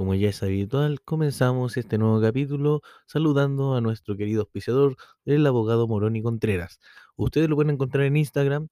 Como 0.00 0.14
ya 0.14 0.30
es 0.30 0.42
habitual, 0.42 1.02
comenzamos 1.02 1.76
este 1.76 1.98
nuevo 1.98 2.22
capítulo 2.22 2.80
saludando 3.04 3.74
a 3.74 3.82
nuestro 3.82 4.16
querido 4.16 4.40
auspiciador, 4.40 4.96
el 5.26 5.46
abogado 5.46 5.86
Moroni 5.86 6.22
Contreras. 6.22 6.80
Ustedes 7.16 7.50
lo 7.50 7.56
pueden 7.56 7.74
encontrar 7.74 8.06
en 8.06 8.16
Instagram 8.16 8.68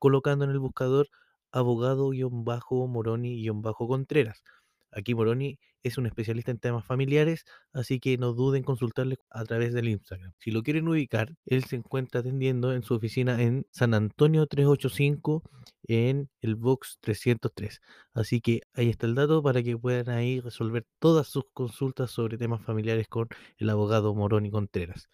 colocando 0.00 0.44
en 0.44 0.50
el 0.50 0.58
buscador 0.58 1.06
abogado-moroni-contreras. 1.52 4.42
Aquí 4.90 5.14
Moroni 5.14 5.60
es 5.82 5.98
un 5.98 6.06
especialista 6.06 6.50
en 6.50 6.58
temas 6.58 6.84
familiares, 6.84 7.44
así 7.72 8.00
que 8.00 8.16
no 8.18 8.32
duden 8.32 8.58
en 8.58 8.64
consultarle 8.64 9.16
a 9.30 9.44
través 9.44 9.72
del 9.72 9.88
Instagram. 9.88 10.32
Si 10.38 10.50
lo 10.50 10.62
quieren 10.62 10.88
ubicar, 10.88 11.34
él 11.46 11.64
se 11.64 11.76
encuentra 11.76 12.20
atendiendo 12.20 12.72
en 12.72 12.82
su 12.82 12.94
oficina 12.94 13.42
en 13.42 13.66
San 13.70 13.94
Antonio 13.94 14.46
385 14.46 15.42
en 15.84 16.28
el 16.40 16.56
box 16.56 16.98
303. 17.00 17.80
Así 18.14 18.40
que 18.40 18.60
ahí 18.74 18.88
está 18.88 19.06
el 19.06 19.14
dato 19.14 19.42
para 19.42 19.62
que 19.62 19.76
puedan 19.76 20.08
ahí 20.10 20.40
resolver 20.40 20.86
todas 20.98 21.28
sus 21.28 21.44
consultas 21.52 22.10
sobre 22.10 22.38
temas 22.38 22.62
familiares 22.62 23.08
con 23.08 23.28
el 23.58 23.70
abogado 23.70 24.14
Moroni 24.14 24.50
Contreras 24.50 25.08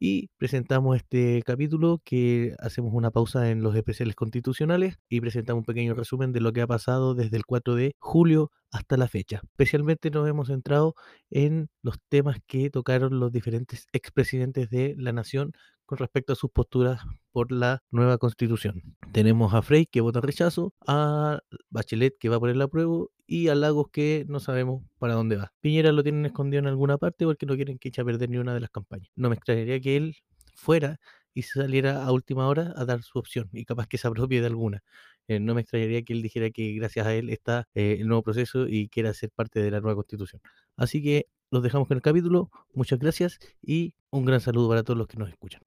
y 0.00 0.30
presentamos 0.38 0.96
este 0.96 1.42
capítulo 1.44 2.00
que 2.02 2.56
hacemos 2.58 2.94
una 2.94 3.10
pausa 3.10 3.50
en 3.50 3.62
los 3.62 3.76
especiales 3.76 4.16
constitucionales 4.16 4.98
y 5.10 5.20
presentamos 5.20 5.60
un 5.60 5.66
pequeño 5.66 5.94
resumen 5.94 6.32
de 6.32 6.40
lo 6.40 6.54
que 6.54 6.62
ha 6.62 6.66
pasado 6.66 7.14
desde 7.14 7.36
el 7.36 7.44
4 7.44 7.74
de 7.74 7.94
julio 7.98 8.50
hasta 8.72 8.96
la 8.96 9.08
fecha. 9.08 9.42
Especialmente 9.44 10.10
nos 10.10 10.26
hemos 10.26 10.48
centrado 10.48 10.94
en 11.28 11.68
los 11.82 11.98
temas 12.08 12.38
que 12.46 12.70
tocaron 12.70 13.20
los 13.20 13.30
diferentes 13.30 13.86
expresidentes 13.92 14.70
de 14.70 14.94
la 14.96 15.12
nación 15.12 15.52
con 15.90 15.98
respecto 15.98 16.32
a 16.32 16.36
sus 16.36 16.52
posturas 16.52 17.02
por 17.32 17.50
la 17.50 17.82
nueva 17.90 18.16
constitución. 18.16 18.96
Tenemos 19.10 19.54
a 19.54 19.60
Frey 19.60 19.86
que 19.86 20.00
vota 20.00 20.20
rechazo, 20.20 20.72
a 20.86 21.40
Bachelet 21.68 22.16
que 22.16 22.28
va 22.28 22.38
por 22.38 22.48
el 22.48 22.62
apruebo 22.62 23.10
y 23.26 23.48
a 23.48 23.56
Lagos 23.56 23.88
que 23.90 24.24
no 24.28 24.38
sabemos 24.38 24.84
para 25.00 25.14
dónde 25.14 25.34
va. 25.34 25.52
Piñera 25.60 25.90
lo 25.90 26.04
tienen 26.04 26.26
escondido 26.26 26.60
en 26.60 26.68
alguna 26.68 26.96
parte 26.96 27.24
porque 27.24 27.44
no 27.44 27.56
quieren 27.56 27.76
que 27.76 27.88
eche 27.88 28.02
a 28.02 28.04
perder 28.04 28.30
ni 28.30 28.36
una 28.36 28.54
de 28.54 28.60
las 28.60 28.70
campañas. 28.70 29.10
No 29.16 29.30
me 29.30 29.34
extrañaría 29.34 29.80
que 29.80 29.96
él 29.96 30.16
fuera 30.54 31.00
y 31.34 31.42
saliera 31.42 32.04
a 32.04 32.12
última 32.12 32.46
hora 32.48 32.72
a 32.76 32.84
dar 32.84 33.02
su 33.02 33.18
opción 33.18 33.48
y 33.52 33.64
capaz 33.64 33.86
que 33.86 33.98
se 33.98 34.08
apropie 34.08 34.40
de 34.40 34.46
alguna. 34.46 34.82
Eh, 35.28 35.38
no 35.40 35.54
me 35.54 35.60
extrañaría 35.60 36.02
que 36.02 36.12
él 36.12 36.22
dijera 36.22 36.50
que 36.50 36.72
gracias 36.74 37.06
a 37.06 37.14
él 37.14 37.30
está 37.30 37.68
eh, 37.74 37.98
el 38.00 38.08
nuevo 38.08 38.22
proceso 38.22 38.66
y 38.68 38.88
quiera 38.88 39.14
ser 39.14 39.30
parte 39.30 39.60
de 39.60 39.70
la 39.70 39.80
nueva 39.80 39.94
constitución. 39.96 40.42
Así 40.76 41.02
que 41.02 41.26
los 41.50 41.62
dejamos 41.62 41.88
con 41.88 41.96
el 41.96 42.02
capítulo. 42.02 42.50
Muchas 42.74 42.98
gracias 42.98 43.38
y 43.62 43.94
un 44.10 44.24
gran 44.24 44.40
saludo 44.40 44.68
para 44.68 44.82
todos 44.82 44.98
los 44.98 45.06
que 45.06 45.18
nos 45.18 45.28
escuchan. 45.28 45.62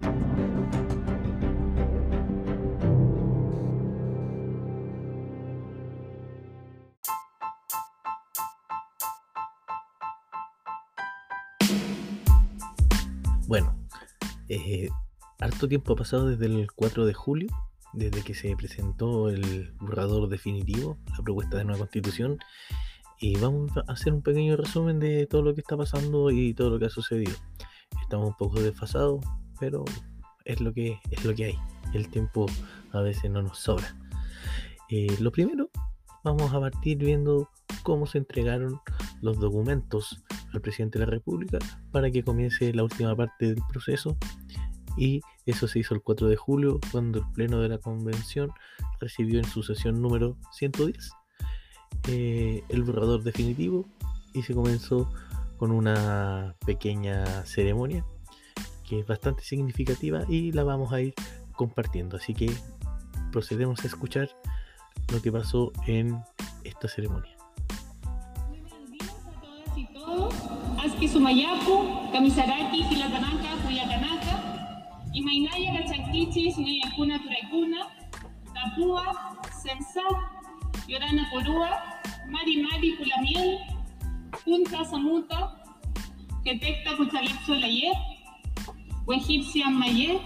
Bueno, 13.48 13.78
eh, 14.50 14.90
harto 15.44 15.68
tiempo 15.68 15.94
ha 15.94 15.96
pasado 15.98 16.28
desde 16.28 16.46
el 16.46 16.72
4 16.72 17.06
de 17.06 17.14
julio, 17.14 17.50
desde 17.92 18.24
que 18.24 18.34
se 18.34 18.56
presentó 18.56 19.30
el 19.30 19.74
borrador 19.80 20.30
definitivo, 20.30 20.98
la 21.18 21.24
propuesta 21.24 21.58
de 21.58 21.66
nueva 21.66 21.80
constitución, 21.80 22.38
y 23.20 23.38
vamos 23.38 23.72
a 23.76 23.92
hacer 23.92 24.14
un 24.14 24.22
pequeño 24.22 24.56
resumen 24.56 25.00
de 25.00 25.28
todo 25.28 25.42
lo 25.42 25.54
que 25.54 25.62
está 25.62 25.76
pasando 25.76 26.32
y 26.32 26.54
todo 26.54 26.70
lo 26.70 26.80
que 26.80 26.86
ha 26.86 26.90
sucedido. 26.90 27.34
Estamos 28.02 28.30
un 28.30 28.38
poco 28.38 28.62
desfasados, 28.62 29.24
pero 29.60 29.84
es 30.46 30.62
lo 30.62 30.74
que, 30.74 31.00
es 31.12 31.26
lo 31.26 31.36
que 31.36 31.46
hay. 31.46 31.60
El 31.94 32.08
tiempo 32.08 32.46
a 32.92 33.02
veces 33.02 33.30
no 33.30 33.42
nos 33.42 33.60
sobra. 33.60 33.98
Eh, 34.90 35.16
lo 35.20 35.32
primero, 35.32 35.70
vamos 36.24 36.54
a 36.54 36.60
partir 36.60 36.98
viendo 36.98 37.50
cómo 37.84 38.08
se 38.08 38.18
entregaron 38.18 38.80
los 39.22 39.40
documentos 39.40 40.24
al 40.54 40.62
presidente 40.62 41.00
de 41.00 41.06
la 41.06 41.12
República 41.12 41.60
para 41.92 42.10
que 42.12 42.24
comience 42.24 42.74
la 42.74 42.84
última 42.84 43.14
parte 43.16 43.48
del 43.48 43.64
proceso. 43.70 44.18
Y 44.98 45.22
eso 45.46 45.68
se 45.68 45.80
hizo 45.80 45.94
el 45.94 46.02
4 46.02 46.28
de 46.28 46.36
julio, 46.36 46.80
cuando 46.92 47.20
el 47.20 47.26
Pleno 47.34 47.60
de 47.60 47.70
la 47.70 47.78
Convención 47.78 48.52
recibió 49.00 49.40
en 49.40 49.46
su 49.46 49.64
sesión 49.64 50.02
número 50.02 50.38
110 50.54 51.12
eh, 52.08 52.64
el 52.70 52.84
borrador 52.84 53.24
definitivo 53.24 53.86
y 54.34 54.42
se 54.44 54.54
comenzó 54.54 55.10
con 55.58 55.72
una 55.72 56.56
pequeña 56.66 57.46
ceremonia 57.46 58.06
que 58.88 59.00
es 59.00 59.08
bastante 59.08 59.44
significativa 59.44 60.26
y 60.28 60.52
la 60.52 60.64
vamos 60.64 60.92
a 60.92 61.02
ir 61.02 61.14
compartiendo. 61.56 62.18
Así 62.18 62.34
que 62.34 62.52
procedemos 63.32 63.84
a 63.84 63.88
escuchar 63.88 64.30
lo 65.12 65.22
que 65.22 65.32
pasó 65.32 65.72
en 65.88 66.22
esta 66.64 66.88
ceremonia. 66.88 67.32
Aski 70.84 71.08
Sumayapu, 71.08 72.12
Kamisaraki, 72.12 72.84
Hilatanaka, 72.92 73.56
Cuyacanaka, 73.64 74.13
Imainaya, 75.14 75.74
Cachanquichi, 75.78 76.52
Sinayakuna, 76.52 77.22
Turaikuna, 77.22 77.88
Tapúa, 78.54 79.38
Sensa, 79.62 80.02
Yorana 80.88 81.30
Corúa, 81.30 81.70
Mari 82.30 82.64
Mari 82.64 82.98
Culamiel, 82.98 83.60
Punta 84.44 84.84
Samuta, 84.86 85.64
Quetecta 86.44 86.98
Cuchalepso 86.98 87.54
Layet, 87.56 87.98
Wejipsian 89.06 89.78
Mayet. 89.78 90.22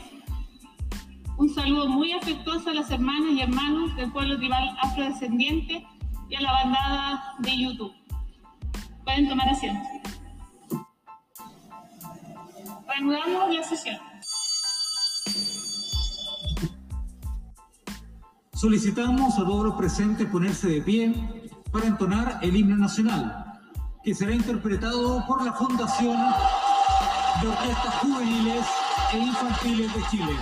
Un 1.38 1.50
saludo 1.50 1.90
muy 1.90 2.14
afectuoso 2.14 2.70
a 2.70 2.74
las 2.74 2.90
hermanas 2.90 3.34
y 3.34 3.42
hermanos 3.42 3.96
del 3.98 4.12
pueblo 4.12 4.38
tribal 4.38 4.76
afrodescendiente 4.82 5.86
y 6.30 6.36
a 6.36 6.42
la 6.42 6.52
bandada 6.52 7.36
de 7.40 7.58
YouTube. 7.58 7.94
Pueden 9.04 9.28
tomar 9.28 9.50
asiento. 9.50 9.88
Reanudamos 12.88 13.54
la 13.54 13.64
sesión. 13.64 14.07
solicitamos 18.58 19.38
a 19.38 19.46
todos 19.46 19.66
los 19.66 19.76
presentes 19.76 20.28
ponerse 20.28 20.68
de 20.68 20.82
pie 20.82 21.14
para 21.72 21.86
entonar 21.86 22.40
el 22.42 22.56
himno 22.56 22.76
nacional, 22.76 23.54
que 24.04 24.16
será 24.16 24.34
interpretado 24.34 25.24
por 25.28 25.46
la 25.46 25.54
Fundación 25.54 26.18
de 27.40 27.48
Orquestas 27.48 27.94
Juveniles 28.02 28.66
e 29.14 29.18
Infantiles 29.20 29.94
de 29.94 30.02
Chile. 30.10 30.36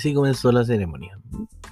Así 0.00 0.14
comenzó 0.14 0.50
la 0.50 0.64
ceremonia. 0.64 1.20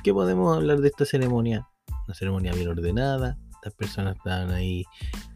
¿Qué 0.04 0.12
podemos 0.12 0.54
hablar 0.54 0.80
de 0.80 0.88
esta 0.88 1.06
ceremonia? 1.06 1.66
Una 2.06 2.14
ceremonia 2.14 2.52
bien 2.52 2.69
ordenada, 2.69 3.38
las 3.64 3.72
personas 3.72 4.16
estaban 4.16 4.50
ahí 4.50 4.84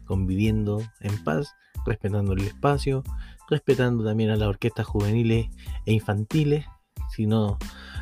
conviviendo 0.05 0.79
en 0.99 1.23
paz, 1.23 1.55
respetando 1.87 2.33
el 2.33 2.43
espacio, 2.43 3.01
respetando 3.49 4.05
también 4.05 4.29
a 4.29 4.35
las 4.35 4.47
orquestas 4.47 4.85
juveniles 4.85 5.47
e 5.87 5.93
infantiles. 5.93 6.65
Si 7.09 7.25
no, 7.25 7.57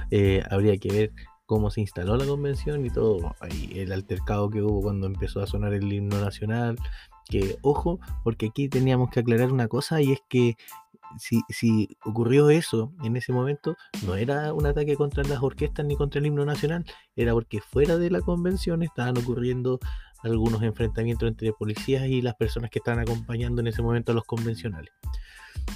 eh, 0.09 0.43
habría 0.51 0.75
que 0.77 0.91
ver 0.91 1.13
cómo 1.45 1.71
se 1.71 1.79
instaló 1.79 2.17
la 2.17 2.25
convención 2.25 2.85
y 2.85 2.89
todo. 2.89 3.33
Ahí 3.39 3.71
el 3.75 3.93
altercado 3.93 4.49
que 4.49 4.61
hubo 4.61 4.81
cuando 4.81 5.07
empezó 5.07 5.41
a 5.41 5.47
sonar 5.47 5.73
el 5.73 5.91
himno 5.91 6.19
nacional. 6.19 6.77
Que, 7.29 7.55
ojo, 7.61 8.01
porque 8.25 8.47
aquí 8.47 8.67
teníamos 8.67 9.09
que 9.09 9.21
aclarar 9.21 9.53
una 9.53 9.69
cosa 9.69 10.01
y 10.01 10.11
es 10.11 10.19
que 10.27 10.57
si, 11.17 11.41
si, 11.49 11.97
ocurrió 12.05 12.49
eso 12.49 12.93
en 13.03 13.15
ese 13.15 13.33
momento, 13.33 13.75
no 14.05 14.15
era 14.15 14.53
un 14.53 14.65
ataque 14.65 14.95
contra 14.95 15.23
las 15.23 15.41
orquestas 15.41 15.85
ni 15.85 15.95
contra 15.95 16.19
el 16.19 16.25
himno 16.25 16.45
nacional, 16.45 16.85
era 17.15 17.33
porque 17.33 17.61
fuera 17.61 17.97
de 17.97 18.09
la 18.09 18.21
convención 18.21 18.83
estaban 18.83 19.17
ocurriendo 19.17 19.79
algunos 20.23 20.61
enfrentamientos 20.61 21.27
entre 21.27 21.53
policías 21.53 22.05
y 22.07 22.21
las 22.21 22.35
personas 22.35 22.69
que 22.69 22.79
estaban 22.79 22.99
acompañando 22.99 23.61
en 23.61 23.67
ese 23.67 23.81
momento 23.81 24.11
a 24.11 24.15
los 24.15 24.25
convencionales. 24.25 24.91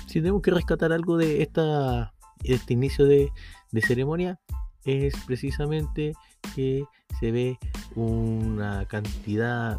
Si 0.08 0.20
tenemos 0.20 0.42
que 0.42 0.52
rescatar 0.52 0.92
algo 0.92 1.18
de 1.18 1.42
esta, 1.42 2.14
este 2.44 2.74
inicio 2.74 3.06
de, 3.06 3.30
de 3.72 3.82
ceremonia, 3.82 4.40
es 4.84 5.16
precisamente 5.26 6.14
que 6.56 6.86
se 7.20 7.32
ve 7.32 7.58
una 7.96 8.86
cantidad 8.86 9.78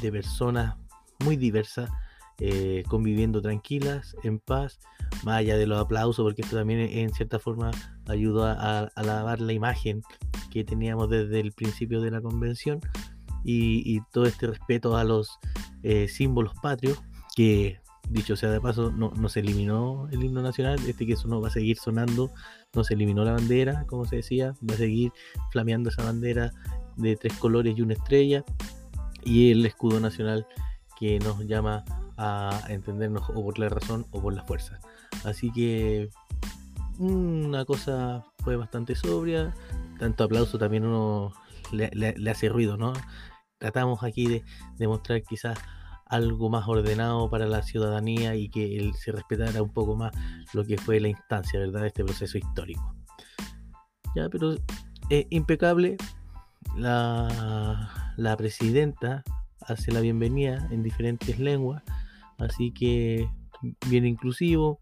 de 0.00 0.10
personas 0.10 0.76
muy 1.24 1.36
diversas 1.36 1.90
eh, 2.40 2.82
conviviendo 2.88 3.40
tranquilas, 3.40 4.16
en 4.22 4.38
paz, 4.38 4.78
más 5.24 5.38
allá 5.38 5.56
de 5.56 5.66
los 5.66 5.78
aplausos, 5.78 6.24
porque 6.24 6.42
esto 6.42 6.56
también 6.56 6.80
en 6.80 7.12
cierta 7.12 7.38
forma 7.38 7.70
ayudó 8.08 8.44
a, 8.44 8.80
a 8.84 9.02
lavar 9.02 9.40
la 9.40 9.52
imagen 9.52 10.02
que 10.50 10.64
teníamos 10.64 11.08
desde 11.08 11.40
el 11.40 11.52
principio 11.52 12.00
de 12.00 12.10
la 12.10 12.20
convención 12.20 12.80
y, 13.44 14.00
todo 14.12 14.26
este 14.26 14.46
respeto 14.46 14.96
a 14.96 15.04
los 15.04 15.38
eh, 15.82 16.08
símbolos 16.08 16.52
patrios, 16.62 17.02
que 17.34 17.80
dicho 18.08 18.36
sea 18.36 18.50
de 18.50 18.60
paso, 18.60 18.90
no, 18.90 19.12
no, 19.16 19.28
se 19.28 19.40
eliminó 19.40 20.08
el 20.10 20.22
himno 20.24 20.42
nacional, 20.42 20.78
este 20.86 21.06
que 21.06 21.14
eso 21.14 21.28
no 21.28 21.40
va 21.40 21.48
a 21.48 21.52
seguir 21.52 21.78
sonando, 21.78 22.30
no 22.74 22.84
se 22.84 22.94
eliminó 22.94 23.24
la 23.24 23.32
bandera, 23.32 23.84
como 23.86 24.04
se 24.04 24.16
decía, 24.16 24.54
va 24.68 24.74
a 24.74 24.78
seguir 24.78 25.12
flameando 25.52 25.90
esa 25.90 26.04
bandera 26.04 26.52
de 26.96 27.16
tres 27.16 27.34
colores 27.34 27.76
y 27.76 27.82
una 27.82 27.94
estrella, 27.94 28.44
y 29.24 29.52
el 29.52 29.64
escudo 29.64 30.00
nacional 30.00 30.46
que 30.98 31.18
nos 31.20 31.46
llama 31.46 31.84
a 32.22 32.60
entendernos 32.68 33.30
o 33.30 33.42
por 33.42 33.58
la 33.58 33.70
razón 33.70 34.06
o 34.10 34.20
por 34.20 34.34
la 34.34 34.44
fuerza. 34.44 34.78
Así 35.24 35.50
que 35.50 36.10
una 36.98 37.64
cosa 37.64 38.26
fue 38.44 38.56
bastante 38.56 38.94
sobria, 38.94 39.54
tanto 39.98 40.24
aplauso 40.24 40.58
también 40.58 40.84
uno 40.84 41.32
le, 41.72 42.30
hace 42.30 42.50
ruido, 42.50 42.76
¿no? 42.76 42.92
tratamos 43.58 44.02
aquí 44.02 44.26
de 44.26 44.44
demostrar 44.78 45.22
quizás 45.22 45.58
algo 46.06 46.50
más 46.50 46.66
ordenado 46.66 47.30
para 47.30 47.46
la 47.46 47.62
ciudadanía 47.62 48.34
y 48.34 48.48
que 48.48 48.76
él 48.76 48.94
se 48.94 49.12
respetara 49.12 49.62
un 49.62 49.72
poco 49.72 49.96
más 49.96 50.12
lo 50.52 50.64
que 50.64 50.76
fue 50.76 50.98
la 50.98 51.08
instancia, 51.08 51.60
¿verdad?, 51.60 51.86
este 51.86 52.04
proceso 52.04 52.36
histórico. 52.36 52.94
Ya, 54.16 54.28
pero 54.28 54.56
eh, 55.08 55.26
impecable, 55.30 55.96
la, 56.76 58.14
la 58.16 58.36
presidenta 58.36 59.22
hace 59.60 59.92
la 59.92 60.00
bienvenida 60.00 60.66
en 60.70 60.82
diferentes 60.82 61.38
lenguas, 61.38 61.82
así 62.40 62.72
que 62.72 63.28
bien 63.88 64.06
inclusivo. 64.06 64.78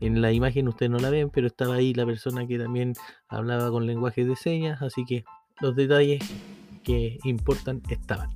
En 0.00 0.20
la 0.20 0.32
imagen 0.32 0.68
ustedes 0.68 0.90
no 0.90 0.98
la 0.98 1.10
ven, 1.10 1.30
pero 1.30 1.46
estaba 1.46 1.76
ahí 1.76 1.94
la 1.94 2.04
persona 2.04 2.46
que 2.46 2.58
también 2.58 2.92
hablaba 3.28 3.70
con 3.70 3.86
lenguaje 3.86 4.24
de 4.24 4.36
señas, 4.36 4.82
así 4.82 5.04
que 5.06 5.24
los 5.60 5.74
detalles 5.74 6.22
que 6.84 7.18
importan 7.24 7.80
estaban. 7.88 8.28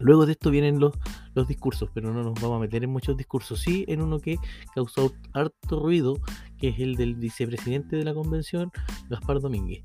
Luego 0.00 0.26
de 0.26 0.32
esto 0.32 0.50
vienen 0.50 0.80
los, 0.80 0.94
los 1.34 1.46
discursos, 1.46 1.90
pero 1.94 2.12
no 2.12 2.22
nos 2.22 2.40
vamos 2.40 2.56
a 2.56 2.60
meter 2.60 2.82
en 2.82 2.90
muchos 2.90 3.16
discursos. 3.16 3.60
Sí, 3.60 3.84
en 3.86 4.00
uno 4.00 4.18
que 4.18 4.36
causó 4.74 5.12
harto 5.34 5.78
ruido, 5.78 6.18
que 6.58 6.68
es 6.68 6.80
el 6.80 6.96
del 6.96 7.14
vicepresidente 7.14 7.96
de 7.96 8.04
la 8.04 8.14
convención, 8.14 8.72
Gaspar 9.10 9.40
Domínguez. 9.40 9.84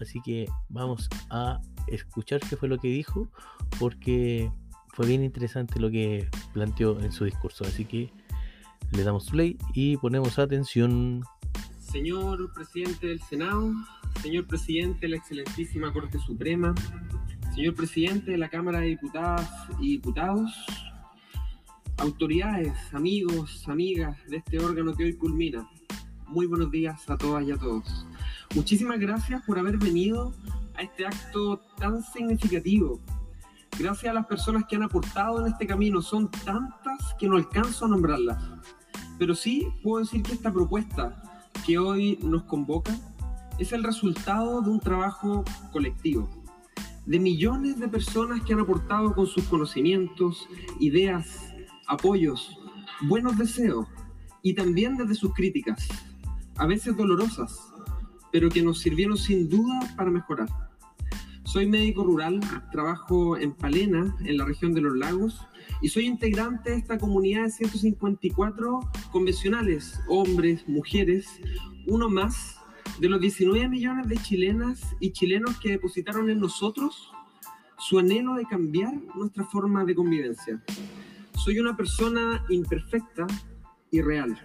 Así 0.00 0.20
que 0.20 0.46
vamos 0.68 1.08
a 1.30 1.60
escuchar 1.86 2.40
qué 2.40 2.56
fue 2.56 2.68
lo 2.68 2.78
que 2.78 2.88
dijo, 2.88 3.28
porque 3.78 4.50
fue 4.92 5.06
bien 5.06 5.24
interesante 5.24 5.80
lo 5.80 5.90
que 5.90 6.28
planteó 6.52 7.00
en 7.00 7.12
su 7.12 7.24
discurso. 7.24 7.64
Así 7.64 7.84
que 7.84 8.10
le 8.92 9.04
damos 9.04 9.30
play 9.30 9.56
y 9.74 9.96
ponemos 9.96 10.38
atención. 10.38 11.24
Señor 11.78 12.52
presidente 12.52 13.06
del 13.06 13.20
Senado, 13.22 13.72
señor 14.22 14.46
presidente 14.46 15.00
de 15.02 15.08
la 15.08 15.16
excelentísima 15.16 15.92
Corte 15.92 16.18
Suprema, 16.18 16.74
señor 17.54 17.74
presidente 17.74 18.30
de 18.30 18.38
la 18.38 18.48
Cámara 18.48 18.80
de 18.80 18.88
Diputadas 18.88 19.50
y 19.78 19.92
Diputados, 19.92 20.50
autoridades, 21.98 22.72
amigos, 22.92 23.68
amigas 23.68 24.16
de 24.28 24.38
este 24.38 24.58
órgano 24.58 24.94
que 24.94 25.04
hoy 25.04 25.14
culmina. 25.14 25.68
Muy 26.28 26.46
buenos 26.46 26.70
días 26.70 27.08
a 27.10 27.18
todas 27.18 27.46
y 27.46 27.50
a 27.50 27.56
todos. 27.56 28.06
Muchísimas 28.54 28.98
gracias 28.98 29.42
por 29.44 29.58
haber 29.58 29.76
venido 29.76 30.32
a 30.74 30.82
este 30.82 31.06
acto 31.06 31.58
tan 31.78 32.02
significativo. 32.02 33.00
Gracias 33.78 34.10
a 34.10 34.14
las 34.14 34.26
personas 34.26 34.64
que 34.68 34.76
han 34.76 34.82
aportado 34.82 35.40
en 35.40 35.52
este 35.52 35.66
camino. 35.66 36.02
Son 36.02 36.30
tantas 36.30 37.14
que 37.18 37.28
no 37.28 37.36
alcanzo 37.36 37.86
a 37.86 37.88
nombrarlas. 37.88 38.42
Pero 39.18 39.34
sí 39.34 39.66
puedo 39.82 40.04
decir 40.04 40.22
que 40.22 40.32
esta 40.32 40.52
propuesta 40.52 41.50
que 41.64 41.78
hoy 41.78 42.18
nos 42.22 42.44
convoca 42.44 42.94
es 43.58 43.72
el 43.72 43.84
resultado 43.84 44.62
de 44.62 44.70
un 44.70 44.80
trabajo 44.80 45.44
colectivo 45.72 46.42
de 47.06 47.18
millones 47.18 47.80
de 47.80 47.88
personas 47.88 48.42
que 48.42 48.52
han 48.52 48.60
aportado 48.60 49.14
con 49.14 49.26
sus 49.26 49.44
conocimientos, 49.44 50.48
ideas, 50.78 51.52
apoyos, 51.86 52.56
buenos 53.02 53.36
deseos 53.36 53.86
y 54.42 54.54
también 54.54 54.96
desde 54.96 55.14
sus 55.14 55.34
críticas, 55.34 55.88
a 56.56 56.66
veces 56.66 56.96
dolorosas, 56.96 57.58
pero 58.30 58.48
que 58.48 58.62
nos 58.62 58.78
sirvieron 58.78 59.16
sin 59.16 59.48
duda 59.48 59.80
para 59.96 60.10
mejorar. 60.10 60.48
Soy 61.52 61.66
médico 61.66 62.02
rural, 62.02 62.40
trabajo 62.70 63.36
en 63.36 63.52
Palena, 63.52 64.16
en 64.24 64.38
la 64.38 64.46
región 64.46 64.72
de 64.72 64.80
los 64.80 64.96
lagos, 64.96 65.46
y 65.82 65.88
soy 65.88 66.06
integrante 66.06 66.70
de 66.70 66.76
esta 66.78 66.96
comunidad 66.96 67.42
de 67.42 67.50
154 67.50 68.80
convencionales, 69.10 70.00
hombres, 70.08 70.66
mujeres, 70.66 71.28
uno 71.86 72.08
más 72.08 72.56
de 73.00 73.10
los 73.10 73.20
19 73.20 73.68
millones 73.68 74.08
de 74.08 74.16
chilenas 74.16 74.96
y 74.98 75.12
chilenos 75.12 75.58
que 75.58 75.72
depositaron 75.72 76.30
en 76.30 76.40
nosotros 76.40 77.12
su 77.76 77.98
anhelo 77.98 78.36
de 78.36 78.46
cambiar 78.46 78.94
nuestra 79.14 79.44
forma 79.44 79.84
de 79.84 79.94
convivencia. 79.94 80.64
Soy 81.34 81.58
una 81.58 81.76
persona 81.76 82.46
imperfecta 82.48 83.26
y 83.90 84.00
real, 84.00 84.40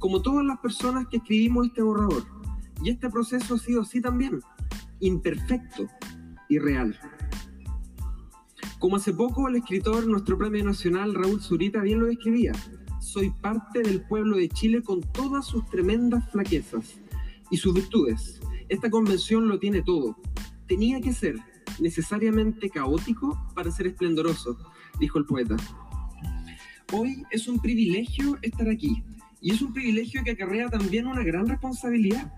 como 0.00 0.20
todas 0.20 0.44
las 0.44 0.58
personas 0.58 1.06
que 1.06 1.18
escribimos 1.18 1.68
este 1.68 1.82
borrador. 1.82 2.24
Y 2.82 2.90
este 2.90 3.08
proceso 3.10 3.54
ha 3.54 3.58
sido 3.60 3.82
así 3.82 4.00
también, 4.00 4.40
imperfecto 4.98 5.86
real. 6.58 6.98
Como 8.78 8.96
hace 8.96 9.12
poco 9.12 9.48
el 9.48 9.56
escritor, 9.56 10.06
nuestro 10.06 10.36
premio 10.36 10.64
nacional 10.64 11.14
Raúl 11.14 11.40
Zurita 11.40 11.80
bien 11.82 12.00
lo 12.00 12.06
describía, 12.06 12.52
soy 13.00 13.30
parte 13.30 13.82
del 13.82 14.02
pueblo 14.02 14.36
de 14.36 14.48
Chile 14.48 14.82
con 14.82 15.00
todas 15.00 15.46
sus 15.46 15.68
tremendas 15.68 16.30
flaquezas 16.30 17.00
y 17.50 17.56
sus 17.56 17.74
virtudes. 17.74 18.40
Esta 18.68 18.90
convención 18.90 19.48
lo 19.48 19.58
tiene 19.58 19.82
todo. 19.82 20.16
Tenía 20.66 21.00
que 21.00 21.12
ser 21.12 21.36
necesariamente 21.78 22.70
caótico 22.70 23.38
para 23.54 23.70
ser 23.70 23.88
esplendoroso, 23.88 24.56
dijo 24.98 25.18
el 25.18 25.26
poeta. 25.26 25.56
Hoy 26.92 27.24
es 27.30 27.48
un 27.48 27.58
privilegio 27.58 28.38
estar 28.42 28.68
aquí 28.68 29.02
y 29.40 29.52
es 29.52 29.62
un 29.62 29.72
privilegio 29.72 30.22
que 30.24 30.32
acarrea 30.32 30.68
también 30.68 31.06
una 31.06 31.22
gran 31.22 31.46
responsabilidad. 31.46 32.32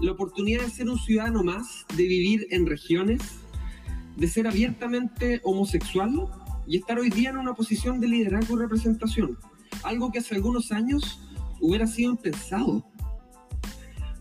La 0.00 0.12
oportunidad 0.12 0.62
de 0.62 0.70
ser 0.70 0.88
un 0.88 0.98
ciudadano 0.98 1.42
más, 1.42 1.86
de 1.96 2.04
vivir 2.04 2.46
en 2.50 2.66
regiones, 2.66 3.20
de 4.20 4.28
ser 4.28 4.46
abiertamente 4.46 5.40
homosexual 5.44 6.28
y 6.66 6.76
estar 6.76 6.98
hoy 6.98 7.08
día 7.08 7.30
en 7.30 7.38
una 7.38 7.54
posición 7.54 8.00
de 8.00 8.08
liderazgo 8.08 8.54
y 8.54 8.60
representación. 8.60 9.38
Algo 9.82 10.12
que 10.12 10.18
hace 10.18 10.34
algunos 10.34 10.72
años 10.72 11.26
hubiera 11.58 11.86
sido 11.86 12.10
impensado 12.12 12.84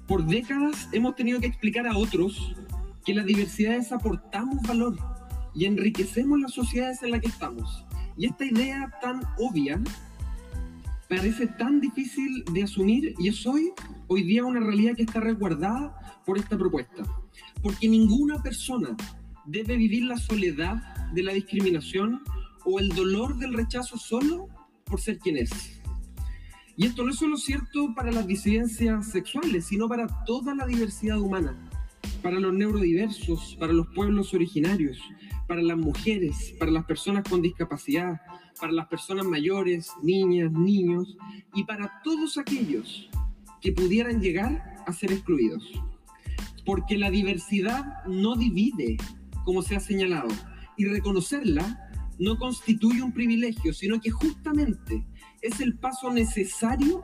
por 0.07 0.25
décadas 0.25 0.87
hemos 0.93 1.17
tenido 1.17 1.41
que 1.41 1.47
explicar 1.47 1.85
a 1.85 1.97
otros 1.97 2.55
que 3.05 3.13
las 3.13 3.25
diversidades 3.25 3.91
aportamos 3.91 4.65
valor 4.65 4.97
y 5.53 5.65
enriquecemos 5.65 6.39
las 6.39 6.53
sociedades 6.53 7.03
en 7.03 7.11
las 7.11 7.19
que 7.19 7.27
estamos. 7.27 7.85
Y 8.15 8.25
esta 8.25 8.45
idea 8.45 8.89
tan 9.01 9.21
obvia 9.37 9.81
parece 11.09 11.45
tan 11.45 11.81
difícil 11.81 12.45
de 12.53 12.63
asumir 12.63 13.15
y 13.19 13.27
es 13.27 13.45
hoy, 13.45 13.73
hoy 14.07 14.23
día 14.23 14.45
una 14.45 14.61
realidad 14.61 14.95
que 14.95 15.03
está 15.03 15.19
resguardada 15.19 16.21
por 16.25 16.37
esta 16.37 16.57
propuesta. 16.57 17.03
Porque 17.61 17.89
ninguna 17.89 18.41
persona 18.41 18.95
debe 19.49 19.77
vivir 19.77 20.03
la 20.03 20.17
soledad 20.17 20.95
de 21.13 21.23
la 21.23 21.33
discriminación 21.33 22.21
o 22.65 22.79
el 22.79 22.89
dolor 22.89 23.37
del 23.37 23.53
rechazo 23.53 23.97
solo 23.97 24.47
por 24.85 25.01
ser 25.01 25.17
quien 25.17 25.37
es. 25.37 25.81
Y 26.77 26.85
esto 26.85 27.03
no 27.03 27.11
es 27.11 27.17
solo 27.17 27.35
cierto 27.35 27.93
para 27.95 28.11
las 28.11 28.27
disidencias 28.27 29.11
sexuales, 29.11 29.65
sino 29.65 29.89
para 29.89 30.07
toda 30.25 30.53
la 30.53 30.65
diversidad 30.65 31.19
humana, 31.19 31.57
para 32.21 32.39
los 32.39 32.53
neurodiversos, 32.53 33.57
para 33.59 33.73
los 33.73 33.87
pueblos 33.87 34.33
originarios, 34.33 34.99
para 35.47 35.61
las 35.61 35.77
mujeres, 35.77 36.53
para 36.59 36.71
las 36.71 36.85
personas 36.85 37.23
con 37.27 37.41
discapacidad, 37.41 38.21
para 38.59 38.71
las 38.71 38.87
personas 38.87 39.25
mayores, 39.25 39.91
niñas, 40.03 40.51
niños 40.51 41.17
y 41.55 41.63
para 41.63 42.01
todos 42.03 42.37
aquellos 42.37 43.09
que 43.61 43.71
pudieran 43.71 44.21
llegar 44.21 44.77
a 44.85 44.93
ser 44.93 45.11
excluidos. 45.11 45.63
Porque 46.65 46.97
la 46.97 47.09
diversidad 47.09 48.05
no 48.05 48.35
divide, 48.35 48.97
como 49.45 49.61
se 49.61 49.75
ha 49.75 49.79
señalado, 49.79 50.29
y 50.77 50.85
reconocerla 50.85 51.89
no 52.19 52.37
constituye 52.37 53.01
un 53.01 53.13
privilegio, 53.13 53.73
sino 53.73 53.99
que 54.01 54.11
justamente 54.11 55.05
es 55.41 55.59
el 55.61 55.77
paso 55.77 56.11
necesario 56.11 57.03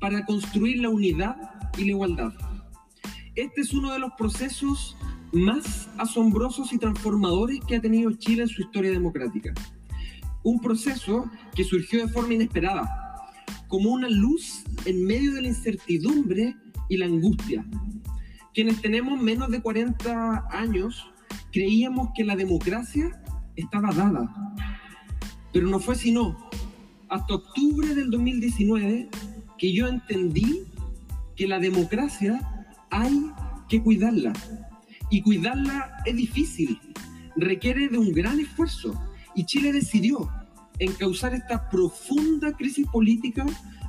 para 0.00 0.24
construir 0.26 0.80
la 0.80 0.88
unidad 0.88 1.36
y 1.78 1.84
la 1.84 1.90
igualdad. 1.90 2.32
Este 3.36 3.60
es 3.60 3.72
uno 3.72 3.92
de 3.92 4.00
los 4.00 4.12
procesos 4.18 4.96
más 5.32 5.88
asombrosos 5.98 6.72
y 6.72 6.78
transformadores 6.78 7.60
que 7.66 7.76
ha 7.76 7.80
tenido 7.80 8.10
Chile 8.12 8.42
en 8.42 8.48
su 8.48 8.62
historia 8.62 8.90
democrática. 8.90 9.54
Un 10.42 10.60
proceso 10.60 11.30
que 11.54 11.64
surgió 11.64 12.04
de 12.04 12.12
forma 12.12 12.34
inesperada, 12.34 12.88
como 13.68 13.90
una 13.90 14.08
luz 14.08 14.64
en 14.84 15.04
medio 15.04 15.32
de 15.32 15.42
la 15.42 15.48
incertidumbre 15.48 16.56
y 16.88 16.96
la 16.96 17.06
angustia. 17.06 17.64
Quienes 18.52 18.80
tenemos 18.80 19.20
menos 19.20 19.50
de 19.50 19.62
40 19.62 20.48
años 20.50 21.06
creíamos 21.52 22.10
que 22.14 22.24
la 22.24 22.36
democracia 22.36 23.20
estaba 23.56 23.92
dada, 23.92 24.54
pero 25.52 25.66
no 25.66 25.80
fue 25.80 25.94
sino 25.94 26.36
hasta 27.08 27.34
octubre 27.34 27.94
del 27.94 28.10
2019 28.10 29.08
que 29.58 29.72
yo 29.72 29.88
entendí 29.88 30.64
que 31.36 31.46
la 31.46 31.58
democracia 31.58 32.66
hay 32.90 33.30
que 33.68 33.82
cuidarla. 33.82 34.32
Y 35.10 35.22
cuidarla 35.22 36.02
es 36.06 36.14
difícil, 36.14 36.78
requiere 37.36 37.88
de 37.88 37.98
un 37.98 38.12
gran 38.12 38.38
esfuerzo. 38.38 38.94
Y 39.34 39.44
Chile 39.44 39.72
decidió 39.72 40.30
encauzar 40.78 41.34
esta 41.34 41.68
profunda 41.68 42.52
crisis 42.52 42.86
política 42.86 43.44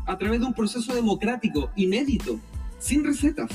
a 0.05 0.17
través 0.17 0.39
de 0.39 0.47
un 0.47 0.53
proceso 0.53 0.93
democrático 0.93 1.71
inédito, 1.75 2.39
sin 2.79 3.03
recetas. 3.03 3.51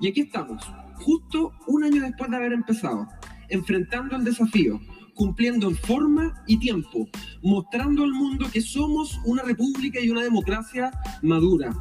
Y 0.00 0.08
aquí 0.08 0.22
estamos, 0.22 0.64
justo 0.94 1.52
un 1.66 1.84
año 1.84 2.02
después 2.02 2.30
de 2.30 2.36
haber 2.36 2.52
empezado, 2.52 3.08
enfrentando 3.52 4.16
el 4.16 4.24
desafío, 4.24 4.80
cumpliendo 5.14 5.68
en 5.68 5.76
forma 5.76 6.42
y 6.46 6.58
tiempo, 6.58 7.08
mostrando 7.42 8.02
al 8.02 8.12
mundo 8.12 8.46
que 8.50 8.60
somos 8.60 9.20
una 9.24 9.42
república 9.42 10.00
y 10.00 10.10
una 10.10 10.22
democracia 10.22 10.90
madura, 11.22 11.72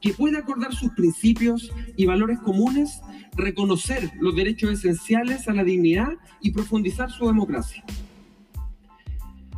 que 0.00 0.12
puede 0.12 0.36
acordar 0.36 0.74
sus 0.74 0.90
principios 0.90 1.72
y 1.96 2.06
valores 2.06 2.40
comunes, 2.40 3.00
reconocer 3.36 4.10
los 4.20 4.34
derechos 4.34 4.72
esenciales 4.72 5.48
a 5.48 5.52
la 5.52 5.62
dignidad 5.64 6.12
y 6.40 6.50
profundizar 6.50 7.10
su 7.10 7.26
democracia. 7.26 7.84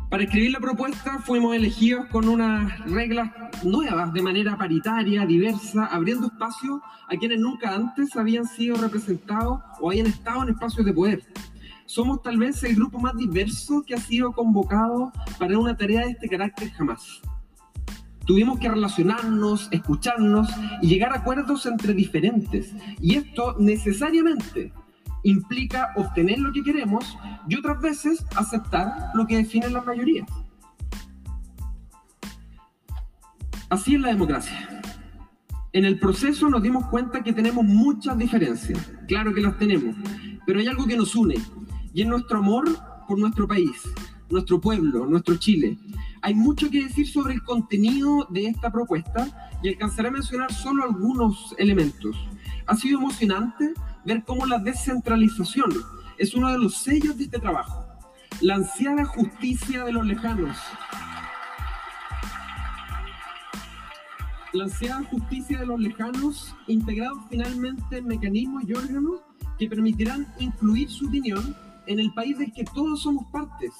Para 0.09 0.23
escribir 0.23 0.51
la 0.51 0.59
propuesta 0.59 1.17
fuimos 1.17 1.55
elegidos 1.55 2.05
con 2.05 2.29
unas 2.29 2.79
reglas 2.85 3.31
nuevas, 3.63 4.13
de 4.13 4.21
manera 4.21 4.55
paritaria, 4.55 5.25
diversa, 5.25 5.87
abriendo 5.87 6.27
espacio 6.27 6.79
a 7.09 7.17
quienes 7.17 7.39
nunca 7.39 7.73
antes 7.73 8.15
habían 8.15 8.45
sido 8.45 8.77
representados 8.77 9.61
o 9.81 9.89
habían 9.89 10.05
estado 10.05 10.43
en 10.43 10.49
espacios 10.49 10.85
de 10.85 10.93
poder 10.93 11.23
somos 11.85 12.21
tal 12.21 12.37
vez 12.37 12.63
el 12.63 12.75
grupo 12.75 12.99
más 12.99 13.15
diverso 13.15 13.83
que 13.85 13.93
ha 13.93 13.99
sido 13.99 14.31
convocado 14.33 15.11
para 15.39 15.57
una 15.57 15.77
tarea 15.77 16.01
de 16.01 16.11
este 16.11 16.27
carácter 16.27 16.71
jamás. 16.71 17.21
Tuvimos 18.25 18.59
que 18.59 18.69
relacionarnos, 18.69 19.67
escucharnos 19.71 20.49
y 20.81 20.87
llegar 20.87 21.13
a 21.13 21.17
acuerdos 21.17 21.65
entre 21.67 21.93
diferentes. 21.93 22.73
Y 22.99 23.15
esto 23.15 23.55
necesariamente 23.59 24.73
implica 25.21 25.93
obtener 25.95 26.39
lo 26.39 26.51
que 26.51 26.63
queremos 26.63 27.17
y 27.47 27.55
otras 27.55 27.79
veces 27.81 28.25
aceptar 28.35 29.11
lo 29.13 29.27
que 29.27 29.37
define 29.37 29.69
la 29.69 29.81
mayoría. 29.81 30.25
Así 33.69 33.95
es 33.95 34.01
la 34.01 34.09
democracia. 34.09 34.81
En 35.71 35.85
el 35.85 35.99
proceso 35.99 36.49
nos 36.49 36.63
dimos 36.63 36.87
cuenta 36.87 37.21
que 37.21 37.33
tenemos 37.33 37.63
muchas 37.63 38.17
diferencias. 38.17 38.91
Claro 39.07 39.33
que 39.33 39.41
las 39.41 39.57
tenemos, 39.59 39.95
pero 40.47 40.59
hay 40.59 40.67
algo 40.67 40.87
que 40.87 40.97
nos 40.97 41.15
une 41.15 41.35
y 41.95 42.01
en 42.01 42.09
nuestro 42.09 42.39
amor 42.39 42.65
por 43.07 43.17
nuestro 43.17 43.47
país, 43.47 43.89
nuestro 44.29 44.59
pueblo, 44.59 45.05
nuestro 45.05 45.37
Chile. 45.37 45.79
Hay 46.21 46.35
mucho 46.35 46.69
que 46.69 46.83
decir 46.83 47.07
sobre 47.07 47.33
el 47.33 47.41
contenido 47.41 48.27
de 48.29 48.47
esta 48.47 48.69
propuesta 48.69 49.49
y 49.63 49.69
alcanzaré 49.69 50.09
a 50.09 50.11
mencionar 50.11 50.51
solo 50.51 50.83
algunos 50.83 51.55
elementos. 51.57 52.17
Ha 52.67 52.75
sido 52.75 52.99
emocionante 52.99 53.73
ver 54.03 54.25
cómo 54.25 54.45
la 54.45 54.59
descentralización 54.59 55.71
es 56.17 56.33
uno 56.33 56.51
de 56.51 56.57
los 56.57 56.75
sellos 56.75 57.17
de 57.17 57.23
este 57.23 57.39
trabajo. 57.39 57.85
La 58.41 58.55
ansiada 58.55 59.05
justicia 59.05 59.85
de 59.85 59.93
los 59.93 60.05
lejanos. 60.05 60.57
La 64.51 64.65
ansiada 64.65 65.01
justicia 65.03 65.59
de 65.59 65.65
los 65.65 65.79
lejanos, 65.79 66.53
integrados 66.67 67.19
finalmente 67.29 67.99
en 67.99 68.07
mecanismos 68.07 68.63
y 68.67 68.73
órganos 68.73 69.21
que 69.57 69.69
permitirán 69.69 70.27
incluir 70.39 70.89
su 70.89 71.07
opinión 71.07 71.55
en 71.87 71.99
el 71.99 72.13
país 72.13 72.37
del 72.37 72.51
que 72.51 72.63
todos 72.63 73.01
somos 73.01 73.25
partes. 73.31 73.71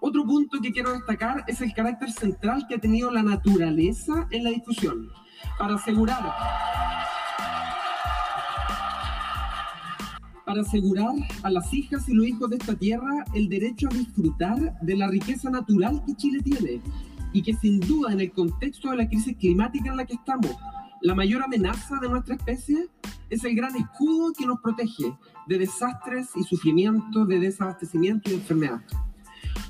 Otro 0.00 0.24
punto 0.24 0.60
que 0.60 0.72
quiero 0.72 0.92
destacar 0.92 1.44
es 1.46 1.60
el 1.60 1.72
carácter 1.72 2.10
central 2.10 2.66
que 2.68 2.74
ha 2.74 2.78
tenido 2.78 3.10
la 3.10 3.22
naturaleza 3.22 4.26
en 4.30 4.44
la 4.44 4.50
discusión, 4.50 5.08
para 5.58 5.76
asegurar 5.76 6.22
para 10.44 10.60
asegurar 10.60 11.14
a 11.42 11.50
las 11.50 11.72
hijas 11.72 12.08
y 12.08 12.14
los 12.14 12.26
hijos 12.26 12.50
de 12.50 12.56
esta 12.56 12.74
tierra 12.74 13.24
el 13.34 13.48
derecho 13.48 13.88
a 13.90 13.94
disfrutar 13.94 14.78
de 14.80 14.96
la 14.96 15.08
riqueza 15.08 15.50
natural 15.50 16.02
que 16.06 16.14
Chile 16.14 16.40
tiene 16.42 16.80
y 17.32 17.42
que 17.42 17.54
sin 17.54 17.80
duda 17.80 18.12
en 18.12 18.20
el 18.20 18.32
contexto 18.32 18.90
de 18.90 18.98
la 18.98 19.08
crisis 19.08 19.36
climática 19.36 19.90
en 19.90 19.96
la 19.96 20.04
que 20.04 20.14
estamos, 20.14 20.54
la 21.04 21.14
mayor 21.14 21.42
amenaza 21.42 21.96
de 22.00 22.08
nuestra 22.08 22.34
especie 22.34 22.88
es 23.28 23.44
el 23.44 23.54
gran 23.54 23.76
escudo 23.76 24.32
que 24.32 24.46
nos 24.46 24.60
protege 24.60 25.14
de 25.46 25.58
desastres 25.58 26.30
y 26.34 26.44
sufrimiento, 26.44 27.26
de 27.26 27.40
desabastecimiento 27.40 28.30
y 28.30 28.34
enfermedad. 28.34 28.80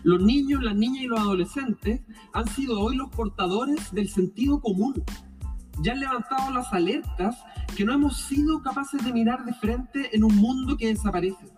Los 0.04 0.22
niños, 0.22 0.62
las 0.62 0.76
niñas 0.76 1.02
y 1.02 1.06
los 1.08 1.18
adolescentes 1.18 2.02
han 2.32 2.46
sido 2.46 2.80
hoy 2.80 2.94
los 2.94 3.10
portadores 3.10 3.92
del 3.92 4.08
sentido 4.08 4.60
común. 4.60 4.94
Ya 5.82 5.94
han 5.94 6.00
levantado 6.00 6.52
las 6.52 6.72
alertas 6.72 7.36
que 7.76 7.84
no 7.84 7.92
hemos 7.92 8.16
sido 8.16 8.62
capaces 8.62 9.04
de 9.04 9.12
mirar 9.12 9.44
de 9.44 9.54
frente 9.54 10.14
en 10.14 10.22
un 10.22 10.36
mundo 10.36 10.76
que 10.76 10.86
desaparece. 10.86 11.52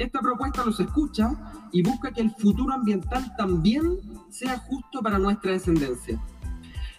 Esta 0.00 0.18
propuesta 0.18 0.64
los 0.64 0.80
escucha 0.80 1.30
y 1.70 1.84
busca 1.84 2.10
que 2.10 2.22
el 2.22 2.32
futuro 2.32 2.74
ambiental 2.74 3.32
también 3.36 4.00
sea 4.28 4.58
justo 4.58 5.00
para 5.02 5.20
nuestra 5.20 5.52
descendencia. 5.52 6.20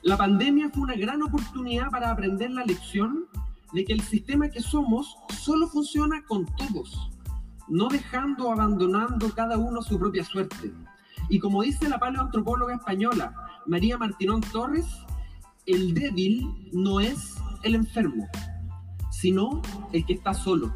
La 0.02 0.16
pandemia 0.16 0.70
fue 0.70 0.84
una 0.84 0.96
gran 0.96 1.22
oportunidad 1.22 1.90
para 1.90 2.12
aprender 2.12 2.52
la 2.52 2.64
lección 2.64 3.26
de 3.74 3.84
que 3.84 3.94
el 3.94 4.02
sistema 4.02 4.50
que 4.50 4.62
somos 4.62 5.18
solo 5.38 5.68
funciona 5.68 6.24
con 6.24 6.46
todos, 6.46 7.12
no 7.68 7.90
dejando 7.90 8.48
o 8.48 8.54
abandonando 8.54 9.34
cada 9.34 9.58
uno 9.58 9.82
su 9.82 10.00
propia 10.00 10.24
suerte. 10.24 10.74
Y 11.28 11.40
como 11.40 11.64
dice 11.64 11.90
la 11.90 12.00
paleoantropóloga 12.00 12.76
española 12.76 13.34
María 13.68 13.98
Martinón 13.98 14.42
Torres, 14.42 14.88
el 15.66 15.94
débil 15.94 16.70
no 16.72 17.00
es 17.00 17.36
el 17.64 17.76
enfermo, 17.76 18.28
sino 19.12 19.62
el 19.92 20.06
que 20.06 20.14
está 20.14 20.34
solo. 20.34 20.74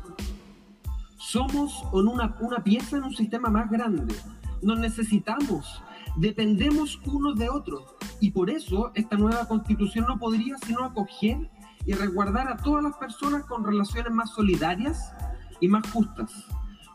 Somos 1.18 1.84
una, 1.94 2.36
una 2.42 2.64
pieza 2.64 2.98
en 2.98 3.04
un 3.04 3.16
sistema 3.16 3.50
más 3.50 3.72
grande. 3.72 4.14
Nos 4.62 4.78
necesitamos, 4.78 5.82
dependemos 6.18 7.00
unos 7.06 7.38
de 7.38 7.50
otros. 7.50 7.93
Y 8.24 8.32
por 8.32 8.50
eso 8.50 8.94
esta 8.96 9.18
nueva 9.18 9.46
constitución 9.50 10.06
no 10.08 10.18
podría 10.18 10.56
sino 10.66 10.86
acoger 10.86 11.50
y 11.86 11.92
resguardar 11.92 12.48
a 12.48 12.56
todas 12.56 12.82
las 12.82 12.96
personas 12.96 13.44
con 13.44 13.66
relaciones 13.66 14.14
más 14.14 14.30
solidarias 14.30 15.14
y 15.60 15.68
más 15.68 15.86
justas. 15.92 16.32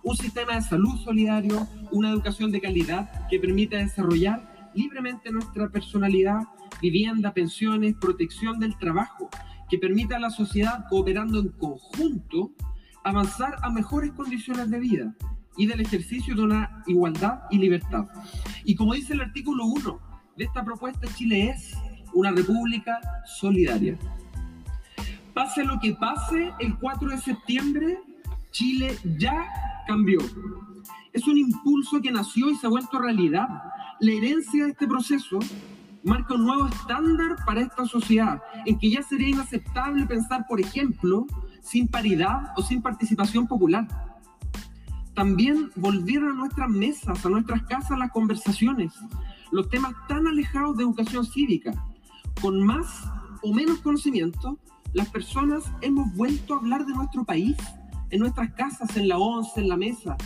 Un 0.02 0.16
sistema 0.16 0.54
de 0.54 0.62
salud 0.62 0.96
solidario, 1.04 1.68
una 1.92 2.08
educación 2.08 2.50
de 2.50 2.62
calidad 2.62 3.28
que 3.28 3.38
permita 3.38 3.76
desarrollar 3.76 4.70
libremente 4.74 5.30
nuestra 5.30 5.68
personalidad, 5.68 6.44
vivienda, 6.80 7.34
pensiones, 7.34 7.94
protección 8.00 8.58
del 8.58 8.78
trabajo, 8.78 9.28
que 9.68 9.76
permita 9.76 10.16
a 10.16 10.20
la 10.20 10.30
sociedad, 10.30 10.86
cooperando 10.88 11.40
en 11.40 11.48
conjunto, 11.48 12.52
avanzar 13.04 13.56
a 13.60 13.68
mejores 13.68 14.12
condiciones 14.12 14.70
de 14.70 14.80
vida 14.80 15.14
y 15.58 15.66
del 15.66 15.82
ejercicio 15.82 16.34
de 16.34 16.40
una 16.40 16.82
igualdad 16.86 17.40
y 17.50 17.58
libertad. 17.58 18.06
Y 18.64 18.76
como 18.76 18.94
dice 18.94 19.12
el 19.12 19.20
artículo 19.20 19.66
1 19.66 20.07
de 20.38 20.44
esta 20.44 20.64
propuesta, 20.64 21.08
Chile 21.16 21.50
es 21.50 21.76
una 22.14 22.30
república 22.30 23.00
solidaria. 23.26 23.98
Pase 25.34 25.64
lo 25.64 25.78
que 25.80 25.94
pase, 25.94 26.52
el 26.60 26.78
4 26.78 27.10
de 27.10 27.18
septiembre 27.18 27.98
Chile 28.52 28.96
ya 29.18 29.46
cambió. 29.86 30.20
Es 31.12 31.26
un 31.26 31.38
impulso 31.38 32.00
que 32.00 32.12
nació 32.12 32.50
y 32.50 32.54
se 32.54 32.66
ha 32.66 32.70
vuelto 32.70 32.98
realidad. 32.98 33.48
La 34.00 34.12
herencia 34.12 34.64
de 34.64 34.70
este 34.70 34.86
proceso 34.86 35.40
marca 36.04 36.34
un 36.34 36.46
nuevo 36.46 36.66
estándar 36.66 37.36
para 37.44 37.60
esta 37.60 37.84
sociedad, 37.84 38.40
en 38.64 38.78
que 38.78 38.90
ya 38.90 39.02
sería 39.02 39.28
inaceptable 39.28 40.06
pensar, 40.06 40.46
por 40.48 40.60
ejemplo, 40.60 41.26
sin 41.60 41.88
paridad 41.88 42.52
o 42.56 42.62
sin 42.62 42.80
participación 42.80 43.46
popular. 43.48 43.88
También 45.14 45.70
volvieron 45.74 46.30
a 46.30 46.34
nuestras 46.34 46.70
mesas, 46.70 47.26
a 47.26 47.28
nuestras 47.28 47.62
casas 47.64 47.98
las 47.98 48.12
conversaciones, 48.12 48.92
los 49.50 49.68
temas 49.68 49.94
tan 50.08 50.26
alejados 50.26 50.76
de 50.76 50.84
educación 50.84 51.24
cívica. 51.24 51.72
Con 52.40 52.62
más 52.64 53.04
o 53.42 53.52
menos 53.52 53.78
conocimiento, 53.78 54.58
las 54.92 55.08
personas 55.08 55.64
hemos 55.80 56.14
vuelto 56.14 56.54
a 56.54 56.58
hablar 56.58 56.86
de 56.86 56.94
nuestro 56.94 57.24
país, 57.24 57.56
en 58.10 58.20
nuestras 58.20 58.52
casas, 58.54 58.96
en 58.96 59.08
la 59.08 59.18
once, 59.18 59.60
en 59.60 59.68
la 59.68 59.76
mesa, 59.76 60.16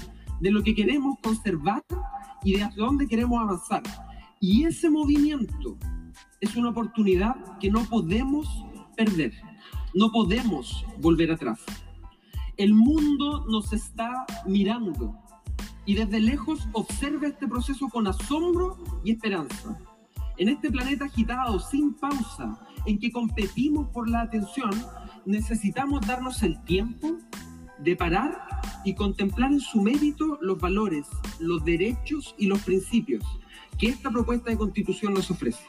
de 0.40 0.50
lo 0.50 0.62
que 0.62 0.74
queremos 0.74 1.16
conservar 1.22 1.84
y 2.44 2.56
de 2.56 2.64
hacia 2.64 2.84
dónde 2.84 3.06
queremos 3.06 3.40
avanzar. 3.40 3.82
Y 4.40 4.64
ese 4.64 4.90
movimiento 4.90 5.76
es 6.40 6.56
una 6.56 6.70
oportunidad 6.70 7.36
que 7.58 7.70
no 7.70 7.84
podemos 7.84 8.48
perder, 8.96 9.32
no 9.94 10.10
podemos 10.10 10.84
volver 11.00 11.30
atrás. 11.30 11.60
El 12.56 12.74
mundo 12.74 13.46
nos 13.48 13.72
está 13.72 14.26
mirando 14.46 15.16
y 15.84 15.94
desde 15.94 16.20
lejos 16.20 16.68
observa 16.72 17.26
este 17.26 17.48
proceso 17.48 17.88
con 17.88 18.06
asombro 18.06 18.78
y 19.04 19.12
esperanza. 19.12 19.78
En 20.38 20.48
este 20.48 20.70
planeta 20.70 21.06
agitado, 21.06 21.58
sin 21.58 21.94
pausa, 21.94 22.58
en 22.86 22.98
que 22.98 23.12
competimos 23.12 23.88
por 23.88 24.08
la 24.08 24.22
atención, 24.22 24.70
necesitamos 25.26 26.06
darnos 26.06 26.42
el 26.42 26.62
tiempo 26.64 27.18
de 27.78 27.96
parar 27.96 28.46
y 28.84 28.94
contemplar 28.94 29.52
en 29.52 29.60
su 29.60 29.82
mérito 29.82 30.38
los 30.40 30.58
valores, 30.58 31.06
los 31.38 31.64
derechos 31.64 32.34
y 32.38 32.46
los 32.46 32.62
principios 32.62 33.24
que 33.78 33.88
esta 33.88 34.10
propuesta 34.10 34.50
de 34.50 34.56
constitución 34.56 35.14
nos 35.14 35.30
ofrece. 35.30 35.64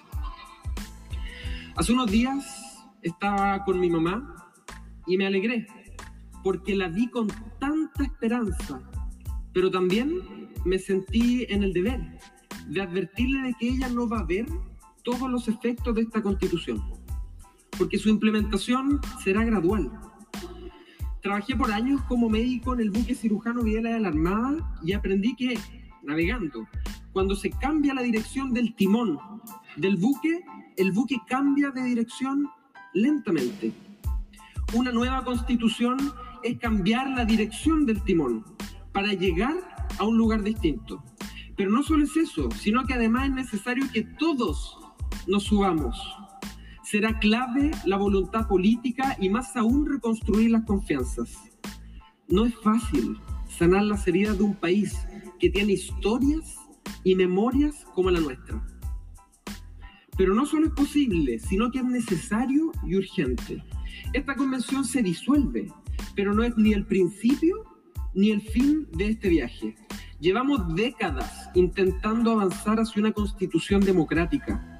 Hace 1.75 1.93
unos 1.93 2.11
días 2.11 2.85
estaba 3.01 3.63
con 3.63 3.79
mi 3.79 3.89
mamá 3.89 4.51
y 5.07 5.17
me 5.17 5.25
alegré 5.25 5.67
porque 6.43 6.75
la 6.75 6.89
vi 6.89 7.09
con 7.09 7.27
tanta 7.59 8.03
esperanza, 8.03 8.81
pero 9.53 9.69
también 9.69 10.49
me 10.65 10.79
sentí 10.79 11.45
en 11.49 11.63
el 11.63 11.73
deber 11.73 12.01
de 12.67 12.81
advertirle 12.81 13.41
de 13.41 13.53
que 13.53 13.69
ella 13.69 13.89
no 13.89 14.07
va 14.07 14.19
a 14.19 14.25
ver 14.25 14.47
todos 15.03 15.29
los 15.29 15.47
efectos 15.47 15.95
de 15.95 16.01
esta 16.01 16.21
constitución, 16.21 16.81
porque 17.77 17.97
su 17.97 18.09
implementación 18.09 18.99
será 19.23 19.43
gradual. 19.43 19.91
Trabajé 21.21 21.55
por 21.55 21.71
años 21.71 22.01
como 22.03 22.29
médico 22.29 22.73
en 22.73 22.81
el 22.81 22.91
buque 22.91 23.15
cirujano 23.15 23.63
Videla 23.63 23.91
de 23.91 23.99
la 23.99 24.09
Armada 24.09 24.77
y 24.83 24.93
aprendí 24.93 25.35
que, 25.35 25.57
navegando, 26.03 26.67
cuando 27.11 27.35
se 27.35 27.49
cambia 27.49 27.93
la 27.93 28.01
dirección 28.01 28.53
del 28.53 28.75
timón 28.75 29.19
del 29.77 29.97
buque, 29.97 30.43
el 30.77 30.91
buque 30.91 31.17
cambia 31.27 31.71
de 31.71 31.83
dirección 31.83 32.49
lentamente. 32.93 33.71
Una 34.73 34.91
nueva 34.91 35.23
constitución 35.23 35.97
es 36.43 36.57
cambiar 36.59 37.09
la 37.11 37.25
dirección 37.25 37.85
del 37.85 38.03
timón 38.03 38.43
para 38.93 39.13
llegar 39.13 39.55
a 39.97 40.05
un 40.05 40.17
lugar 40.17 40.43
distinto. 40.43 41.03
Pero 41.55 41.69
no 41.69 41.83
solo 41.83 42.03
es 42.03 42.15
eso, 42.15 42.49
sino 42.51 42.85
que 42.85 42.93
además 42.93 43.27
es 43.27 43.33
necesario 43.33 43.85
que 43.91 44.03
todos 44.03 44.77
nos 45.27 45.43
subamos. 45.43 45.99
Será 46.83 47.19
clave 47.19 47.71
la 47.85 47.97
voluntad 47.97 48.47
política 48.47 49.17
y 49.19 49.29
más 49.29 49.55
aún 49.55 49.87
reconstruir 49.87 50.51
las 50.51 50.65
confianzas. 50.65 51.37
No 52.27 52.45
es 52.45 52.55
fácil 52.55 53.17
sanar 53.47 53.83
las 53.83 54.07
heridas 54.07 54.37
de 54.37 54.43
un 54.43 54.55
país 54.55 54.95
que 55.39 55.49
tiene 55.49 55.73
historias 55.73 56.57
y 57.03 57.15
memorias 57.15 57.85
como 57.93 58.11
la 58.11 58.19
nuestra. 58.19 58.65
Pero 60.17 60.33
no 60.33 60.45
solo 60.45 60.67
es 60.67 60.73
posible, 60.73 61.39
sino 61.39 61.71
que 61.71 61.79
es 61.79 61.85
necesario 61.85 62.71
y 62.85 62.95
urgente. 62.95 63.63
Esta 64.13 64.35
convención 64.35 64.85
se 64.85 65.01
disuelve, 65.01 65.71
pero 66.15 66.33
no 66.33 66.43
es 66.43 66.55
ni 66.57 66.73
el 66.73 66.85
principio 66.85 67.72
ni 68.13 68.31
el 68.31 68.41
fin 68.41 68.87
de 68.91 69.09
este 69.09 69.29
viaje. 69.29 69.75
Llevamos 70.19 70.73
décadas 70.75 71.49
intentando 71.53 72.31
avanzar 72.31 72.79
hacia 72.79 73.01
una 73.01 73.11
constitución 73.11 73.81
democrática. 73.81 74.79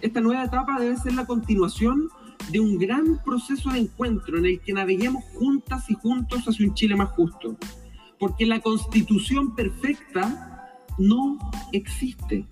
Esta 0.00 0.20
nueva 0.20 0.44
etapa 0.44 0.80
debe 0.80 0.96
ser 0.96 1.14
la 1.14 1.26
continuación 1.26 2.08
de 2.50 2.60
un 2.60 2.78
gran 2.78 3.22
proceso 3.22 3.70
de 3.70 3.80
encuentro 3.80 4.38
en 4.38 4.46
el 4.46 4.60
que 4.60 4.72
naveguemos 4.72 5.22
juntas 5.34 5.88
y 5.90 5.94
juntos 5.94 6.44
hacia 6.46 6.66
un 6.66 6.74
Chile 6.74 6.96
más 6.96 7.10
justo. 7.10 7.56
Porque 8.18 8.46
la 8.46 8.60
constitución 8.60 9.54
perfecta 9.54 10.74
no 10.98 11.38
existe. 11.72 12.46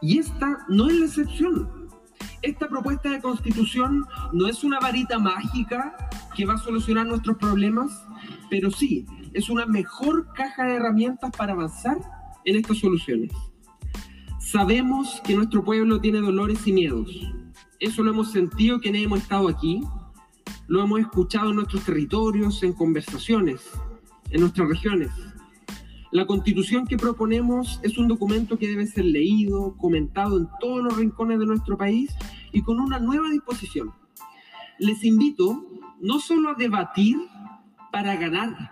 Y 0.00 0.18
esta 0.18 0.58
no 0.68 0.88
es 0.88 0.94
la 0.94 1.06
excepción. 1.06 1.75
Esta 2.42 2.68
propuesta 2.68 3.10
de 3.10 3.20
constitución 3.20 4.06
no 4.32 4.46
es 4.46 4.62
una 4.62 4.78
varita 4.78 5.18
mágica 5.18 5.96
que 6.34 6.44
va 6.44 6.54
a 6.54 6.58
solucionar 6.58 7.06
nuestros 7.06 7.36
problemas, 7.38 8.06
pero 8.50 8.70
sí 8.70 9.06
es 9.32 9.50
una 9.50 9.66
mejor 9.66 10.32
caja 10.32 10.64
de 10.64 10.74
herramientas 10.74 11.30
para 11.36 11.52
avanzar 11.52 11.98
en 12.44 12.56
estas 12.56 12.78
soluciones. 12.78 13.32
Sabemos 14.38 15.20
que 15.24 15.34
nuestro 15.34 15.64
pueblo 15.64 16.00
tiene 16.00 16.20
dolores 16.20 16.66
y 16.66 16.72
miedos. 16.72 17.10
Eso 17.80 18.02
lo 18.02 18.12
hemos 18.12 18.32
sentido 18.32 18.80
quienes 18.80 19.04
hemos 19.04 19.20
estado 19.20 19.48
aquí, 19.48 19.82
lo 20.68 20.82
hemos 20.82 21.00
escuchado 21.00 21.50
en 21.50 21.56
nuestros 21.56 21.84
territorios, 21.84 22.62
en 22.62 22.72
conversaciones, 22.72 23.60
en 24.30 24.40
nuestras 24.40 24.68
regiones. 24.68 25.10
La 26.16 26.26
constitución 26.26 26.86
que 26.86 26.96
proponemos 26.96 27.78
es 27.82 27.98
un 27.98 28.08
documento 28.08 28.58
que 28.58 28.68
debe 28.68 28.86
ser 28.86 29.04
leído, 29.04 29.76
comentado 29.76 30.38
en 30.38 30.48
todos 30.60 30.82
los 30.82 30.96
rincones 30.96 31.38
de 31.38 31.44
nuestro 31.44 31.76
país 31.76 32.10
y 32.52 32.62
con 32.62 32.80
una 32.80 32.98
nueva 32.98 33.28
disposición. 33.28 33.92
Les 34.78 35.04
invito 35.04 35.66
no 36.00 36.18
solo 36.18 36.48
a 36.48 36.54
debatir 36.54 37.18
para 37.92 38.16
ganar, 38.16 38.70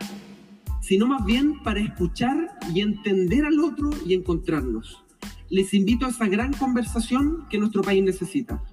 sino 0.81 1.07
más 1.07 1.23
bien 1.27 1.63
para 1.63 1.81
escuchar 1.81 2.59
y 2.75 2.81
entender 2.81 3.45
al 3.45 3.61
otro 3.61 3.91
y 4.07 4.15
encontrarnos. 4.15 5.05
Les 5.51 5.75
invito 5.75 6.07
a 6.07 6.09
esa 6.09 6.27
gran 6.27 6.55
conversación 6.55 7.45
que 7.51 7.59
nuestro 7.59 7.83
país 7.83 8.03
necesita. 8.03 8.65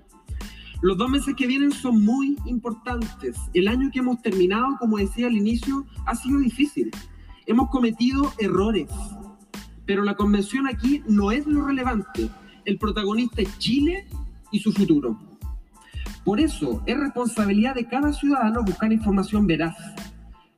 Los 0.82 0.98
dos 0.98 1.10
meses 1.10 1.36
que 1.36 1.46
vienen 1.46 1.74
son 1.74 2.06
muy 2.06 2.38
importantes. 2.46 3.36
El 3.54 3.68
año 3.68 3.90
que 3.92 4.00
hemos 4.00 4.22
terminado, 4.22 4.78
como 4.80 4.96
decía 4.96 5.28
al 5.28 5.36
inicio, 5.36 5.86
ha 6.06 6.16
sido 6.16 6.40
difícil. 6.40 6.90
Hemos 7.52 7.70
cometido 7.70 8.32
errores, 8.40 8.88
pero 9.86 10.06
la 10.06 10.16
convención 10.16 10.70
aquí 10.70 11.04
no 11.06 11.34
es 11.34 11.46
lo 11.46 11.66
relevante. 11.68 12.30
El 12.64 12.78
protagonista 12.78 13.42
es 13.42 13.60
Chile 13.60 14.08
y 14.54 14.60
su 14.62 14.72
futuro. 14.72 15.20
Por 16.24 16.40
eso 16.40 16.82
es 16.86 16.98
responsabilidad 16.98 17.76
de 17.76 17.90
cada 17.90 18.14
ciudadano 18.14 18.64
buscar 18.64 18.94
información 18.94 19.48
veraz. 19.48 19.76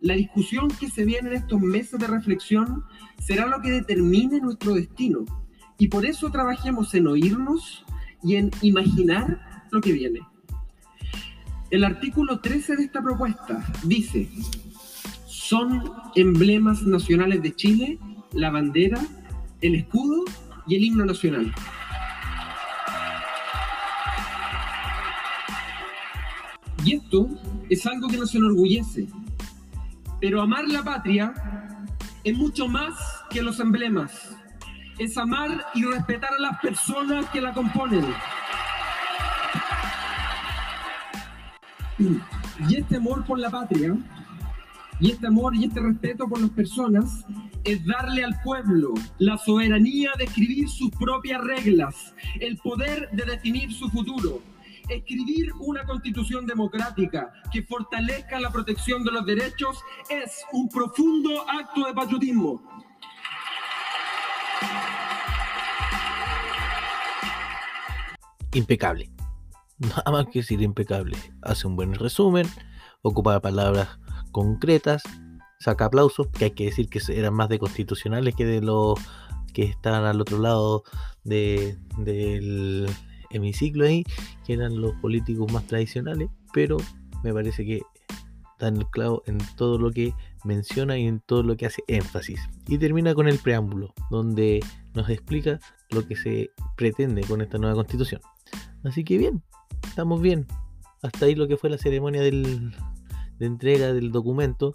La 0.01 0.13
discusión 0.13 0.67
que 0.67 0.87
se 0.87 1.03
viene 1.03 1.29
en 1.29 1.37
estos 1.37 1.59
meses 1.59 1.99
de 1.99 2.05
reflexión 2.05 2.83
será 3.17 3.47
lo 3.47 3.59
que 3.59 3.71
determine 3.71 4.39
nuestro 4.39 4.75
destino. 4.75 5.25
Y 5.79 5.87
por 5.87 6.05
eso 6.05 6.29
trabajemos 6.29 6.93
en 6.93 7.07
oírnos 7.07 7.83
y 8.21 8.35
en 8.35 8.51
imaginar 8.61 9.65
lo 9.71 9.81
que 9.81 9.93
viene. 9.93 10.19
El 11.71 11.85
artículo 11.85 12.39
13 12.39 12.75
de 12.75 12.83
esta 12.83 13.01
propuesta 13.01 13.65
dice, 13.83 14.29
son 15.43 15.83
emblemas 16.15 16.83
nacionales 16.83 17.41
de 17.41 17.53
Chile 17.53 17.99
la 18.31 18.49
bandera, 18.49 18.97
el 19.59 19.75
escudo 19.75 20.23
y 20.65 20.75
el 20.75 20.85
himno 20.85 21.05
nacional. 21.05 21.53
Y 26.85 26.95
esto 26.95 27.27
es 27.69 27.85
algo 27.85 28.07
que 28.07 28.17
nos 28.17 28.33
enorgullece. 28.33 29.07
Pero 30.21 30.41
amar 30.41 30.65
la 30.67 30.81
patria 30.81 31.33
es 32.23 32.37
mucho 32.37 32.69
más 32.69 32.93
que 33.29 33.41
los 33.41 33.59
emblemas. 33.59 34.37
Es 34.97 35.17
amar 35.17 35.65
y 35.75 35.83
respetar 35.83 36.33
a 36.33 36.41
las 36.41 36.59
personas 36.61 37.25
que 37.31 37.41
la 37.41 37.53
componen. 37.53 38.05
Y 41.99 42.75
este 42.75 42.95
amor 42.95 43.25
por 43.25 43.39
la 43.39 43.49
patria, 43.49 43.93
y 44.99 45.11
este 45.11 45.27
amor 45.27 45.55
y 45.55 45.65
este 45.65 45.79
respeto 45.79 46.27
por 46.27 46.41
las 46.41 46.51
personas, 46.51 47.25
es 47.63 47.85
darle 47.85 48.23
al 48.23 48.39
pueblo 48.43 48.93
la 49.19 49.37
soberanía 49.37 50.11
de 50.17 50.25
escribir 50.25 50.67
sus 50.69 50.89
propias 50.91 51.41
reglas, 51.41 52.13
el 52.39 52.57
poder 52.57 53.09
de 53.11 53.23
definir 53.25 53.71
su 53.71 53.89
futuro 53.89 54.41
Escribir 54.89 55.53
una 55.59 55.85
constitución 55.85 56.45
democrática 56.45 57.31
que 57.51 57.63
fortalezca 57.63 58.39
la 58.39 58.51
protección 58.51 59.03
de 59.03 59.11
los 59.11 59.25
derechos 59.25 59.77
es 60.09 60.43
un 60.51 60.67
profundo 60.67 61.49
acto 61.49 61.85
de 61.85 61.93
patriotismo. 61.93 62.61
Impecable. 68.53 69.09
Nada 69.79 70.11
más 70.11 70.25
que 70.27 70.39
decir 70.39 70.61
impecable. 70.61 71.17
Hace 71.41 71.65
un 71.65 71.77
buen 71.77 71.93
resumen, 71.93 72.45
ocupa 73.01 73.39
palabras 73.39 73.99
concretas, 74.33 75.03
saca 75.59 75.85
aplausos, 75.85 76.27
que 76.27 76.45
hay 76.45 76.51
que 76.51 76.65
decir 76.65 76.89
que 76.89 76.99
eran 77.13 77.33
más 77.33 77.47
de 77.47 77.59
constitucionales 77.59 78.35
que 78.35 78.45
de 78.45 78.61
los 78.61 78.99
que 79.53 79.63
están 79.63 80.03
al 80.03 80.19
otro 80.19 80.39
lado 80.39 80.83
de, 81.23 81.77
del 81.99 82.89
hemiciclo 83.29 83.85
ahí, 83.85 84.03
que 84.45 84.53
eran 84.53 84.81
los 84.81 84.93
políticos 84.95 85.49
más 85.51 85.65
tradicionales, 85.65 86.29
pero 86.51 86.77
me 87.23 87.33
parece 87.33 87.65
que 87.65 87.81
dan 88.59 88.77
el 88.77 88.87
en 89.25 89.37
todo 89.55 89.77
lo 89.77 89.91
que 89.91 90.13
menciona 90.43 90.97
y 90.97 91.07
en 91.07 91.19
todo 91.19 91.43
lo 91.43 91.55
que 91.55 91.65
hace 91.65 91.83
énfasis. 91.87 92.39
Y 92.67 92.77
termina 92.77 93.13
con 93.13 93.27
el 93.27 93.39
preámbulo, 93.39 93.93
donde 94.09 94.59
nos 94.93 95.09
explica 95.09 95.59
lo 95.91 96.05
que 96.05 96.15
se 96.15 96.51
pretende 96.75 97.21
con 97.21 97.41
esta 97.41 97.57
nueva 97.57 97.75
constitución. 97.75 98.21
Así 98.83 99.03
que 99.03 99.17
bien, 99.17 99.43
estamos 99.87 100.21
bien. 100.21 100.47
Hasta 101.01 101.25
ahí 101.25 101.35
lo 101.35 101.47
que 101.47 101.57
fue 101.57 101.69
la 101.69 101.77
ceremonia 101.77 102.21
del, 102.21 102.73
de 103.39 103.45
entrega 103.45 103.93
del 103.93 104.11
documento. 104.11 104.73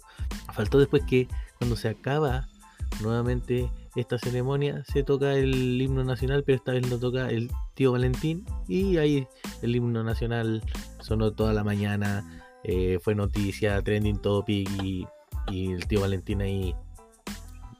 Faltó 0.53 0.79
después 0.79 1.03
que 1.05 1.27
cuando 1.57 1.75
se 1.75 1.89
acaba 1.89 2.47
nuevamente 3.01 3.69
esta 3.95 4.17
ceremonia 4.17 4.83
se 4.85 5.03
toca 5.03 5.33
el 5.33 5.81
himno 5.81 6.03
nacional, 6.03 6.43
pero 6.43 6.57
esta 6.57 6.73
vez 6.73 6.89
lo 6.89 6.99
toca 6.99 7.29
el 7.29 7.49
tío 7.73 7.91
Valentín 7.91 8.45
y 8.67 8.97
ahí 8.97 9.27
el 9.61 9.75
himno 9.75 10.03
nacional 10.03 10.63
sonó 10.99 11.31
toda 11.31 11.53
la 11.53 11.63
mañana, 11.63 12.43
eh, 12.63 12.99
fue 13.01 13.15
noticia, 13.15 13.81
trending 13.81 14.21
topic 14.21 14.69
y, 14.83 15.07
y, 15.49 15.71
el 15.71 15.87
tío 15.87 16.01
Valentín 16.01 16.41
ahí 16.41 16.75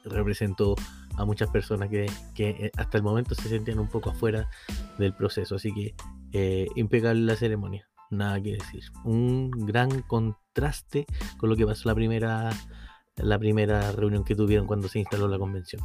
representó 0.04 0.76
a 1.18 1.26
muchas 1.26 1.50
personas 1.50 1.89
que, 1.89 2.10
que, 2.34 2.50
eh, 2.50 2.72
hasta 2.78 2.98
el 2.98 3.04
momento 3.04 3.36
se 3.36 3.50
sentían 3.50 3.80
un 3.80 3.89
poco 3.89 4.10
afuera 4.10 4.50
del 4.98 5.13
proceso, 5.13 5.56
así 5.56 5.74
que 5.74 5.96
eh, 6.32 6.68
impecable 6.76 7.22
la 7.22 7.36
ceremonia, 7.36 7.88
nada 8.10 8.41
que 8.41 8.54
decir, 8.54 8.84
un 9.04 9.52
gran 9.52 10.02
contraste 10.04 11.06
con 11.38 11.50
lo 11.50 11.56
que 11.56 11.65
pasó 11.65 11.88
la 11.89 11.95
primera 11.95 12.52
la 13.24 13.38
primera 13.38 13.91
reunión 13.91 14.24
que 14.24 14.36
tuvieron 14.36 14.65
cuando 14.65 14.88
se 14.88 15.00
instaló 15.00 15.28
la 15.28 15.38
convención. 15.38 15.82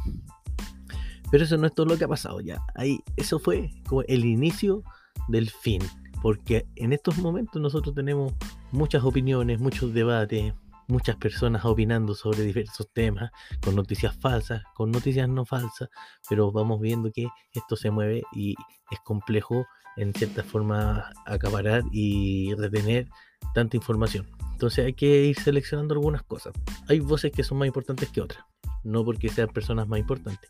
Pero 1.31 1.43
eso 1.43 1.57
no 1.57 1.67
es 1.67 1.73
todo 1.73 1.85
lo 1.85 1.97
que 1.97 2.05
ha 2.05 2.07
pasado 2.07 2.39
ya. 2.39 2.61
Ahí, 2.75 2.99
eso 3.17 3.39
fue 3.39 3.71
como 3.87 4.03
el 4.03 4.25
inicio 4.25 4.83
del 5.27 5.49
fin. 5.49 5.81
Porque 6.21 6.65
en 6.75 6.93
estos 6.93 7.17
momentos 7.17 7.61
nosotros 7.61 7.93
tenemos 7.93 8.33
muchas 8.71 9.03
opiniones, 9.03 9.59
muchos 9.59 9.93
debates, 9.93 10.53
muchas 10.87 11.15
personas 11.17 11.65
opinando 11.65 12.15
sobre 12.15 12.43
diversos 12.43 12.89
temas, 12.93 13.31
con 13.61 13.75
noticias 13.75 14.15
falsas, 14.15 14.63
con 14.73 14.91
noticias 14.91 15.27
no 15.29 15.45
falsas, 15.45 15.89
pero 16.29 16.51
vamos 16.51 16.79
viendo 16.79 17.11
que 17.11 17.27
esto 17.53 17.75
se 17.75 17.91
mueve 17.91 18.23
y 18.33 18.55
es 18.91 18.99
complejo 19.03 19.65
en 19.97 20.13
cierta 20.13 20.43
forma 20.43 21.11
acaparar 21.25 21.83
y 21.91 22.53
retener 22.55 23.07
tanta 23.53 23.77
información. 23.77 24.27
Entonces 24.51 24.85
hay 24.85 24.93
que 24.93 25.25
ir 25.25 25.39
seleccionando 25.39 25.93
algunas 25.93 26.23
cosas. 26.23 26.53
Hay 26.87 26.99
voces 26.99 27.31
que 27.31 27.43
son 27.43 27.57
más 27.57 27.67
importantes 27.67 28.09
que 28.09 28.21
otras, 28.21 28.43
no 28.83 29.03
porque 29.03 29.29
sean 29.29 29.49
personas 29.49 29.87
más 29.87 29.99
importantes. 29.99 30.49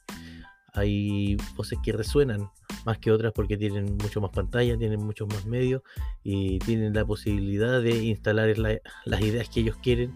Hay 0.74 1.38
voces 1.56 1.80
que 1.84 1.94
resuenan 1.94 2.50
más 2.86 3.00
que 3.00 3.12
otras 3.12 3.32
porque 3.34 3.58
tienen 3.58 3.98
mucho 3.98 4.22
más 4.22 4.32
pantalla, 4.32 4.78
tienen 4.78 5.04
muchos 5.04 5.28
más 5.28 5.46
medios 5.46 5.82
y 6.24 6.60
tienen 6.60 6.94
la 6.94 7.06
posibilidad 7.06 7.82
de 7.82 8.04
instalar 8.04 8.56
las 8.58 9.22
ideas 9.22 9.50
que 9.50 9.62
ellos 9.62 9.78
quieren 9.78 10.14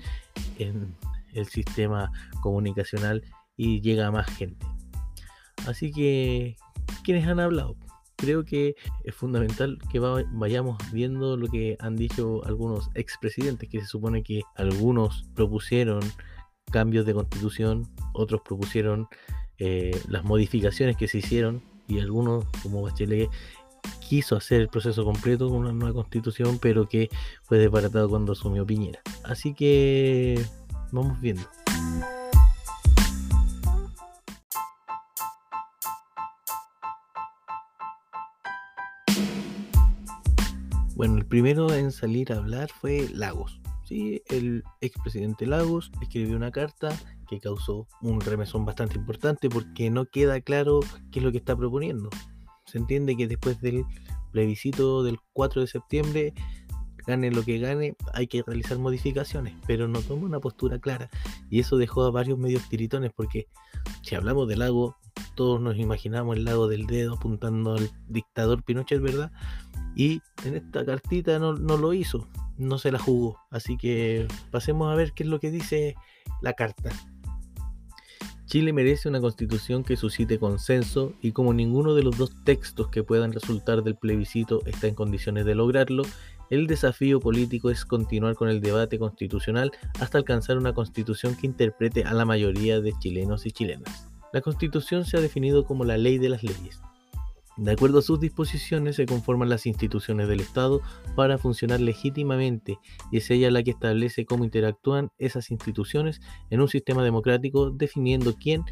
en 0.57 0.95
el 1.33 1.47
sistema 1.47 2.11
comunicacional 2.41 3.23
y 3.55 3.81
llega 3.81 4.07
a 4.07 4.11
más 4.11 4.27
gente. 4.35 4.65
Así 5.65 5.91
que, 5.91 6.55
¿quiénes 7.03 7.27
han 7.27 7.39
hablado? 7.39 7.75
Creo 8.19 8.43
que 8.43 8.75
es 9.03 9.15
fundamental 9.15 9.79
que 9.91 9.99
vayamos 9.99 10.77
viendo 10.91 11.37
lo 11.37 11.47
que 11.47 11.77
han 11.79 11.95
dicho 11.95 12.43
algunos 12.45 12.89
expresidentes, 12.93 13.69
que 13.69 13.79
se 13.79 13.87
supone 13.87 14.23
que 14.23 14.41
algunos 14.55 15.29
propusieron 15.35 16.01
cambios 16.71 17.05
de 17.05 17.13
constitución, 17.13 17.87
otros 18.13 18.41
propusieron 18.41 19.07
eh, 19.57 19.99
las 20.07 20.23
modificaciones 20.23 20.97
que 20.97 21.07
se 21.07 21.19
hicieron 21.19 21.61
y 21.87 21.99
algunos, 21.99 22.45
como 22.61 22.81
Bachelet, 22.81 23.29
quiso 24.07 24.35
hacer 24.35 24.61
el 24.61 24.67
proceso 24.67 25.05
completo 25.05 25.49
con 25.49 25.59
una 25.59 25.71
nueva 25.71 25.93
constitución, 25.93 26.59
pero 26.61 26.87
que 26.87 27.09
fue 27.43 27.57
desbaratado 27.57 28.09
cuando 28.09 28.33
asumió 28.33 28.65
Piñera. 28.65 29.01
Así 29.23 29.53
que 29.53 30.43
vamos 30.91 31.19
viendo. 31.21 31.43
Bueno, 40.99 41.15
el 41.15 41.25
primero 41.25 41.73
en 41.73 41.93
salir 41.93 42.33
a 42.33 42.39
hablar 42.39 42.69
fue 42.81 43.07
Lagos. 43.13 43.61
Sí, 43.85 44.21
el 44.27 44.65
expresidente 44.81 45.45
Lagos 45.45 45.93
escribió 46.01 46.35
una 46.35 46.51
carta 46.51 46.89
que 47.29 47.39
causó 47.39 47.87
un 48.01 48.19
remesón 48.19 48.65
bastante 48.65 48.97
importante 48.97 49.49
porque 49.49 49.89
no 49.89 50.07
queda 50.07 50.41
claro 50.41 50.81
qué 51.09 51.19
es 51.19 51.23
lo 51.23 51.31
que 51.31 51.37
está 51.37 51.55
proponiendo. 51.55 52.09
Se 52.65 52.79
entiende 52.79 53.15
que 53.15 53.29
después 53.29 53.61
del 53.61 53.85
plebiscito 54.33 55.01
del 55.03 55.19
4 55.31 55.61
de 55.61 55.67
septiembre, 55.67 56.33
gane 57.07 57.31
lo 57.31 57.43
que 57.43 57.59
gane, 57.59 57.95
hay 58.13 58.27
que 58.27 58.43
realizar 58.43 58.77
modificaciones, 58.77 59.55
pero 59.65 59.87
no 59.87 60.01
toma 60.01 60.25
una 60.25 60.41
postura 60.41 60.79
clara. 60.79 61.09
Y 61.49 61.61
eso 61.61 61.77
dejó 61.77 62.03
a 62.03 62.11
varios 62.11 62.37
medios 62.37 62.67
tiritones 62.67 63.13
porque 63.15 63.47
si 64.01 64.15
hablamos 64.15 64.49
del 64.49 64.59
lago, 64.59 64.97
todos 65.35 65.61
nos 65.61 65.77
imaginamos 65.77 66.35
el 66.35 66.43
lago 66.43 66.67
del 66.67 66.87
dedo 66.87 67.13
apuntando 67.13 67.75
al 67.75 67.89
dictador 68.09 68.63
Pinochet, 68.63 69.01
¿verdad? 69.01 69.31
Y 69.95 70.21
en 70.45 70.55
esta 70.55 70.85
cartita 70.85 71.39
no, 71.39 71.53
lo 71.53 71.93
hizo, 71.93 72.27
no 72.57 72.77
se 72.77 72.91
la 72.91 72.99
jugó. 72.99 73.39
Así 73.49 73.77
que 73.77 74.27
pasemos 74.51 74.91
a 74.91 74.95
ver 74.95 75.13
qué 75.13 75.23
es 75.23 75.29
lo 75.29 75.39
que 75.39 75.51
dice 75.51 75.95
la 76.41 76.53
carta. 76.53 76.91
Chile 78.45 78.73
merece 78.73 79.07
una 79.07 79.21
constitución 79.21 79.83
que 79.83 79.95
suscite 79.95 80.39
consenso 80.39 81.13
y 81.21 81.33
como 81.33 81.53
ninguno 81.53 81.93
de 81.93 82.01
los 82.01 82.17
dos 82.17 82.31
textos 82.43 82.87
que 82.87 83.03
puedan 83.03 83.31
resultar 83.31 83.83
del 83.83 83.95
plebiscito 83.95 84.65
está 84.65 84.87
en 84.87 84.95
condiciones 84.95 85.45
de 85.45 85.53
lograrlo, 85.53 86.01
el 86.49 86.65
desafío 86.65 87.19
político 87.19 87.69
es 87.69 87.85
continuar 87.85 88.33
con 88.33 88.49
el 88.49 88.59
debate 88.59 88.97
constitucional 88.97 89.71
hasta 89.99 90.17
alcanzar 90.17 90.57
una 90.57 90.73
constitución 90.73 91.35
que 91.35 91.45
interprete 91.45 92.05
a 92.05 92.13
la 92.13 92.25
mayoría 92.25 92.81
de 92.81 92.93
chilenos 92.97 93.45
y 93.45 93.51
chilenas. 93.51 94.09
La 94.33 94.41
constitución 94.41 95.05
se 95.05 95.17
ha 95.17 95.21
definido 95.21 95.63
como 95.65 95.85
la 95.85 95.97
ley 95.97 96.17
de 96.17 96.29
las 96.29 96.41
leyes, 96.41 96.81
de 97.59 97.71
acuerdo 97.71 97.99
a 97.99 98.01
sus 98.01 98.21
disposiciones 98.21 98.95
se 98.95 99.05
conforman 99.05 99.49
las 99.49 99.65
instituciones 99.65 100.29
del 100.29 100.39
Estado 100.39 100.81
para 101.15 101.37
funcionar 101.37 101.81
legítimamente 101.81 102.77
y 103.11 103.17
es 103.17 103.29
ella 103.31 103.51
la 103.51 103.63
que 103.63 103.71
establece 103.71 104.25
cómo 104.25 104.45
interactúan 104.45 105.09
esas 105.17 105.51
instituciones 105.51 106.21
en 106.49 106.61
un 106.61 106.69
sistema 106.69 107.03
democrático 107.03 107.69
definiendo 107.71 108.35
quién, 108.35 108.63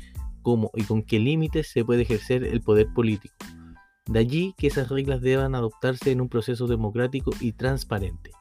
cómo 0.42 0.72
y 0.74 0.84
con 0.84 1.04
qué 1.04 1.20
límites 1.20 1.68
se 1.68 1.84
puede 1.84 2.04
ejercer 2.04 2.46
el 2.46 2.62
poder 2.62 2.88
político. 2.94 3.36
De 4.06 4.20
allí 4.20 4.56
que 4.58 4.68
esas 4.68 4.88
reglas 4.88 5.20
deban 5.20 5.54
adoptarse 5.54 6.12
en 6.12 6.22
un 6.22 6.30
proceso 6.30 6.66
democrático 6.66 7.32
y 7.42 7.52
transparente. 7.52 8.32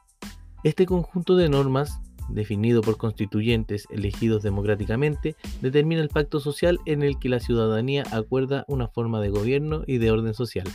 Este 0.63 0.85
conjunto 0.85 1.35
de 1.35 1.49
normas 1.49 1.99
definido 2.29 2.81
por 2.81 2.97
constituyentes 2.97 3.87
elegidos 3.89 4.43
democráticamente, 4.43 5.35
determina 5.61 6.01
el 6.01 6.09
pacto 6.09 6.39
social 6.39 6.79
en 6.85 7.03
el 7.03 7.19
que 7.19 7.29
la 7.29 7.39
ciudadanía 7.39 8.03
acuerda 8.11 8.65
una 8.67 8.87
forma 8.87 9.21
de 9.21 9.29
gobierno 9.29 9.83
y 9.87 9.97
de 9.97 10.11
orden 10.11 10.33
social, 10.33 10.67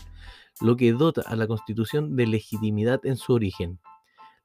lo 0.61 0.77
que 0.77 0.93
dota 0.93 1.23
a 1.27 1.37
la 1.37 1.47
constitución 1.47 2.17
de 2.17 2.27
legitimidad 2.27 3.05
en 3.05 3.17
su 3.17 3.33
origen. 3.33 3.79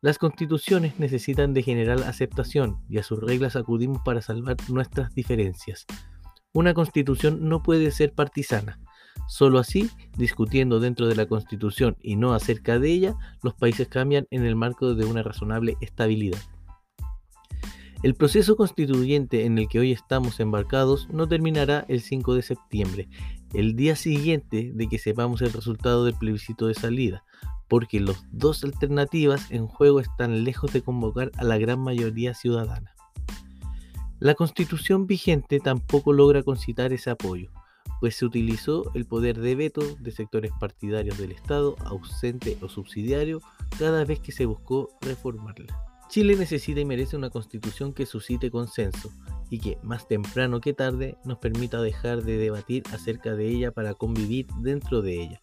Las 0.01 0.19
constituciones 0.19 0.99
necesitan 0.99 1.53
de 1.53 1.63
general 1.63 2.03
aceptación 2.03 2.77
y 2.87 2.99
a 2.99 3.03
sus 3.03 3.19
reglas 3.19 3.55
acudimos 3.55 3.99
para 4.05 4.21
salvar 4.21 4.57
nuestras 4.69 5.13
diferencias. 5.15 5.87
Una 6.53 6.73
constitución 6.73 7.49
no 7.49 7.63
puede 7.63 7.89
ser 7.91 8.13
partisana. 8.13 8.79
Solo 9.27 9.57
así, 9.59 9.89
discutiendo 10.15 10.79
dentro 10.79 11.07
de 11.07 11.15
la 11.15 11.25
constitución 11.25 11.97
y 12.01 12.15
no 12.15 12.33
acerca 12.33 12.77
de 12.77 12.91
ella, 12.91 13.15
los 13.41 13.55
países 13.55 13.87
cambian 13.87 14.27
en 14.29 14.45
el 14.45 14.55
marco 14.55 14.93
de 14.93 15.05
una 15.05 15.23
razonable 15.23 15.77
estabilidad. 15.81 16.39
El 18.03 18.13
proceso 18.13 18.55
constituyente 18.55 19.45
en 19.45 19.57
el 19.57 19.67
que 19.67 19.79
hoy 19.79 19.91
estamos 19.91 20.39
embarcados 20.39 21.09
no 21.09 21.27
terminará 21.27 21.83
el 21.87 22.01
5 22.01 22.35
de 22.35 22.43
septiembre, 22.43 23.09
el 23.55 23.75
día 23.75 23.95
siguiente 23.95 24.71
de 24.73 24.87
que 24.87 24.99
sepamos 24.99 25.41
el 25.41 25.51
resultado 25.51 26.05
del 26.05 26.13
plebiscito 26.13 26.67
de 26.67 26.75
salida, 26.75 27.23
porque 27.67 27.99
las 27.99 28.23
dos 28.31 28.63
alternativas 28.63 29.49
en 29.49 29.65
juego 29.65 29.99
están 29.99 30.43
lejos 30.43 30.71
de 30.73 30.83
convocar 30.83 31.31
a 31.37 31.43
la 31.43 31.57
gran 31.57 31.79
mayoría 31.79 32.35
ciudadana. 32.35 32.93
La 34.19 34.35
constitución 34.35 35.07
vigente 35.07 35.59
tampoco 35.59 36.13
logra 36.13 36.43
concitar 36.43 36.93
ese 36.93 37.09
apoyo, 37.09 37.49
pues 37.99 38.15
se 38.15 38.25
utilizó 38.25 38.91
el 38.93 39.05
poder 39.05 39.39
de 39.39 39.55
veto 39.55 39.81
de 39.99 40.11
sectores 40.11 40.51
partidarios 40.59 41.17
del 41.17 41.31
Estado, 41.31 41.75
ausente 41.83 42.59
o 42.61 42.69
subsidiario, 42.69 43.41
cada 43.79 44.05
vez 44.05 44.19
que 44.19 44.31
se 44.31 44.45
buscó 44.45 44.89
reformarla. 45.01 45.96
Chile 46.09 46.37
necesita 46.37 46.79
y 46.79 46.85
merece 46.85 47.17
una 47.17 47.29
constitución 47.29 47.93
que 47.93 48.05
suscite 48.05 48.49
consenso 48.49 49.11
y 49.49 49.59
que, 49.59 49.77
más 49.83 50.07
temprano 50.07 50.61
que 50.61 50.73
tarde, 50.73 51.17
nos 51.25 51.37
permita 51.39 51.81
dejar 51.81 52.23
de 52.23 52.37
debatir 52.37 52.83
acerca 52.93 53.35
de 53.35 53.47
ella 53.47 53.71
para 53.71 53.93
convivir 53.93 54.47
dentro 54.61 55.01
de 55.01 55.21
ella, 55.21 55.41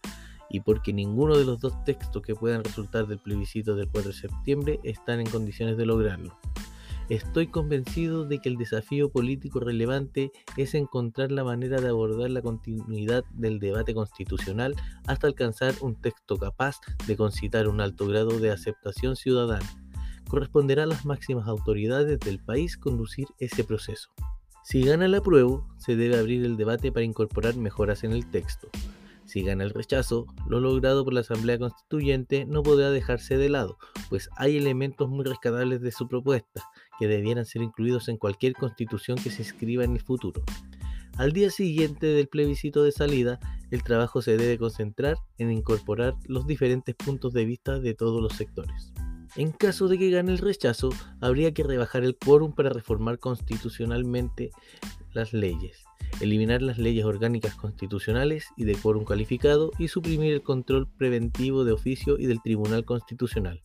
y 0.49 0.61
porque 0.61 0.91
ninguno 0.91 1.37
de 1.37 1.45
los 1.45 1.59
dos 1.59 1.83
textos 1.83 2.21
que 2.21 2.35
puedan 2.35 2.63
resultar 2.63 3.07
del 3.07 3.19
plebiscito 3.19 3.75
del 3.75 3.89
4 3.89 4.11
de 4.11 4.17
septiembre 4.17 4.79
están 4.83 5.19
en 5.19 5.29
condiciones 5.29 5.77
de 5.77 5.85
lograrlo. 5.85 6.37
Estoy 7.09 7.45
convencido 7.45 8.25
de 8.25 8.39
que 8.39 8.49
el 8.49 8.57
desafío 8.57 9.11
político 9.11 9.59
relevante 9.59 10.31
es 10.57 10.73
encontrar 10.73 11.31
la 11.31 11.43
manera 11.43 11.79
de 11.79 11.89
abordar 11.89 12.31
la 12.31 12.41
continuidad 12.41 13.23
del 13.33 13.59
debate 13.59 13.93
constitucional 13.93 14.75
hasta 15.05 15.27
alcanzar 15.27 15.75
un 15.81 15.93
texto 16.01 16.37
capaz 16.37 16.77
de 17.05 17.15
concitar 17.15 17.67
un 17.67 17.79
alto 17.79 18.07
grado 18.07 18.39
de 18.39 18.49
aceptación 18.49 19.15
ciudadana. 19.15 19.84
Corresponderá 20.35 20.83
a 20.83 20.85
las 20.85 21.05
máximas 21.05 21.47
autoridades 21.47 22.19
del 22.19 22.39
país 22.39 22.75
conducir 22.75 23.25
ese 23.39 23.63
proceso. 23.63 24.09
Si 24.65 24.81
gana 24.81 25.05
el 25.05 25.15
apruebo, 25.15 25.65
se 25.77 25.95
debe 25.95 26.17
abrir 26.17 26.43
el 26.43 26.57
debate 26.57 26.91
para 26.91 27.05
incorporar 27.05 27.55
mejoras 27.55 28.03
en 28.03 28.11
el 28.11 28.29
texto. 28.29 28.67
Si 29.23 29.43
gana 29.43 29.63
el 29.63 29.69
rechazo, 29.69 30.25
lo 30.49 30.59
logrado 30.59 31.05
por 31.05 31.13
la 31.13 31.21
Asamblea 31.21 31.57
Constituyente 31.57 32.43
no 32.43 32.63
podrá 32.63 32.89
dejarse 32.89 33.37
de 33.37 33.47
lado, 33.47 33.77
pues 34.09 34.27
hay 34.35 34.57
elementos 34.57 35.07
muy 35.07 35.23
rescatables 35.23 35.79
de 35.79 35.93
su 35.93 36.09
propuesta 36.09 36.65
que 36.99 37.07
debieran 37.07 37.45
ser 37.45 37.61
incluidos 37.61 38.09
en 38.09 38.17
cualquier 38.17 38.55
constitución 38.55 39.17
que 39.17 39.31
se 39.31 39.41
escriba 39.41 39.85
en 39.85 39.93
el 39.93 40.01
futuro. 40.01 40.43
Al 41.15 41.31
día 41.31 41.49
siguiente 41.49 42.07
del 42.07 42.27
plebiscito 42.27 42.83
de 42.83 42.91
salida, 42.91 43.39
el 43.71 43.83
trabajo 43.83 44.21
se 44.21 44.35
debe 44.35 44.57
concentrar 44.57 45.15
en 45.37 45.49
incorporar 45.49 46.15
los 46.25 46.45
diferentes 46.45 46.93
puntos 46.93 47.31
de 47.31 47.45
vista 47.45 47.79
de 47.79 47.93
todos 47.93 48.21
los 48.21 48.33
sectores. 48.33 48.91
En 49.35 49.51
caso 49.51 49.87
de 49.87 49.97
que 49.97 50.09
gane 50.09 50.31
el 50.31 50.37
rechazo, 50.37 50.89
habría 51.19 51.53
que 51.53 51.63
rebajar 51.63 52.03
el 52.03 52.15
quórum 52.15 52.53
para 52.53 52.69
reformar 52.69 53.19
constitucionalmente 53.19 54.51
las 55.13 55.33
leyes 55.33 55.85
eliminar 56.21 56.61
las 56.61 56.77
leyes 56.77 57.05
orgánicas 57.05 57.55
constitucionales 57.55 58.47
y 58.55 58.65
de 58.65 58.75
quórum 58.75 59.05
calificado 59.05 59.71
y 59.77 59.87
suprimir 59.87 60.33
el 60.33 60.43
control 60.43 60.87
preventivo 60.87 61.63
de 61.63 61.73
oficio 61.73 62.17
y 62.17 62.25
del 62.25 62.41
Tribunal 62.41 62.85
Constitucional. 62.85 63.61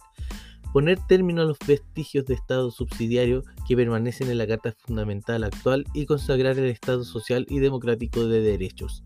Poner 0.72 1.00
término 1.06 1.42
a 1.42 1.46
los 1.46 1.59
vestigios 1.66 2.26
de 2.26 2.35
Estado 2.35 2.70
subsidiario 2.70 3.42
que 3.66 3.76
permanecen 3.76 4.30
en 4.30 4.38
la 4.38 4.46
Carta 4.46 4.72
Fundamental 4.78 5.42
actual 5.42 5.85
y 5.94 6.06
consagrar 6.06 6.59
el 6.59 6.66
Estado 6.66 7.02
social 7.02 7.44
y 7.48 7.59
democrático 7.59 8.26
de 8.26 8.40
derechos. 8.40 9.02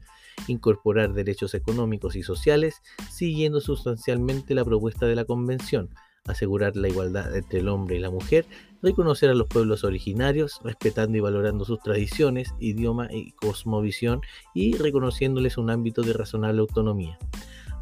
Incorporar 0.47 1.15
derechos 1.15 1.55
económicos 1.55 2.17
y 2.17 2.23
sociales 2.23 2.83
siguiendo 3.11 3.61
sustancialmente 3.61 4.55
la 4.55 4.65
propuesta 4.65 5.07
de 5.07 5.15
la 5.15 5.25
Convención, 5.25 5.89
asegurar 6.27 6.77
la 6.77 6.89
igualdad 6.89 7.35
entre 7.37 7.61
el 7.61 7.69
hombre 7.69 7.97
y 7.97 8.01
la 8.01 8.11
mujer, 8.11 8.47
reconocer 8.83 9.31
a 9.31 9.35
los 9.35 9.47
pueblos 9.47 9.85
originarios, 9.85 10.61
respetando 10.63 11.17
y 11.17 11.21
valorando 11.21 11.65
sus 11.65 11.81
tradiciones, 11.81 12.55
idioma 12.59 13.09
y 13.11 13.33
cosmovisión, 13.33 14.21
y 14.55 14.77
reconociéndoles 14.77 15.59
un 15.59 15.71
ámbito 15.71 16.03
de 16.03 16.13
razonable 16.13 16.61
autonomía. 16.61 17.19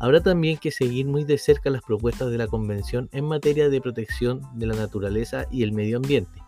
Habrá 0.01 0.21
también 0.21 0.59
que 0.59 0.73
seguir 0.73 1.07
muy 1.07 1.25
de 1.25 1.39
cerca 1.39 1.71
las 1.71 1.83
propuestas 1.83 2.31
de 2.31 2.39
la 2.39 2.49
Convención 2.49 3.09
en 3.13 3.25
materia 3.25 3.69
de 3.69 3.81
protección 3.81 4.41
de 4.55 4.67
la 4.67 4.75
naturaleza 4.75 5.47
y 5.51 5.63
el 5.63 5.73
medio 5.73 5.99
ambiente. 5.99 6.41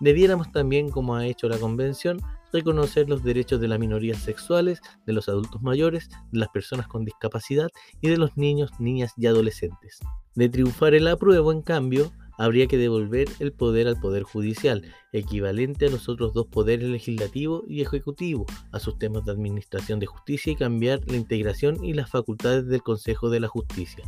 Debiéramos 0.00 0.50
también, 0.50 0.90
como 0.90 1.14
ha 1.14 1.26
hecho 1.26 1.48
la 1.48 1.58
Convención, 1.58 2.20
reconocer 2.52 3.08
los 3.08 3.22
derechos 3.22 3.60
de 3.60 3.68
las 3.68 3.78
minorías 3.78 4.18
sexuales, 4.18 4.80
de 5.06 5.12
los 5.12 5.28
adultos 5.28 5.62
mayores, 5.62 6.08
de 6.32 6.40
las 6.40 6.48
personas 6.48 6.88
con 6.88 7.04
discapacidad 7.04 7.68
y 8.00 8.08
de 8.08 8.16
los 8.16 8.36
niños, 8.36 8.72
niñas 8.80 9.12
y 9.16 9.26
adolescentes. 9.26 10.00
De 10.34 10.48
triunfar 10.48 10.94
el 10.94 11.08
apruebo, 11.08 11.52
en 11.52 11.62
cambio, 11.62 12.12
habría 12.38 12.66
que 12.68 12.78
devolver 12.78 13.28
el 13.38 13.52
poder 13.52 13.86
al 13.86 14.00
Poder 14.00 14.22
Judicial, 14.22 14.82
equivalente 15.12 15.86
a 15.86 15.90
los 15.90 16.08
otros 16.08 16.32
dos 16.32 16.46
poderes 16.46 16.88
legislativo 16.88 17.64
y 17.68 17.82
ejecutivo, 17.82 18.46
a 18.72 18.80
sus 18.80 18.98
temas 18.98 19.26
de 19.26 19.32
administración 19.32 19.98
de 19.98 20.06
justicia 20.06 20.52
y 20.52 20.56
cambiar 20.56 21.00
la 21.06 21.16
integración 21.16 21.84
y 21.84 21.92
las 21.92 22.08
facultades 22.08 22.66
del 22.66 22.82
Consejo 22.82 23.28
de 23.28 23.40
la 23.40 23.48
Justicia. 23.48 24.04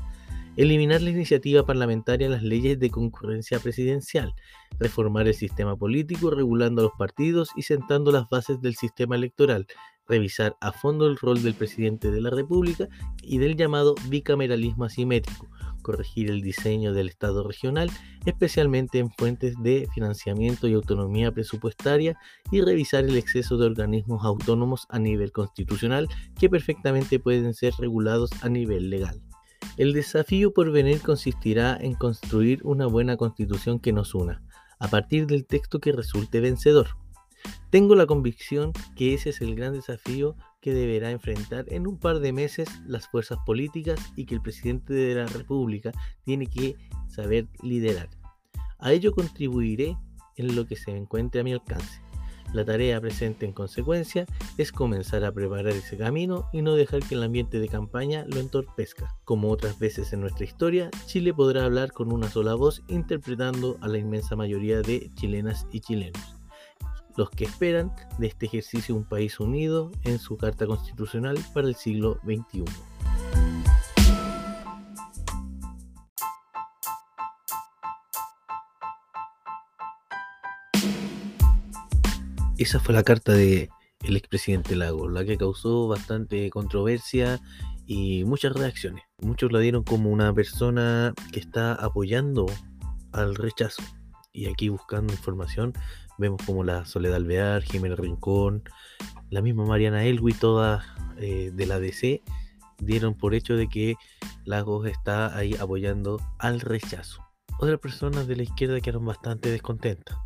Eliminar 0.56 1.02
la 1.02 1.10
iniciativa 1.10 1.66
parlamentaria 1.66 2.26
en 2.26 2.32
las 2.32 2.42
leyes 2.42 2.78
de 2.78 2.90
concurrencia 2.90 3.58
presidencial, 3.58 4.32
reformar 4.78 5.26
el 5.26 5.34
sistema 5.34 5.76
político 5.76 6.30
regulando 6.30 6.82
los 6.82 6.92
partidos 6.98 7.50
y 7.56 7.62
sentando 7.62 8.12
las 8.12 8.28
bases 8.30 8.60
del 8.60 8.76
sistema 8.76 9.16
electoral, 9.16 9.66
revisar 10.08 10.56
a 10.60 10.72
fondo 10.72 11.06
el 11.06 11.16
rol 11.16 11.42
del 11.42 11.54
presidente 11.54 12.10
de 12.10 12.20
la 12.20 12.30
República 12.30 12.88
y 13.22 13.38
del 13.38 13.56
llamado 13.56 13.94
bicameralismo 14.08 14.84
asimétrico, 14.84 15.48
corregir 15.82 16.30
el 16.30 16.40
diseño 16.40 16.92
del 16.92 17.08
Estado 17.08 17.46
regional, 17.46 17.90
especialmente 18.24 18.98
en 18.98 19.10
fuentes 19.10 19.54
de 19.62 19.88
financiamiento 19.92 20.68
y 20.68 20.74
autonomía 20.74 21.32
presupuestaria, 21.32 22.16
y 22.50 22.60
revisar 22.60 23.04
el 23.04 23.16
exceso 23.16 23.56
de 23.58 23.66
organismos 23.66 24.24
autónomos 24.24 24.86
a 24.88 24.98
nivel 24.98 25.32
constitucional 25.32 26.08
que 26.38 26.48
perfectamente 26.48 27.18
pueden 27.18 27.52
ser 27.54 27.74
regulados 27.78 28.30
a 28.42 28.48
nivel 28.48 28.90
legal. 28.90 29.20
El 29.76 29.92
desafío 29.92 30.52
por 30.52 30.70
venir 30.70 31.00
consistirá 31.00 31.76
en 31.80 31.94
construir 31.94 32.60
una 32.64 32.86
buena 32.86 33.16
constitución 33.16 33.78
que 33.78 33.92
nos 33.92 34.14
una, 34.14 34.42
a 34.78 34.88
partir 34.88 35.26
del 35.26 35.46
texto 35.46 35.80
que 35.80 35.92
resulte 35.92 36.40
vencedor. 36.40 36.88
Tengo 37.70 37.94
la 37.94 38.06
convicción 38.06 38.72
que 38.96 39.14
ese 39.14 39.30
es 39.30 39.40
el 39.40 39.54
gran 39.54 39.72
desafío 39.72 40.36
que 40.62 40.72
deberá 40.72 41.10
enfrentar 41.10 41.66
en 41.68 41.86
un 41.86 41.98
par 41.98 42.20
de 42.20 42.32
meses 42.32 42.68
las 42.86 43.08
fuerzas 43.08 43.38
políticas 43.44 44.00
y 44.16 44.24
que 44.24 44.36
el 44.36 44.40
presidente 44.40 44.94
de 44.94 45.14
la 45.16 45.26
República 45.26 45.92
tiene 46.24 46.46
que 46.46 46.76
saber 47.08 47.48
liderar. 47.62 48.08
A 48.78 48.92
ello 48.92 49.12
contribuiré 49.12 49.98
en 50.36 50.56
lo 50.56 50.66
que 50.66 50.76
se 50.76 50.96
encuentre 50.96 51.40
a 51.40 51.44
mi 51.44 51.52
alcance. 51.52 52.00
La 52.54 52.64
tarea 52.64 53.00
presente 53.00 53.46
en 53.46 53.52
consecuencia 53.52 54.26
es 54.56 54.72
comenzar 54.72 55.24
a 55.24 55.32
preparar 55.32 55.72
ese 55.72 55.96
camino 55.96 56.48
y 56.52 56.62
no 56.62 56.74
dejar 56.74 57.02
que 57.02 57.14
el 57.14 57.22
ambiente 57.22 57.58
de 57.58 57.68
campaña 57.68 58.24
lo 58.28 58.40
entorpezca. 58.40 59.16
Como 59.24 59.50
otras 59.50 59.78
veces 59.78 60.12
en 60.12 60.20
nuestra 60.20 60.44
historia, 60.44 60.90
Chile 61.06 61.34
podrá 61.34 61.64
hablar 61.64 61.92
con 61.92 62.12
una 62.12 62.28
sola 62.28 62.54
voz 62.54 62.82
interpretando 62.88 63.78
a 63.80 63.88
la 63.88 63.98
inmensa 63.98 64.36
mayoría 64.36 64.80
de 64.82 65.10
chilenas 65.14 65.66
y 65.72 65.80
chilenos 65.80 66.41
los 67.16 67.30
que 67.30 67.44
esperan 67.44 67.92
de 68.18 68.28
este 68.28 68.46
ejercicio 68.46 68.94
un 68.94 69.04
país 69.04 69.38
unido 69.40 69.90
en 70.04 70.18
su 70.18 70.36
Carta 70.36 70.66
Constitucional 70.66 71.38
para 71.54 71.68
el 71.68 71.74
siglo 71.74 72.18
XXI. 72.24 72.64
Esa 82.58 82.78
fue 82.78 82.94
la 82.94 83.02
carta 83.02 83.32
de 83.32 83.70
expresidente 84.02 84.76
Lago, 84.76 85.08
la 85.08 85.24
que 85.24 85.36
causó 85.36 85.88
bastante 85.88 86.48
controversia 86.50 87.40
y 87.86 88.24
muchas 88.24 88.52
reacciones. 88.52 89.04
Muchos 89.18 89.52
la 89.52 89.58
dieron 89.58 89.82
como 89.82 90.10
una 90.10 90.32
persona 90.32 91.12
que 91.32 91.40
está 91.40 91.74
apoyando 91.74 92.46
al 93.12 93.34
rechazo. 93.34 93.82
Y 94.32 94.46
aquí 94.46 94.68
buscando 94.68 95.12
información 95.12 95.72
Vemos 96.22 96.40
como 96.46 96.62
la 96.62 96.84
Soledad 96.84 97.16
Alvear, 97.16 97.62
Jiménez 97.62 97.98
Rincón, 97.98 98.62
la 99.28 99.42
misma 99.42 99.64
Mariana 99.64 100.04
Elwi, 100.04 100.32
todas 100.32 100.84
eh, 101.16 101.50
de 101.52 101.66
la 101.66 101.80
DC, 101.80 102.22
dieron 102.78 103.14
por 103.14 103.34
hecho 103.34 103.56
de 103.56 103.66
que 103.66 103.96
Lagos 104.44 104.86
está 104.86 105.36
ahí 105.36 105.56
apoyando 105.58 106.20
al 106.38 106.60
rechazo. 106.60 107.24
Otras 107.58 107.80
personas 107.80 108.28
de 108.28 108.36
la 108.36 108.44
izquierda 108.44 108.80
quedaron 108.80 109.04
bastante 109.04 109.50
descontentas. 109.50 110.16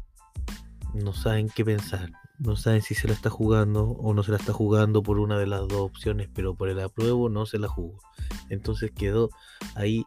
No 0.92 1.14
saben 1.14 1.48
qué 1.48 1.64
pensar. 1.64 2.11
No 2.40 2.56
saben 2.56 2.82
si 2.82 2.94
se 2.94 3.09
la 3.09 3.14
está 3.14 3.30
jugando 3.30 3.85
o 3.85 4.12
no 4.12 4.22
se 4.22 4.32
la 4.32 4.37
está 4.37 4.52
jugando 4.52 5.02
por 5.02 5.18
una 5.18 5.38
de 5.38 5.46
las 5.46 5.61
dos 5.61 5.80
opciones, 5.80 6.28
pero 6.35 6.54
por 6.54 6.68
el 6.68 6.78
apruebo 6.80 7.30
no 7.30 7.46
se 7.46 7.59
la 7.59 7.68
jugó. 7.68 7.98
Entonces 8.50 8.92
quedó 8.94 9.30
ahí 9.74 10.04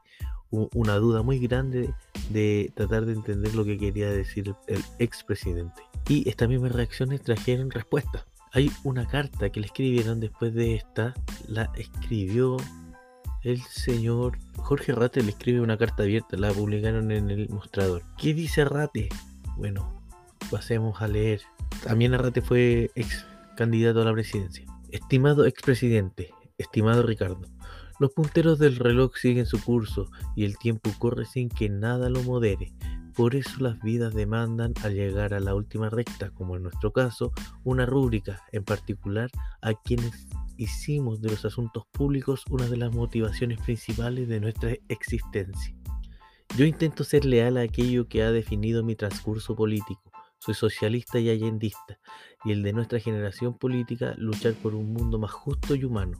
una 0.52 0.96
duda 0.96 1.22
muy 1.22 1.40
grande 1.40 1.94
de 2.30 2.72
tratar 2.76 3.06
de 3.06 3.14
entender 3.14 3.56
lo 3.56 3.66
que 3.66 3.78
quería 3.78 4.10
decir 4.10 4.54
el 4.68 4.84
expresidente. 5.00 5.82
Y 6.08 6.28
estas 6.28 6.50
mismas 6.50 6.72
reacciones 6.72 7.22
trajeron 7.22 7.72
respuesta. 7.72 8.26
Hay 8.52 8.72
una 8.84 9.08
carta 9.08 9.50
que 9.50 9.60
le 9.60 9.68
escribieron 9.68 10.20
después 10.20 10.54
de 10.54 10.76
esta, 10.76 11.14
la 11.48 11.72
escribió 11.76 12.58
el 13.44 13.62
señor 13.62 14.38
Jorge 14.58 14.94
Rate, 14.94 15.24
le 15.24 15.30
escribe 15.30 15.62
una 15.62 15.78
carta 15.78 16.04
abierta, 16.04 16.36
la 16.36 16.52
publicaron 16.52 17.12
en 17.12 17.30
el 17.30 17.48
mostrador. 17.50 18.02
¿Qué 18.18 18.34
dice 18.34 18.66
Rate? 18.66 19.10
Bueno, 19.56 20.02
pasemos 20.50 21.02
a 21.02 21.08
leer. 21.08 21.42
También 21.84 22.18
Rate 22.18 22.42
fue 22.42 22.92
ex 22.96 23.26
candidato 23.56 24.02
a 24.02 24.06
la 24.06 24.14
presidencia. 24.14 24.66
Estimado 24.92 25.46
expresidente, 25.46 26.34
estimado 26.58 27.04
Ricardo, 27.04 27.42
los 28.00 28.12
punteros 28.12 28.60
del 28.60 28.78
reloj 28.78 29.16
siguen 29.18 29.46
su 29.46 29.62
curso 29.62 30.10
y 30.36 30.46
el 30.46 30.58
tiempo 30.58 30.92
corre 30.98 31.26
sin 31.26 31.50
que 31.50 31.70
nada 31.70 32.10
lo 32.10 32.24
modere. 32.24 32.74
Por 33.14 33.36
eso 33.36 33.60
las 33.60 33.82
vidas 33.82 34.14
demandan 34.14 34.74
al 34.84 34.96
llegar 34.96 35.34
a 35.34 35.42
la 35.42 35.54
última 35.54 35.90
recta, 35.90 36.32
como 36.32 36.56
en 36.56 36.64
nuestro 36.64 36.94
caso, 36.94 37.34
una 37.66 37.86
rúbrica, 37.86 38.42
en 38.54 38.64
particular 38.64 39.30
a 39.62 39.74
quienes 39.74 40.30
hicimos 40.56 41.22
de 41.22 41.32
los 41.32 41.44
asuntos 41.44 41.84
públicos 41.92 42.46
una 42.50 42.68
de 42.68 42.78
las 42.78 42.94
motivaciones 42.94 43.60
principales 43.60 44.30
de 44.30 44.40
nuestra 44.40 44.74
existencia. 44.88 45.76
Yo 46.58 46.66
intento 46.66 47.04
ser 47.04 47.26
leal 47.26 47.58
a 47.58 47.62
aquello 47.62 48.08
que 48.08 48.24
ha 48.24 48.32
definido 48.32 48.84
mi 48.84 48.96
transcurso 48.96 49.56
político. 49.56 50.02
Soy 50.40 50.54
socialista 50.54 51.20
y 51.20 51.30
allendista, 51.30 52.00
y 52.46 52.54
el 52.54 52.64
de 52.64 52.72
nuestra 52.72 53.00
generación 53.00 53.58
política 53.58 54.16
luchar 54.18 54.54
por 54.54 54.74
un 54.74 54.94
mundo 54.94 55.20
más 55.20 55.32
justo 55.32 55.76
y 55.76 55.84
humano. 55.84 56.18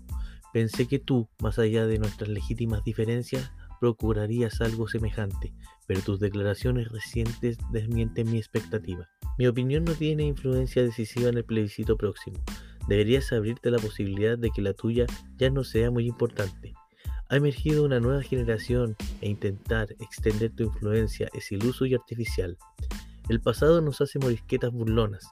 Pensé 0.54 0.88
que 0.88 1.00
tú, 1.00 1.30
más 1.42 1.60
allá 1.60 1.86
de 1.86 2.00
nuestras 2.00 2.30
legítimas 2.30 2.84
diferencias, 2.84 3.52
procurarías 3.80 4.62
algo 4.62 4.88
semejante, 4.88 5.54
pero 5.88 6.02
tus 6.02 6.20
declaraciones 6.20 6.92
recientes 6.92 7.58
desmienten 7.72 8.32
mi 8.32 8.38
expectativa. 8.38 9.08
Mi 9.38 9.48
opinión 9.48 9.86
no 9.86 9.94
tiene 9.94 10.24
influencia 10.24 10.84
decisiva 10.84 11.30
en 11.30 11.38
el 11.38 11.46
plebiscito 11.46 11.98
próximo. 11.98 12.44
Deberías 12.88 13.32
abrirte 13.32 13.72
la 13.72 13.78
posibilidad 13.78 14.38
de 14.38 14.50
que 14.50 14.62
la 14.62 14.74
tuya 14.74 15.06
ya 15.38 15.50
no 15.50 15.64
sea 15.64 15.92
muy 15.92 16.08
importante. 16.08 16.74
Ha 17.30 17.36
emergido 17.36 17.86
una 17.86 18.00
nueva 18.00 18.24
generación 18.24 18.96
e 19.22 19.30
intentar 19.30 19.92
extender 20.00 20.52
tu 20.56 20.64
influencia 20.64 21.30
es 21.34 21.52
iluso 21.52 21.86
y 21.86 21.94
artificial. 21.94 22.58
El 23.30 23.40
pasado 23.40 23.82
nos 23.82 24.02
hace 24.02 24.18
morisquetas 24.18 24.72
burlonas. 24.72 25.28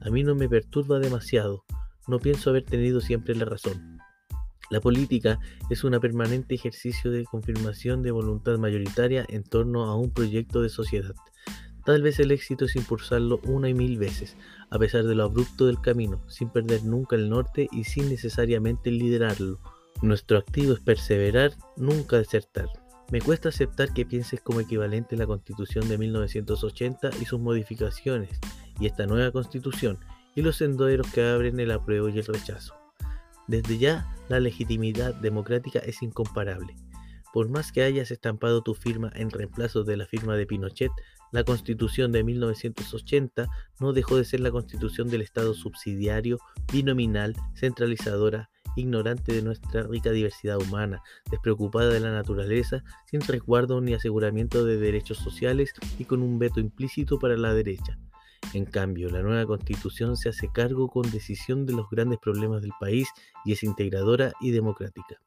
A 0.00 0.10
mí 0.10 0.22
no 0.22 0.36
me 0.36 0.48
perturba 0.48 1.00
demasiado. 1.00 1.64
No 2.06 2.20
pienso 2.20 2.50
haber 2.50 2.64
tenido 2.64 3.00
siempre 3.00 3.34
la 3.34 3.44
razón. 3.44 3.99
La 4.70 4.80
política 4.80 5.40
es 5.68 5.82
un 5.82 5.98
permanente 5.98 6.54
ejercicio 6.54 7.10
de 7.10 7.24
confirmación 7.24 8.02
de 8.04 8.12
voluntad 8.12 8.56
mayoritaria 8.56 9.26
en 9.28 9.42
torno 9.42 9.84
a 9.84 9.96
un 9.96 10.10
proyecto 10.10 10.62
de 10.62 10.68
sociedad. 10.68 11.14
Tal 11.84 12.02
vez 12.02 12.20
el 12.20 12.30
éxito 12.30 12.66
es 12.66 12.76
impulsarlo 12.76 13.40
una 13.44 13.68
y 13.68 13.74
mil 13.74 13.98
veces, 13.98 14.36
a 14.70 14.78
pesar 14.78 15.04
de 15.04 15.16
lo 15.16 15.24
abrupto 15.24 15.66
del 15.66 15.80
camino, 15.80 16.22
sin 16.28 16.50
perder 16.50 16.84
nunca 16.84 17.16
el 17.16 17.28
norte 17.28 17.68
y 17.72 17.82
sin 17.82 18.08
necesariamente 18.08 18.92
liderarlo. 18.92 19.58
Nuestro 20.02 20.38
activo 20.38 20.72
es 20.74 20.80
perseverar, 20.80 21.52
nunca 21.76 22.18
desertar. 22.18 22.68
Me 23.10 23.20
cuesta 23.20 23.48
aceptar 23.48 23.92
que 23.92 24.06
pienses 24.06 24.40
como 24.40 24.60
equivalente 24.60 25.16
la 25.16 25.26
constitución 25.26 25.88
de 25.88 25.98
1980 25.98 27.10
y 27.20 27.24
sus 27.24 27.40
modificaciones, 27.40 28.38
y 28.78 28.86
esta 28.86 29.06
nueva 29.06 29.32
constitución, 29.32 29.98
y 30.36 30.42
los 30.42 30.58
senderos 30.58 31.10
que 31.12 31.24
abren 31.24 31.58
el 31.58 31.72
apruebo 31.72 32.08
y 32.08 32.20
el 32.20 32.24
rechazo. 32.24 32.79
Desde 33.50 33.78
ya, 33.78 34.06
la 34.28 34.38
legitimidad 34.38 35.12
democrática 35.12 35.80
es 35.80 36.02
incomparable. 36.02 36.76
Por 37.32 37.48
más 37.48 37.72
que 37.72 37.82
hayas 37.82 38.12
estampado 38.12 38.62
tu 38.62 38.74
firma 38.74 39.10
en 39.16 39.28
reemplazo 39.28 39.82
de 39.82 39.96
la 39.96 40.06
firma 40.06 40.36
de 40.36 40.46
Pinochet, 40.46 40.92
la 41.32 41.42
constitución 41.42 42.12
de 42.12 42.22
1980 42.22 43.48
no 43.80 43.92
dejó 43.92 44.16
de 44.16 44.24
ser 44.24 44.38
la 44.38 44.52
constitución 44.52 45.08
del 45.08 45.22
Estado 45.22 45.52
subsidiario, 45.54 46.38
binominal, 46.72 47.34
centralizadora, 47.56 48.50
ignorante 48.76 49.32
de 49.32 49.42
nuestra 49.42 49.82
rica 49.82 50.12
diversidad 50.12 50.58
humana, 50.58 51.02
despreocupada 51.28 51.88
de 51.88 51.98
la 51.98 52.12
naturaleza, 52.12 52.84
sin 53.06 53.20
resguardo 53.20 53.80
ni 53.80 53.94
aseguramiento 53.94 54.64
de 54.64 54.76
derechos 54.76 55.18
sociales 55.18 55.72
y 55.98 56.04
con 56.04 56.22
un 56.22 56.38
veto 56.38 56.60
implícito 56.60 57.18
para 57.18 57.36
la 57.36 57.52
derecha. 57.52 57.98
En 58.52 58.64
cambio, 58.64 59.10
la 59.10 59.22
nueva 59.22 59.46
constitución 59.46 60.16
se 60.16 60.28
hace 60.28 60.50
cargo 60.52 60.88
con 60.88 61.10
decisión 61.10 61.66
de 61.66 61.72
los 61.72 61.88
grandes 61.88 62.18
problemas 62.18 62.62
del 62.62 62.72
país 62.80 63.08
y 63.44 63.52
es 63.52 63.62
integradora 63.62 64.32
y 64.40 64.50
democrática. 64.50 65.20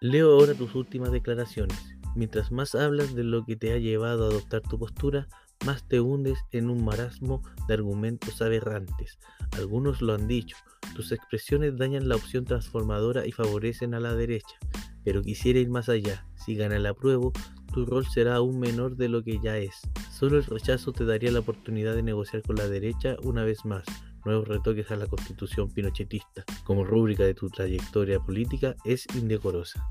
Leo 0.00 0.32
ahora 0.32 0.54
tus 0.54 0.74
últimas 0.74 1.12
declaraciones. 1.12 1.78
Mientras 2.14 2.52
más 2.52 2.74
hablas 2.74 3.14
de 3.14 3.24
lo 3.24 3.44
que 3.44 3.56
te 3.56 3.72
ha 3.72 3.78
llevado 3.78 4.24
a 4.24 4.28
adoptar 4.28 4.62
tu 4.62 4.78
postura, 4.78 5.28
más 5.64 5.86
te 5.88 6.00
hundes 6.00 6.38
en 6.52 6.70
un 6.70 6.84
marasmo 6.84 7.42
de 7.66 7.74
argumentos 7.74 8.40
aberrantes. 8.40 9.18
Algunos 9.56 10.02
lo 10.02 10.14
han 10.14 10.28
dicho, 10.28 10.56
tus 10.94 11.10
expresiones 11.10 11.76
dañan 11.76 12.08
la 12.08 12.16
opción 12.16 12.44
transformadora 12.44 13.26
y 13.26 13.32
favorecen 13.32 13.94
a 13.94 14.00
la 14.00 14.14
derecha, 14.14 14.56
pero 15.04 15.22
quisiera 15.22 15.58
ir 15.58 15.70
más 15.70 15.88
allá. 15.88 16.26
Si 16.36 16.54
gana 16.54 16.76
el 16.76 16.86
apruebo, 16.86 17.32
tu 17.72 17.84
rol 17.84 18.06
será 18.06 18.36
aún 18.36 18.60
menor 18.60 18.96
de 18.96 19.08
lo 19.08 19.22
que 19.22 19.40
ya 19.42 19.58
es. 19.58 19.80
Solo 20.14 20.38
el 20.38 20.44
rechazo 20.44 20.92
te 20.92 21.04
daría 21.04 21.32
la 21.32 21.40
oportunidad 21.40 21.96
de 21.96 22.02
negociar 22.04 22.42
con 22.42 22.54
la 22.54 22.68
derecha 22.68 23.16
una 23.24 23.42
vez 23.42 23.64
más 23.64 23.84
nuevos 24.24 24.46
retoques 24.46 24.88
a 24.92 24.96
la 24.96 25.08
constitución 25.08 25.68
pinochetista 25.68 26.44
como 26.62 26.84
rúbrica 26.84 27.24
de 27.24 27.34
tu 27.34 27.50
trayectoria 27.50 28.20
política 28.20 28.76
es 28.84 29.06
indecorosa. 29.16 29.84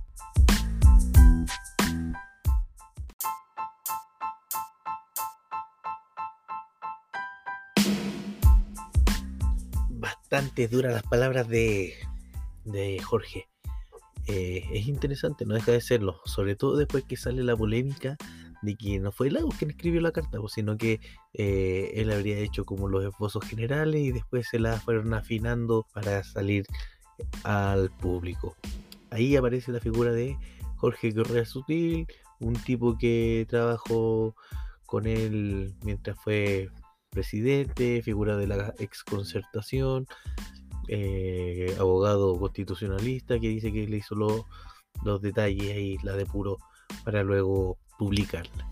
Bastante 9.89 10.69
duras 10.69 10.93
las 10.93 11.03
palabras 11.03 11.49
de, 11.49 11.95
de 12.63 12.97
Jorge. 13.01 13.49
Eh, 14.27 14.63
es 14.71 14.87
interesante, 14.87 15.45
no 15.45 15.53
deja 15.53 15.73
de 15.73 15.81
serlo, 15.81 16.21
sobre 16.23 16.55
todo 16.55 16.77
después 16.77 17.03
que 17.03 17.17
sale 17.17 17.43
la 17.43 17.57
polémica 17.57 18.15
de 18.63 18.75
que 18.75 18.99
no 18.99 19.11
fue 19.11 19.29
Lagos 19.29 19.55
quien 19.55 19.71
escribió 19.71 20.01
la 20.01 20.11
carta, 20.11 20.39
sino 20.47 20.77
que 20.77 20.99
eh, 21.33 21.91
él 21.95 22.11
habría 22.11 22.37
hecho 22.37 22.65
como 22.65 22.87
los 22.87 23.03
esbozos 23.03 23.45
generales 23.45 24.01
y 24.01 24.11
después 24.11 24.47
se 24.49 24.57
la 24.57 24.79
fueron 24.79 25.13
afinando 25.13 25.85
para 25.93 26.23
salir 26.23 26.65
al 27.43 27.89
público. 27.91 28.55
Ahí 29.11 29.35
aparece 29.35 29.71
la 29.71 29.79
figura 29.79 30.11
de 30.11 30.37
Jorge 30.77 31.13
Correa 31.13 31.45
Sutil, 31.45 32.07
un 32.39 32.53
tipo 32.53 32.97
que 32.97 33.45
trabajó 33.49 34.35
con 34.85 35.07
él 35.07 35.75
mientras 35.83 36.17
fue 36.19 36.69
presidente, 37.09 38.01
figura 38.01 38.37
de 38.37 38.47
la 38.47 38.73
exconcertación, 38.79 40.07
eh, 40.87 41.75
abogado 41.79 42.39
constitucionalista 42.39 43.39
que 43.39 43.49
dice 43.49 43.71
que 43.71 43.87
le 43.87 43.97
hizo 43.97 44.15
los 44.15 45.21
detalles 45.21 45.75
ahí, 45.75 45.97
la 46.01 46.13
de 46.13 46.25
puro 46.25 46.57
para 47.03 47.23
luego 47.23 47.77
publicarla. 47.97 48.69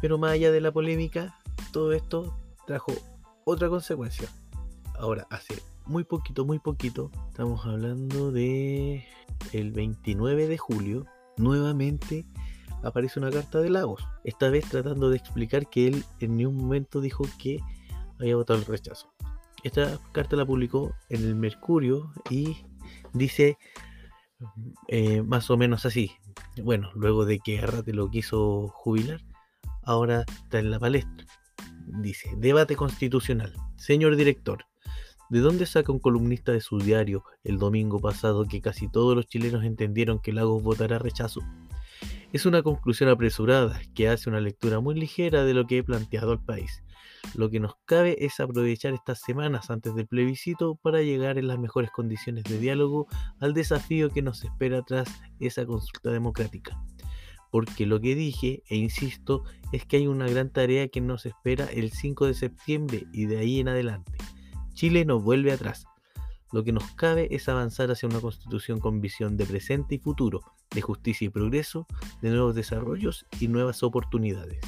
Pero 0.00 0.18
más 0.18 0.32
allá 0.32 0.50
de 0.50 0.60
la 0.60 0.72
polémica, 0.72 1.38
todo 1.72 1.92
esto 1.92 2.36
trajo 2.66 2.92
otra 3.44 3.68
consecuencia. 3.68 4.28
Ahora, 4.98 5.26
hace 5.30 5.62
muy 5.86 6.04
poquito, 6.04 6.44
muy 6.44 6.58
poquito, 6.58 7.10
estamos 7.28 7.64
hablando 7.66 8.30
de 8.30 9.04
el 9.52 9.72
29 9.72 10.46
de 10.46 10.58
julio, 10.58 11.06
nuevamente 11.36 12.26
aparece 12.82 13.18
una 13.18 13.30
carta 13.30 13.60
de 13.60 13.70
Lagos, 13.70 14.06
esta 14.24 14.48
vez 14.50 14.68
tratando 14.68 15.10
de 15.10 15.16
explicar 15.16 15.68
que 15.68 15.88
él 15.88 16.04
en 16.20 16.36
ningún 16.36 16.56
momento 16.56 17.00
dijo 17.00 17.24
que 17.38 17.58
había 18.18 18.36
votado 18.36 18.58
el 18.58 18.66
rechazo. 18.66 19.12
Esta 19.62 19.98
carta 20.12 20.36
la 20.36 20.46
publicó 20.46 20.94
en 21.08 21.22
el 21.22 21.34
Mercurio 21.34 22.12
y 22.30 22.56
dice 23.12 23.58
eh, 24.88 25.22
más 25.22 25.50
o 25.50 25.56
menos 25.56 25.84
así. 25.84 26.12
Bueno, 26.56 26.90
luego 26.94 27.24
de 27.24 27.38
que 27.38 27.60
Arrate 27.60 27.92
lo 27.92 28.10
quiso 28.10 28.68
jubilar, 28.68 29.20
ahora 29.84 30.24
está 30.28 30.58
en 30.58 30.70
la 30.70 30.78
palestra. 30.78 31.26
Dice, 31.86 32.30
debate 32.36 32.76
constitucional. 32.76 33.54
Señor 33.76 34.16
director, 34.16 34.64
¿de 35.30 35.40
dónde 35.40 35.66
saca 35.66 35.92
un 35.92 35.98
columnista 35.98 36.52
de 36.52 36.60
su 36.60 36.78
diario 36.78 37.24
el 37.44 37.58
domingo 37.58 38.00
pasado 38.00 38.46
que 38.46 38.60
casi 38.60 38.88
todos 38.88 39.16
los 39.16 39.26
chilenos 39.26 39.64
entendieron 39.64 40.20
que 40.20 40.32
Lagos 40.32 40.62
votará 40.62 40.98
rechazo? 40.98 41.40
Es 42.32 42.46
una 42.46 42.62
conclusión 42.62 43.08
apresurada 43.08 43.80
que 43.94 44.08
hace 44.08 44.28
una 44.28 44.40
lectura 44.40 44.80
muy 44.80 44.94
ligera 44.94 45.44
de 45.44 45.54
lo 45.54 45.66
que 45.66 45.78
he 45.78 45.82
planteado 45.82 46.32
al 46.32 46.44
país. 46.44 46.82
Lo 47.34 47.50
que 47.50 47.60
nos 47.60 47.74
cabe 47.84 48.24
es 48.24 48.40
aprovechar 48.40 48.92
estas 48.92 49.20
semanas 49.20 49.70
antes 49.70 49.94
del 49.94 50.06
plebiscito 50.06 50.76
para 50.76 51.02
llegar 51.02 51.38
en 51.38 51.46
las 51.46 51.58
mejores 51.58 51.90
condiciones 51.90 52.44
de 52.44 52.58
diálogo 52.58 53.06
al 53.38 53.54
desafío 53.54 54.10
que 54.10 54.22
nos 54.22 54.44
espera 54.44 54.82
tras 54.82 55.08
esa 55.38 55.64
consulta 55.64 56.10
democrática. 56.10 56.80
Porque 57.50 57.86
lo 57.86 58.00
que 58.00 58.14
dije, 58.14 58.62
e 58.68 58.76
insisto, 58.76 59.44
es 59.72 59.84
que 59.84 59.98
hay 59.98 60.06
una 60.06 60.28
gran 60.28 60.50
tarea 60.50 60.88
que 60.88 61.00
nos 61.00 61.26
espera 61.26 61.66
el 61.66 61.90
5 61.90 62.26
de 62.26 62.34
septiembre 62.34 63.06
y 63.12 63.26
de 63.26 63.38
ahí 63.38 63.60
en 63.60 63.68
adelante. 63.68 64.18
Chile 64.74 65.04
no 65.04 65.20
vuelve 65.20 65.52
atrás. 65.52 65.86
Lo 66.52 66.64
que 66.64 66.72
nos 66.72 66.84
cabe 66.92 67.28
es 67.30 67.48
avanzar 67.48 67.90
hacia 67.90 68.08
una 68.08 68.20
constitución 68.20 68.80
con 68.80 69.00
visión 69.00 69.36
de 69.36 69.46
presente 69.46 69.96
y 69.96 69.98
futuro, 69.98 70.40
de 70.70 70.80
justicia 70.80 71.26
y 71.26 71.30
progreso, 71.30 71.86
de 72.22 72.30
nuevos 72.30 72.54
desarrollos 72.54 73.26
y 73.40 73.48
nuevas 73.48 73.82
oportunidades 73.82 74.60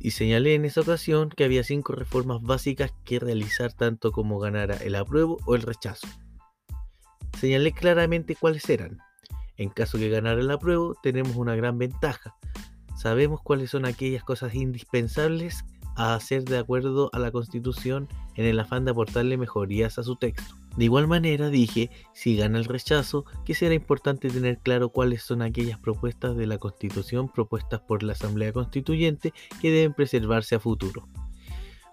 y 0.00 0.12
señalé 0.12 0.54
en 0.54 0.64
esa 0.64 0.80
ocasión 0.80 1.30
que 1.30 1.44
había 1.44 1.64
cinco 1.64 1.94
reformas 1.94 2.42
básicas 2.42 2.92
que 3.04 3.18
realizar 3.18 3.72
tanto 3.72 4.12
como 4.12 4.38
ganara 4.38 4.76
el 4.76 4.94
apruebo 4.94 5.38
o 5.46 5.54
el 5.54 5.62
rechazo. 5.62 6.06
Señalé 7.38 7.72
claramente 7.72 8.36
cuáles 8.36 8.68
eran. 8.68 8.98
En 9.56 9.70
caso 9.70 9.98
que 9.98 10.08
ganara 10.08 10.40
el 10.40 10.50
apruebo, 10.50 10.94
tenemos 11.02 11.36
una 11.36 11.56
gran 11.56 11.78
ventaja. 11.78 12.34
Sabemos 12.96 13.40
cuáles 13.42 13.70
son 13.70 13.84
aquellas 13.84 14.24
cosas 14.24 14.54
indispensables 14.54 15.64
a 15.96 16.14
hacer 16.14 16.44
de 16.44 16.58
acuerdo 16.58 17.10
a 17.12 17.18
la 17.18 17.32
Constitución 17.32 18.08
en 18.36 18.46
el 18.46 18.60
afán 18.60 18.84
de 18.84 18.92
aportarle 18.92 19.36
mejorías 19.36 19.98
a 19.98 20.04
su 20.04 20.16
texto. 20.16 20.54
De 20.78 20.84
igual 20.84 21.08
manera 21.08 21.50
dije, 21.50 21.90
si 22.12 22.36
gana 22.36 22.56
el 22.56 22.64
rechazo, 22.64 23.24
que 23.44 23.54
será 23.54 23.74
importante 23.74 24.30
tener 24.30 24.58
claro 24.58 24.90
cuáles 24.90 25.24
son 25.24 25.42
aquellas 25.42 25.80
propuestas 25.80 26.36
de 26.36 26.46
la 26.46 26.58
Constitución 26.58 27.28
propuestas 27.28 27.80
por 27.80 28.04
la 28.04 28.12
Asamblea 28.12 28.52
Constituyente 28.52 29.32
que 29.60 29.72
deben 29.72 29.92
preservarse 29.92 30.54
a 30.54 30.60
futuro. 30.60 31.08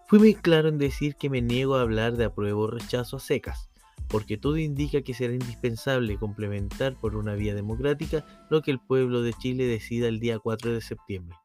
Fui 0.07 0.19
muy 0.19 0.35
claro 0.35 0.69
en 0.69 0.77
decir 0.77 1.15
que 1.15 1.31
me 1.31 1.41
niego 1.41 1.77
a 1.77 1.81
hablar 1.81 2.15
de 2.15 2.25
apruebo 2.25 2.61
o 2.61 2.67
rechazo 2.67 3.17
a 3.17 3.19
secas, 3.19 3.71
porque 4.07 4.37
todo 4.37 4.57
indica 4.57 5.01
que 5.01 5.15
será 5.15 5.33
indispensable 5.33 6.19
complementar 6.19 6.95
por 6.95 7.15
una 7.15 7.33
vía 7.33 7.55
democrática 7.55 8.23
lo 8.51 8.61
que 8.61 8.69
el 8.69 8.79
pueblo 8.79 9.23
de 9.23 9.33
Chile 9.33 9.65
decida 9.65 10.07
el 10.07 10.19
día 10.19 10.37
4 10.37 10.73
de 10.73 10.81
septiembre. 10.81 11.35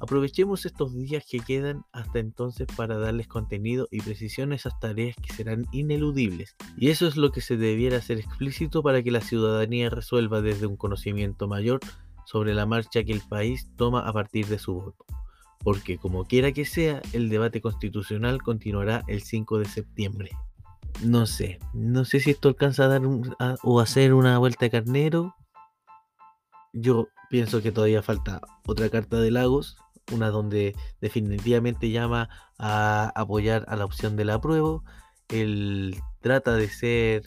Aprovechemos 0.00 0.64
estos 0.64 0.94
días 0.94 1.24
que 1.30 1.40
quedan 1.40 1.84
hasta 1.92 2.20
entonces 2.20 2.66
para 2.74 2.96
darles 2.96 3.28
contenido 3.28 3.86
y 3.90 4.00
precisión 4.00 4.50
a 4.50 4.54
esas 4.54 4.80
tareas 4.80 5.14
que 5.16 5.34
serán 5.34 5.66
ineludibles. 5.72 6.56
Y 6.78 6.88
eso 6.88 7.06
es 7.06 7.18
lo 7.18 7.32
que 7.32 7.42
se 7.42 7.58
debiera 7.58 7.98
hacer 7.98 8.18
explícito 8.18 8.82
para 8.82 9.02
que 9.02 9.10
la 9.10 9.20
ciudadanía 9.20 9.90
resuelva 9.90 10.40
desde 10.40 10.66
un 10.66 10.76
conocimiento 10.76 11.48
mayor 11.48 11.80
sobre 12.24 12.54
la 12.54 12.64
marcha 12.64 13.04
que 13.04 13.12
el 13.12 13.20
país 13.20 13.68
toma 13.76 14.00
a 14.00 14.12
partir 14.14 14.46
de 14.46 14.58
su 14.58 14.74
voto. 14.74 15.04
Porque 15.62 15.98
como 15.98 16.24
quiera 16.24 16.52
que 16.52 16.64
sea, 16.64 17.02
el 17.12 17.28
debate 17.28 17.60
constitucional 17.60 18.42
continuará 18.42 19.04
el 19.06 19.20
5 19.20 19.58
de 19.58 19.66
septiembre. 19.66 20.30
No 21.04 21.26
sé, 21.26 21.58
no 21.74 22.06
sé 22.06 22.20
si 22.20 22.30
esto 22.30 22.48
alcanza 22.48 22.84
a 22.84 22.88
dar 22.88 23.02
o 23.62 23.80
hacer 23.80 24.14
una 24.14 24.38
vuelta 24.38 24.64
de 24.64 24.70
carnero. 24.70 25.34
Yo 26.72 27.08
pienso 27.28 27.60
que 27.60 27.72
todavía 27.72 28.02
falta 28.02 28.40
otra 28.66 28.88
carta 28.88 29.20
de 29.20 29.30
Lagos, 29.30 29.76
una 30.10 30.30
donde 30.30 30.74
definitivamente 31.00 31.90
llama 31.90 32.28
a 32.58 33.12
apoyar 33.14 33.64
a 33.68 33.76
la 33.76 33.84
opción 33.84 34.16
del 34.16 34.30
apruebo. 34.30 34.84
Él 35.28 35.96
trata 36.20 36.54
de 36.56 36.68
ser 36.68 37.22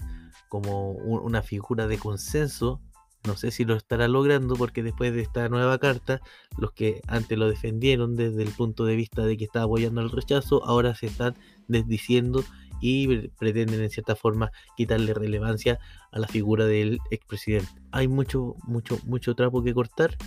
como 0.49 0.91
una 0.91 1.41
figura 1.41 1.87
de 1.87 1.97
consenso. 1.97 2.81
No 3.25 3.37
sé 3.37 3.51
si 3.51 3.63
lo 3.63 3.75
estará 3.75 4.07
logrando 4.07 4.55
porque 4.55 4.83
después 4.83 5.13
de 5.13 5.21
esta 5.21 5.47
nueva 5.47 5.77
carta, 5.79 6.19
los 6.57 6.73
que 6.73 7.01
antes 7.07 7.37
lo 7.37 7.49
defendieron 7.49 8.15
desde 8.15 8.43
el 8.43 8.49
punto 8.49 8.85
de 8.85 8.95
vista 8.95 9.25
de 9.25 9.37
que 9.37 9.45
estaba 9.45 9.65
apoyando 9.65 10.01
el 10.01 10.11
rechazo, 10.11 10.63
ahora 10.65 10.93
se 10.93 11.07
están 11.07 11.35
desdiciendo 11.67 12.43
y 12.83 13.29
pretenden 13.29 13.81
en 13.81 13.89
cierta 13.89 14.15
forma 14.15 14.51
quitarle 14.75 15.13
relevancia 15.13 15.79
a 16.11 16.19
la 16.19 16.27
figura 16.27 16.65
del 16.65 16.99
expresidente. 17.11 17.71
Hay 17.91 18.09
mucho, 18.09 18.55
mucho, 18.67 18.99
mucho 19.05 19.35
trapo 19.35 19.63
que 19.63 19.73
cortar, 19.73 20.17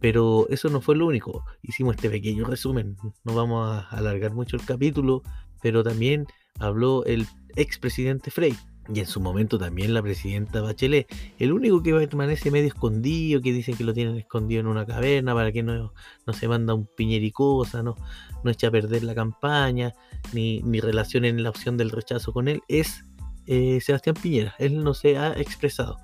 pero 0.00 0.46
eso 0.48 0.68
no 0.68 0.80
fue 0.80 0.96
lo 0.96 1.06
único. 1.06 1.44
Hicimos 1.62 1.96
este 1.96 2.10
pequeño 2.10 2.44
resumen. 2.44 2.96
No 3.24 3.34
vamos 3.34 3.68
a 3.68 3.88
alargar 3.90 4.32
mucho 4.32 4.56
el 4.56 4.64
capítulo, 4.64 5.22
pero 5.62 5.82
también 5.82 6.26
habló 6.58 7.04
el 7.04 7.26
expresidente 7.56 8.30
Frey. 8.30 8.56
Y 8.92 8.98
en 8.98 9.06
su 9.06 9.20
momento 9.20 9.58
también 9.58 9.94
la 9.94 10.02
presidenta 10.02 10.62
Bachelet. 10.62 11.06
El 11.38 11.52
único 11.52 11.82
que 11.82 11.92
permanece 11.94 12.50
medio 12.50 12.68
escondido, 12.68 13.40
que 13.40 13.52
dicen 13.52 13.76
que 13.76 13.84
lo 13.84 13.94
tienen 13.94 14.16
escondido 14.16 14.60
en 14.60 14.66
una 14.66 14.84
caverna 14.84 15.34
para 15.34 15.52
que 15.52 15.62
no, 15.62 15.92
no 16.26 16.32
se 16.32 16.48
manda 16.48 16.74
un 16.74 16.88
piñericosa, 16.96 17.82
no, 17.82 17.94
no 18.42 18.50
eche 18.50 18.66
a 18.66 18.70
perder 18.70 19.04
la 19.04 19.14
campaña, 19.14 19.92
ni, 20.32 20.60
ni 20.62 20.80
relacionen 20.80 21.42
la 21.42 21.50
opción 21.50 21.76
del 21.76 21.90
rechazo 21.90 22.32
con 22.32 22.48
él, 22.48 22.62
es 22.66 23.04
eh, 23.46 23.80
Sebastián 23.80 24.16
Piñera. 24.20 24.54
Él 24.58 24.82
no 24.82 24.94
se 24.94 25.18
ha 25.18 25.32
expresado. 25.34 25.98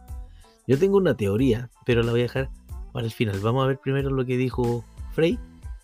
Yo 0.69 0.79
tengo 0.79 0.97
una 0.97 1.17
teoría, 1.17 1.71
pero 1.85 2.03
la 2.03 2.11
voy 2.11 2.21
a 2.21 2.25
dejar 2.25 2.51
para 2.97 3.07
el 3.07 3.13
final. 3.13 3.39
Vamos 3.41 3.63
a 3.63 3.67
ver 3.67 3.79
primero 3.79 4.09
lo 4.09 4.25
que 4.25 4.39
dijo 4.39 4.83
Frey, 5.13 5.39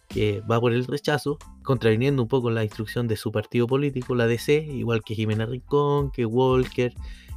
que 0.09 0.41
va 0.51 0.59
por 0.59 0.73
el 0.73 0.87
rechazo, 0.87 1.37
contraviniendo 1.63 2.23
un 2.23 2.29
poco 2.29 2.51
la 2.51 2.65
instrucción 2.65 3.07
de 3.07 3.17
su 3.19 3.31
partido 3.31 3.67
político, 3.67 4.15
la 4.15 4.27
DC, 4.27 4.67
igual 4.73 5.03
que 5.05 5.15
Jimena 5.15 5.45
Rincón, 5.45 6.11
que 6.11 6.25
Walker 6.25 6.95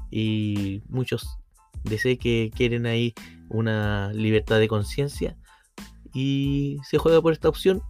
y 0.09 0.81
muchos 0.87 1.39
DC 1.83 2.17
que 2.17 2.51
quieren 2.55 2.85
ahí 2.85 3.13
una 3.49 4.13
libertad 4.13 4.59
de 4.59 4.69
conciencia 4.69 5.35
y 6.13 6.77
se 6.89 6.97
juega 6.97 7.21
por 7.21 7.33
esta 7.33 7.49
opción. 7.49 7.81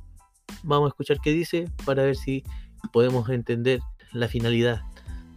Vamos 0.64 0.88
a 0.88 0.90
escuchar 0.90 1.20
qué 1.22 1.34
dice 1.34 1.70
para 1.86 2.02
ver 2.02 2.16
si 2.16 2.44
podemos 2.94 3.30
entender 3.30 3.80
la 4.12 4.28
finalidad 4.28 4.82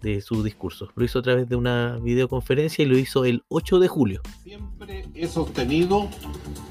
de 0.00 0.20
su 0.20 0.42
discurso. 0.42 0.88
Lo 0.94 1.04
hizo 1.04 1.18
a 1.18 1.22
través 1.22 1.48
de 1.48 1.56
una 1.56 1.98
videoconferencia 1.98 2.84
y 2.84 2.88
lo 2.88 2.98
hizo 2.98 3.24
el 3.24 3.44
8 3.48 3.78
de 3.78 3.88
julio. 3.88 4.22
Siempre 4.42 5.08
he 5.14 5.26
sostenido 5.26 6.08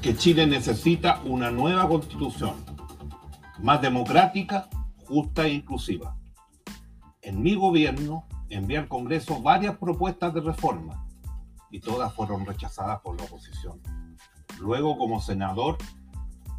que 0.02 0.16
Chile 0.16 0.48
necesita 0.48 1.22
una 1.26 1.52
nueva 1.52 1.88
constitución, 1.88 2.56
más 3.60 3.82
democrática, 3.82 4.70
justa 5.06 5.46
e 5.46 5.54
inclusiva. 5.54 6.18
En 7.22 7.42
mi 7.42 7.56
gobierno 7.56 8.26
envié 8.50 8.78
al 8.78 8.88
Congreso 8.88 9.42
varias 9.42 9.78
propuestas 9.78 10.34
de 10.34 10.42
reforma 10.42 11.06
y 11.70 11.80
todas 11.80 12.14
fueron 12.14 12.46
rechazadas 12.46 13.02
por 13.02 13.18
la 13.18 13.24
oposición. 13.24 13.82
Luego, 14.60 14.98
como 14.98 15.22
senador, 15.22 15.78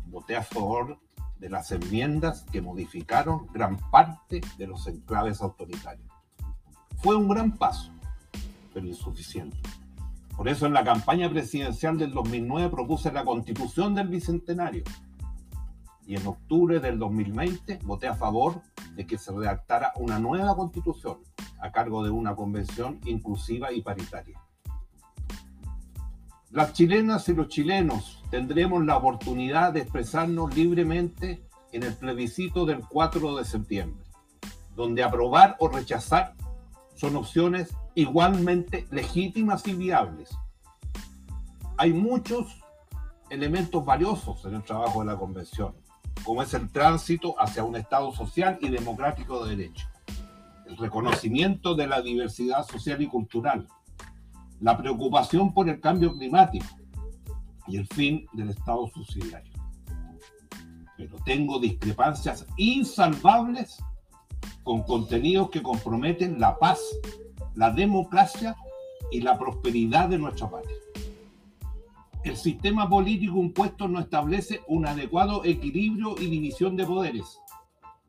voté 0.07 0.37
a 0.37 0.43
favor 0.43 0.99
de 1.39 1.49
las 1.49 1.71
enmiendas 1.73 2.45
que 2.51 2.61
modificaron 2.61 3.47
gran 3.53 3.77
parte 3.91 4.41
de 4.57 4.67
los 4.67 4.87
enclaves 4.87 5.41
autoritarios. 5.41 6.08
Fue 6.99 7.15
un 7.15 7.29
gran 7.29 7.57
paso, 7.57 7.93
pero 8.75 8.87
insuficiente. 8.87 9.57
Por 10.37 10.49
eso 10.49 10.67
en 10.67 10.73
la 10.73 10.83
campaña 10.83 11.31
presidencial 11.31 11.97
del 11.97 12.13
2009 12.13 12.71
propuse 12.71 13.13
la 13.13 13.25
constitución 13.25 13.95
del 13.95 14.09
Bicentenario. 14.09 14.83
Y 16.07 16.17
en 16.17 16.27
octubre 16.27 16.81
del 16.81 16.99
2020 16.99 17.81
voté 17.85 18.09
a 18.09 18.15
favor 18.15 18.63
de 18.97 19.07
que 19.07 19.17
se 19.17 19.31
redactara 19.31 19.93
una 19.97 20.19
nueva 20.19 20.57
constitución 20.57 21.19
a 21.61 21.71
cargo 21.71 22.03
de 22.03 22.11
una 22.11 22.35
convención 22.35 22.99
inclusiva 23.05 23.73
y 23.73 23.81
paritaria. 23.81 24.41
Las 26.51 26.73
chilenas 26.73 27.29
y 27.29 27.35
los 27.35 27.49
chilenos 27.49 28.25
tendremos 28.31 28.85
la 28.85 28.97
oportunidad 28.97 29.73
de 29.73 29.81
expresarnos 29.81 30.57
libremente 30.57 31.45
en 31.73 31.85
el 31.85 31.95
plebiscito 31.95 32.67
del 32.67 32.81
4 32.81 33.37
de 33.37 33.45
septiembre, 33.45 34.05
donde 34.75 35.05
aprobar 35.05 35.57
o 35.61 35.69
rechazar 35.69 36.35
son 36.99 37.15
opciones 37.15 37.77
igualmente 37.95 38.89
legítimas 38.91 39.67
y 39.69 39.75
viables. 39.75 40.37
Hay 41.77 41.93
muchos 41.93 42.61
elementos 43.31 43.85
valiosos 43.85 44.45
en 44.45 44.55
el 44.55 44.65
trabajo 44.65 45.01
de 45.01 45.07
la 45.07 45.17
Convención, 45.17 45.77
como 46.25 46.43
es 46.43 46.53
el 46.55 46.69
tránsito 46.73 47.41
hacia 47.41 47.63
un 47.63 47.77
Estado 47.77 48.11
social 48.13 48.59
y 48.61 48.69
democrático 48.69 49.45
de 49.45 49.55
derecho, 49.55 49.87
el 50.67 50.77
reconocimiento 50.77 51.77
de 51.77 51.87
la 51.87 52.03
diversidad 52.03 52.67
social 52.67 53.01
y 53.01 53.07
cultural, 53.07 53.69
la 54.61 54.77
preocupación 54.77 55.55
por 55.55 55.69
el 55.69 55.81
cambio 55.81 56.13
climático 56.13 56.67
y 57.69 57.77
el 57.77 57.87
fin 57.87 58.27
del 58.33 58.51
Estado 58.51 58.89
subsidiario. 58.89 59.53
Pero 60.97 61.17
tengo 61.25 61.61
discrepancias 61.61 62.45
insalvables 62.57 63.79
con 64.69 64.83
contenidos 64.83 65.49
que 65.49 65.63
comprometen 65.63 66.39
la 66.39 66.59
paz, 66.59 66.79
la 67.55 67.71
democracia 67.71 68.55
y 69.11 69.23
la 69.23 69.39
prosperidad 69.39 70.11
de 70.11 70.19
nuestra 70.19 70.51
patria. 70.51 70.77
El 72.23 72.37
sistema 72.37 72.87
político 72.87 73.39
impuesto 73.39 73.89
no 73.89 73.99
establece 73.99 74.61
un 74.69 74.87
adecuado 74.87 75.43
equilibrio 75.47 76.17
y 76.19 76.27
división 76.27 76.77
de 76.77 76.85
poderes, 76.85 77.41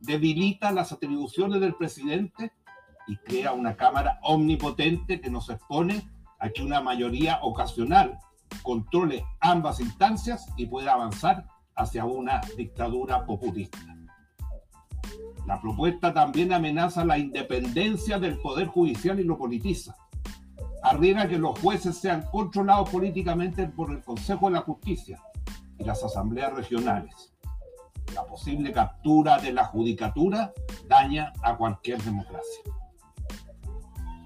debilita 0.01 0.74
las 0.74 0.91
atribuciones 0.91 1.62
del 1.62 1.76
presidente 1.76 2.51
y 3.07 3.16
crea 3.16 3.53
una 3.53 3.78
Cámara 3.78 4.20
omnipotente 4.24 5.22
que 5.22 5.30
nos 5.30 5.49
expone 5.49 6.10
a 6.39 6.49
que 6.49 6.62
una 6.62 6.82
mayoría 6.82 7.39
ocasional 7.41 8.20
controle 8.64 9.24
ambas 9.39 9.80
instancias 9.80 10.45
y 10.57 10.66
pueda 10.66 10.91
avanzar 10.91 11.47
hacia 11.78 12.03
una 12.03 12.41
dictadura 12.57 13.26
populista. 13.26 13.99
La 15.45 15.60
propuesta 15.60 16.14
también 16.14 16.53
amenaza 16.53 17.03
la 17.03 17.18
independencia 17.18 18.20
del 18.20 18.38
Poder 18.38 18.68
Judicial 18.68 19.20
y 19.20 19.24
lo 19.24 19.38
politiza. 19.38 19.95
Arriesga 20.84 21.28
que 21.28 21.39
los 21.39 21.57
jueces 21.60 21.97
sean 21.97 22.24
controlados 22.32 22.89
políticamente 22.89 23.68
por 23.68 23.91
el 23.91 24.03
Consejo 24.03 24.47
de 24.47 24.53
la 24.53 24.62
Justicia 24.62 25.20
y 25.80 25.84
las 25.84 26.03
asambleas 26.03 26.53
regionales. 26.53 27.34
La 28.14 28.24
posible 28.26 28.72
captura 28.72 29.39
de 29.39 29.51
la 29.51 29.66
judicatura 29.66 30.53
daña 30.88 31.34
a 31.41 31.57
cualquier 31.57 32.01
democracia. 32.03 32.64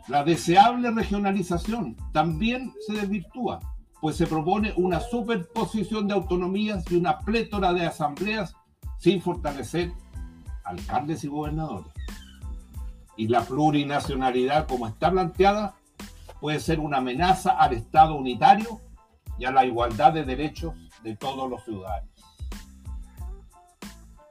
La 0.10 0.26
deseable 0.26 0.92
regionalización 0.92 1.96
también 2.12 2.74
se 2.86 2.94
desvirtúa, 2.94 3.60
pues 4.02 4.18
se 4.18 4.28
propone 4.28 4.74
una 4.76 5.00
superposición 5.00 6.08
de 6.08 6.14
autonomías 6.16 6.84
y 6.92 6.96
una 6.96 7.20
plétora 7.20 7.72
de 7.72 7.86
asambleas 7.86 8.54
sin 8.98 9.22
fortalecer 9.22 9.94
alcaldes 10.64 11.24
y 11.24 11.28
gobernadores. 11.28 11.92
Y 13.16 13.28
la 13.28 13.42
plurinacionalidad, 13.42 14.68
como 14.68 14.88
está 14.88 15.12
planteada, 15.12 15.76
puede 16.40 16.60
ser 16.60 16.80
una 16.80 16.98
amenaza 16.98 17.52
al 17.52 17.74
Estado 17.74 18.16
unitario 18.16 18.82
y 19.38 19.46
a 19.46 19.52
la 19.52 19.66
igualdad 19.66 20.14
de 20.14 20.26
derechos 20.26 20.74
de 21.04 21.16
todos 21.16 21.50
los 21.50 21.64
ciudadanos. 21.64 22.10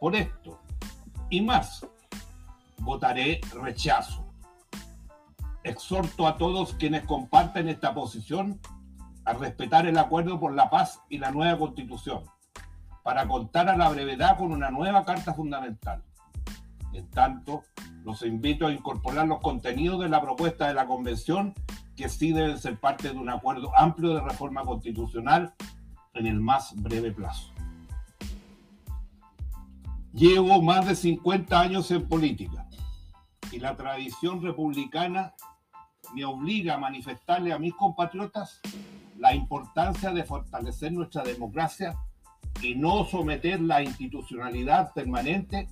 Por 0.00 0.16
esto 0.16 0.60
y 1.30 1.40
más, 1.40 1.86
votaré 2.78 3.40
rechazo. 3.54 4.24
Exhorto 5.62 6.26
a 6.26 6.36
todos 6.36 6.74
quienes 6.74 7.04
comparten 7.04 7.68
esta 7.68 7.94
posición 7.94 8.60
a 9.24 9.32
respetar 9.32 9.86
el 9.86 9.96
acuerdo 9.96 10.40
por 10.40 10.52
la 10.52 10.68
paz 10.68 11.00
y 11.08 11.18
la 11.18 11.30
nueva 11.30 11.56
constitución, 11.56 12.24
para 13.04 13.28
contar 13.28 13.68
a 13.68 13.76
la 13.76 13.88
brevedad 13.88 14.36
con 14.36 14.50
una 14.50 14.72
nueva 14.72 15.04
carta 15.04 15.32
fundamental 15.32 16.02
en 16.92 17.08
tanto, 17.08 17.62
los 18.04 18.22
invito 18.22 18.66
a 18.66 18.72
incorporar 18.72 19.26
los 19.26 19.40
contenidos 19.40 20.00
de 20.00 20.08
la 20.08 20.20
propuesta 20.20 20.68
de 20.68 20.74
la 20.74 20.86
Convención, 20.86 21.54
que 21.96 22.08
sí 22.08 22.32
deben 22.32 22.58
ser 22.58 22.78
parte 22.78 23.10
de 23.10 23.18
un 23.18 23.28
acuerdo 23.28 23.70
amplio 23.76 24.14
de 24.14 24.20
reforma 24.20 24.62
constitucional 24.62 25.54
en 26.14 26.26
el 26.26 26.40
más 26.40 26.74
breve 26.82 27.12
plazo. 27.12 27.50
Llevo 30.12 30.60
más 30.60 30.86
de 30.86 30.94
50 30.94 31.58
años 31.58 31.90
en 31.90 32.06
política 32.06 32.66
y 33.50 33.58
la 33.58 33.76
tradición 33.76 34.42
republicana 34.42 35.34
me 36.14 36.24
obliga 36.24 36.74
a 36.74 36.78
manifestarle 36.78 37.52
a 37.52 37.58
mis 37.58 37.74
compatriotas 37.74 38.60
la 39.18 39.34
importancia 39.34 40.10
de 40.10 40.24
fortalecer 40.24 40.92
nuestra 40.92 41.22
democracia 41.22 41.96
y 42.60 42.74
no 42.74 43.04
someter 43.04 43.60
la 43.60 43.82
institucionalidad 43.82 44.92
permanente 44.92 45.68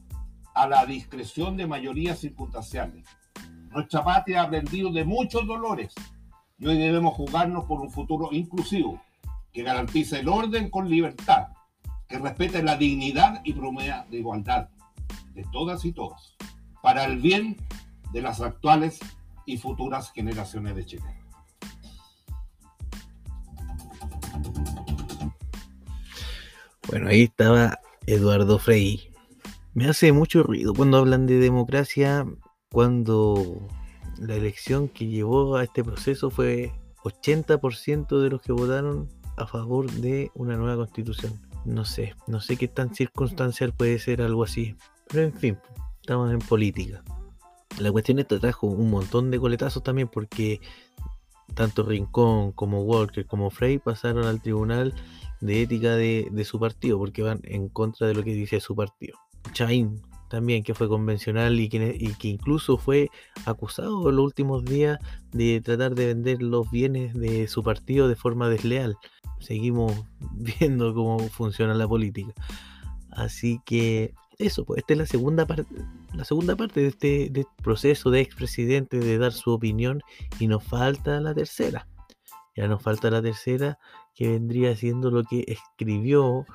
a 0.55 0.67
la 0.69 0.87
discreción 0.87 1.57
de 1.57 1.67
mayorías 1.67 2.19
circunstanciales. 2.19 3.05
Nuestra 3.71 4.03
patria 4.03 4.41
ha 4.41 4.45
aprendido 4.45 4.91
de 4.91 5.05
muchos 5.05 5.47
dolores 5.47 5.95
y 6.59 6.67
hoy 6.67 6.79
debemos 6.79 7.15
jugarnos 7.15 7.65
por 7.65 7.81
un 7.81 7.91
futuro 7.91 8.29
inclusivo 8.33 9.01
que 9.53 9.63
garantice 9.63 10.21
el 10.21 10.29
orden 10.29 10.71
con 10.71 10.89
libertad, 10.89 11.49
que 12.09 12.19
respete 12.19 12.63
la 12.63 12.77
dignidad 12.77 13.41
y 13.45 13.53
promueva 13.53 14.07
la 14.11 14.17
igualdad 14.17 14.69
de 15.35 15.45
todas 15.53 15.85
y 15.85 15.93
todos, 15.93 16.37
para 16.83 17.05
el 17.05 17.19
bien 17.19 17.57
de 18.13 18.23
las 18.23 18.41
actuales 18.41 19.01
y 19.47 19.57
futuras 19.57 20.13
generaciones 20.13 20.77
de 20.77 20.87
Chile. 20.87 21.21
Bueno, 26.89 27.09
ahí 27.09 27.23
estaba 27.23 27.79
Eduardo 28.07 28.59
Frei. 28.59 29.10
Me 29.81 29.89
hace 29.89 30.13
mucho 30.13 30.43
ruido 30.43 30.75
cuando 30.75 30.99
hablan 30.99 31.27
de 31.27 31.39
democracia, 31.39 32.27
cuando 32.71 33.67
la 34.19 34.35
elección 34.35 34.91
que 34.91 35.07
llevó 35.07 35.57
a 35.57 35.65
este 35.65 35.83
proceso 35.83 36.29
fue 36.29 36.71
80% 37.03 38.21
de 38.21 38.29
los 38.29 38.43
que 38.43 38.53
votaron 38.53 39.09
a 39.39 39.47
favor 39.47 39.91
de 39.91 40.31
una 40.35 40.59
nueva 40.59 40.77
constitución. 40.77 41.41
No 41.65 41.87
sé, 41.87 42.15
no 42.27 42.43
sé 42.43 42.59
qué 42.59 42.69
tan 42.69 42.95
circunstancial 42.95 43.73
puede 43.73 43.99
ser 43.99 44.21
algo 44.21 44.45
así. 44.45 44.77
Pero 45.09 45.23
en 45.23 45.33
fin, 45.33 45.59
estamos 46.03 46.31
en 46.31 46.41
política. 46.41 47.03
La 47.79 47.91
cuestión 47.91 48.19
esta 48.19 48.39
trajo 48.39 48.67
un 48.67 48.91
montón 48.91 49.31
de 49.31 49.41
coletazos 49.41 49.83
también 49.83 50.09
porque 50.09 50.61
tanto 51.55 51.85
Rincón 51.85 52.53
como 52.53 52.83
Walker 52.83 53.25
como 53.25 53.49
Frey 53.49 53.79
pasaron 53.79 54.27
al 54.27 54.43
tribunal 54.43 54.93
de 55.41 55.63
ética 55.63 55.97
de, 55.97 56.29
de, 56.31 56.45
su 56.45 56.61
partido 56.61 56.99
porque 56.99 57.23
van 57.23 57.41
en 57.45 57.71
contra 57.71 58.09
de 58.09 58.13
lo 58.13 58.23
que 58.23 58.35
dice 58.35 58.61
su 58.61 58.77
partido. 58.77 59.17
Chain 59.53 60.01
también, 60.31 60.63
que 60.63 60.75
fue 60.75 60.89
convencional 60.89 61.59
y 61.59 61.69
que, 61.69 61.99
incluso 62.23 62.79
fue 62.79 63.11
acusado 63.47 64.09
en 64.09 64.17
los 64.17 64.25
últimos 64.25 64.65
días 64.65 64.99
de 65.33 65.61
tratar 65.61 65.95
de 65.95 66.07
vender 66.07 66.41
los 66.41 66.71
bienes 66.71 67.15
de 67.15 67.49
su 67.49 67.65
partido 67.65 68.09
de 68.09 68.15
forma 68.15 68.49
desleal. 68.49 68.97
Seguimos 69.41 69.93
viendo 70.61 70.95
cómo 70.95 71.19
funciona 71.29 71.75
la 71.75 71.89
política. 71.89 72.33
Así 73.11 73.61
que 73.67 74.15
eso, 74.39 74.65
pues 74.65 74.79
esta 74.79 74.95
es 74.95 74.99
la 75.01 75.07
segunda 75.07 75.47
parte, 75.47 75.67
la 76.15 76.25
segunda 76.25 76.55
parte 76.57 76.87
este, 76.87 77.29
de 77.31 77.41
este 77.41 77.63
proceso 77.63 78.11
de 78.11 78.21
expresidente 78.21 79.01
de 79.01 79.19
dar 79.19 79.33
su 79.33 79.51
opinión 79.51 80.01
y 80.39 80.47
nos 80.47 80.63
falta 80.63 81.21
la 81.21 81.35
tercera. 81.35 81.89
Ya 82.57 82.69
nos 82.69 82.83
falta 82.83 83.11
la 83.11 83.21
tercera 83.21 83.79
que 84.15 84.29
vendría 84.29 84.77
siendo 84.77 85.11
lo 85.11 85.25
que 85.25 85.45
escribió 85.49 86.47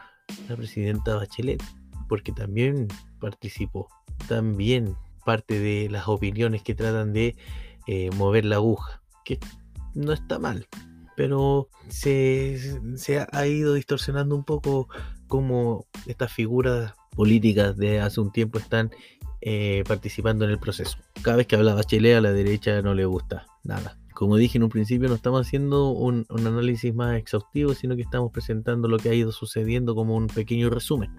la 0.48 0.56
presidenta 0.56 1.16
Bachelet, 1.16 1.62
porque 2.08 2.32
también 2.32 2.88
participó, 3.20 3.88
también 4.28 4.96
parte 5.26 5.60
de 5.60 5.90
las 5.90 6.08
opiniones 6.08 6.62
que 6.62 6.76
tratan 6.76 7.14
de 7.14 7.36
eh, 7.88 8.10
mover 8.16 8.46
la 8.46 8.58
aguja, 8.58 9.02
que 9.24 9.40
no 9.94 10.14
está 10.14 10.40
mal, 10.40 10.68
pero 11.16 11.70
se, 11.88 12.80
se 12.96 13.26
ha 13.32 13.48
ido 13.48 13.74
distorsionando 13.74 14.36
un 14.36 14.44
poco 14.44 14.88
como 15.28 15.86
estas 16.06 16.32
figuras 16.32 16.94
políticas 17.16 17.76
de 17.78 18.02
hace 18.02 18.22
un 18.22 18.32
tiempo 18.32 18.60
están 18.60 18.92
eh, 19.42 19.84
participando 19.88 20.46
en 20.46 20.52
el 20.52 20.60
proceso. 20.60 20.98
Cada 21.22 21.38
vez 21.38 21.48
que 21.48 21.56
habla 21.56 21.76
Bachelet 21.76 22.18
a 22.18 22.22
la 22.22 22.32
derecha 22.32 22.82
no 22.82 22.94
le 22.94 23.06
gusta 23.06 23.46
nada. 23.64 23.98
Como 24.14 24.38
dije 24.38 24.58
en 24.58 24.64
un 24.64 24.70
principio, 24.70 25.10
no 25.10 25.16
estamos 25.16 25.46
haciendo 25.46 25.90
un, 25.90 26.26
análisis 26.30 26.96
más 26.96 27.18
exhaustivo, 27.18 27.74
sino 27.74 27.96
que 27.96 28.02
estamos 28.02 28.32
presentando 28.32 28.88
lo 28.88 28.98
que 28.98 29.10
ha 29.10 29.14
ido 29.14 29.32
sucediendo 29.32 29.94
como 29.94 30.16
un 30.16 30.28
pequeño 30.28 30.70
resumen. 30.70 31.12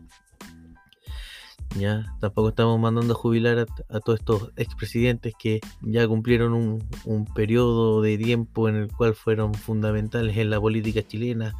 Ya, 1.75 2.17
tampoco 2.21 2.51
estamos 2.51 2.79
mandando 2.81 3.12
a 3.12 3.17
jubilar 3.17 3.59
a, 3.59 3.95
a 3.95 4.01
todos 4.01 4.21
estos 4.21 4.53
expresidentes 4.57 5.35
que 5.39 5.61
ya 5.83 6.07
cumplieron 6.07 6.55
un, 6.55 6.85
un 7.05 7.27
periodo 7.27 8.01
de 8.01 8.17
tiempo 8.17 8.69
en 8.69 8.77
el 8.77 8.89
cual 8.93 9.14
fueron 9.14 9.53
fundamentales 9.53 10.37
en 10.39 10.51
la 10.51 10.61
política 10.61 11.07
chilena, 11.07 11.55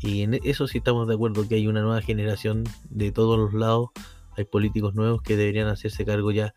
y 0.00 0.22
en 0.22 0.34
eso 0.44 0.66
sí 0.66 0.78
estamos 0.78 1.08
de 1.08 1.14
acuerdo 1.14 1.48
que 1.48 1.54
hay 1.54 1.66
una 1.66 1.80
nueva 1.80 2.02
generación 2.02 2.64
de 2.90 3.12
todos 3.12 3.38
los 3.38 3.54
lados. 3.54 3.90
Hay 4.36 4.44
políticos 4.44 4.94
nuevos 4.94 5.22
que 5.22 5.36
deberían 5.36 5.68
hacerse 5.68 6.04
cargo 6.04 6.30
ya 6.30 6.52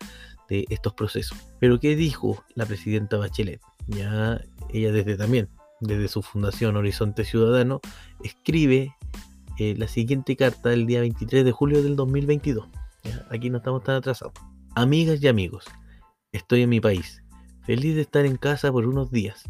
de 0.48 0.66
estos 0.68 0.92
procesos. 0.92 1.38
Pero 1.58 1.80
¿qué 1.80 1.96
dijo 1.96 2.44
la 2.54 2.66
presidenta 2.66 3.16
Bachelet? 3.16 3.60
Ya 3.86 4.40
ella 4.70 4.92
desde 4.92 5.16
también, 5.16 5.48
desde 5.80 6.08
su 6.08 6.22
fundación 6.22 6.76
Horizonte 6.76 7.24
Ciudadano, 7.24 7.80
escribe 8.22 8.94
eh, 9.58 9.74
la 9.76 9.88
siguiente 9.88 10.36
carta 10.36 10.72
el 10.72 10.86
día 10.86 11.00
23 11.00 11.44
de 11.44 11.52
julio 11.52 11.82
del 11.82 11.96
2022. 11.96 12.68
¿Ya? 13.02 13.26
Aquí 13.30 13.50
no 13.50 13.58
estamos 13.58 13.82
tan 13.84 13.96
atrasados. 13.96 14.34
Amigas 14.74 15.22
y 15.22 15.28
amigos, 15.28 15.64
estoy 16.32 16.62
en 16.62 16.70
mi 16.70 16.80
país, 16.80 17.22
feliz 17.64 17.94
de 17.94 18.02
estar 18.02 18.24
en 18.24 18.36
casa 18.36 18.70
por 18.70 18.86
unos 18.86 19.10
días. 19.10 19.44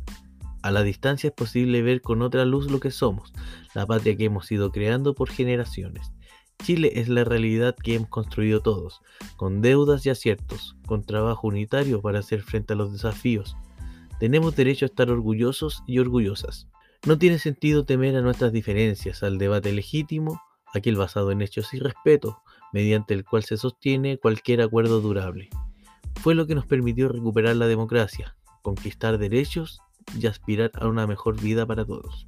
A 0.62 0.70
la 0.70 0.82
distancia 0.82 1.28
es 1.28 1.34
posible 1.34 1.82
ver 1.82 2.02
con 2.02 2.20
otra 2.22 2.44
luz 2.44 2.70
lo 2.70 2.80
que 2.80 2.90
somos, 2.90 3.32
la 3.74 3.86
patria 3.86 4.16
que 4.16 4.26
hemos 4.26 4.50
ido 4.52 4.70
creando 4.70 5.14
por 5.14 5.30
generaciones. 5.30 6.12
Chile 6.62 6.92
es 6.96 7.08
la 7.08 7.24
realidad 7.24 7.74
que 7.74 7.94
hemos 7.94 8.10
construido 8.10 8.60
todos, 8.60 9.00
con 9.36 9.62
deudas 9.62 10.04
y 10.04 10.10
aciertos, 10.10 10.76
con 10.86 11.02
trabajo 11.04 11.48
unitario 11.48 12.02
para 12.02 12.18
hacer 12.18 12.42
frente 12.42 12.74
a 12.74 12.76
los 12.76 12.92
desafíos. 12.92 13.56
Tenemos 14.18 14.54
derecho 14.54 14.84
a 14.84 14.88
estar 14.88 15.10
orgullosos 15.10 15.82
y 15.86 15.98
orgullosas. 15.98 16.68
No 17.06 17.18
tiene 17.18 17.38
sentido 17.38 17.86
temer 17.86 18.14
a 18.16 18.20
nuestras 18.20 18.52
diferencias, 18.52 19.22
al 19.22 19.38
debate 19.38 19.72
legítimo, 19.72 20.42
aquel 20.74 20.96
basado 20.96 21.30
en 21.30 21.40
hechos 21.40 21.72
y 21.72 21.78
respeto, 21.78 22.42
mediante 22.72 23.14
el 23.14 23.24
cual 23.24 23.44
se 23.44 23.56
sostiene 23.56 24.18
cualquier 24.18 24.62
acuerdo 24.62 25.00
durable. 25.00 25.48
Fue 26.16 26.34
lo 26.34 26.46
que 26.46 26.54
nos 26.54 26.66
permitió 26.66 27.08
recuperar 27.08 27.56
la 27.56 27.66
democracia, 27.66 28.36
conquistar 28.62 29.18
derechos 29.18 29.80
y 30.18 30.26
aspirar 30.26 30.70
a 30.74 30.88
una 30.88 31.06
mejor 31.06 31.40
vida 31.40 31.66
para 31.66 31.84
todos. 31.84 32.26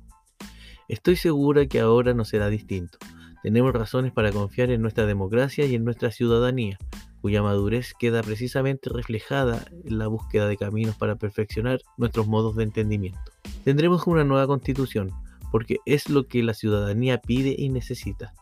Estoy 0.89 1.17
segura 1.17 1.67
que 1.67 1.81
ahora 1.81 2.15
no 2.15 2.25
será 2.25 2.49
distinto. 2.49 2.99
Tenemos 3.43 3.73
razones 3.73 4.13
para 4.13 4.31
confiar 4.31 4.71
en 4.71 4.83
nuestra 4.83 5.07
democracia 5.07 5.67
y 5.67 5.75
en 5.75 5.85
nuestra 5.85 6.11
ciudadanía, 6.11 6.79
cuya 7.21 7.43
madurez 7.43 7.95
queda 7.99 8.23
precisamente 8.23 8.91
reflejada 8.91 9.65
en 9.85 9.99
la 9.99 10.09
búsqueda 10.09 10.49
de 10.49 10.57
caminos 10.57 10.97
para 10.97 11.17
perfeccionar 11.17 11.81
nuestros 11.97 12.27
modos 12.27 12.57
de 12.57 12.65
entendimiento. 12.65 13.21
Tendremos 13.65 14.07
una 14.07 14.25
nueva 14.25 14.47
constitución, 14.47 15.11
porque 15.51 15.79
es 15.87 16.09
lo 16.09 16.27
que 16.27 16.43
la 16.43 16.55
ciudadanía 16.55 17.19
pide 17.19 17.55
y 17.57 17.69
necesita, 17.69 18.35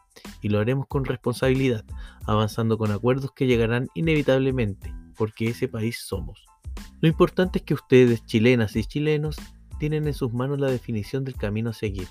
y 0.43 0.49
lo 0.49 0.59
haremos 0.59 0.87
con 0.87 1.05
responsabilidad, 1.05 1.85
avanzando 2.27 2.79
con 2.79 2.91
acuerdos 2.91 3.33
que 3.33 3.47
llegarán 3.47 3.89
inevitablemente, 3.95 4.95
porque 5.17 5.49
ese 5.49 5.69
país 5.69 6.01
somos. 6.05 6.45
Lo 7.01 7.09
importante 7.09 7.59
es 7.59 7.65
que 7.65 7.75
ustedes, 7.75 8.25
chilenas 8.25 8.77
y 8.77 8.85
chilenos, 8.85 9.37
tienen 9.79 10.07
en 10.07 10.15
sus 10.15 10.33
manos 10.33 10.61
la 10.61 10.71
definición 10.71 11.25
del 11.25 11.37
camino 11.37 11.71
a 11.71 11.75
seguir. 11.75 12.09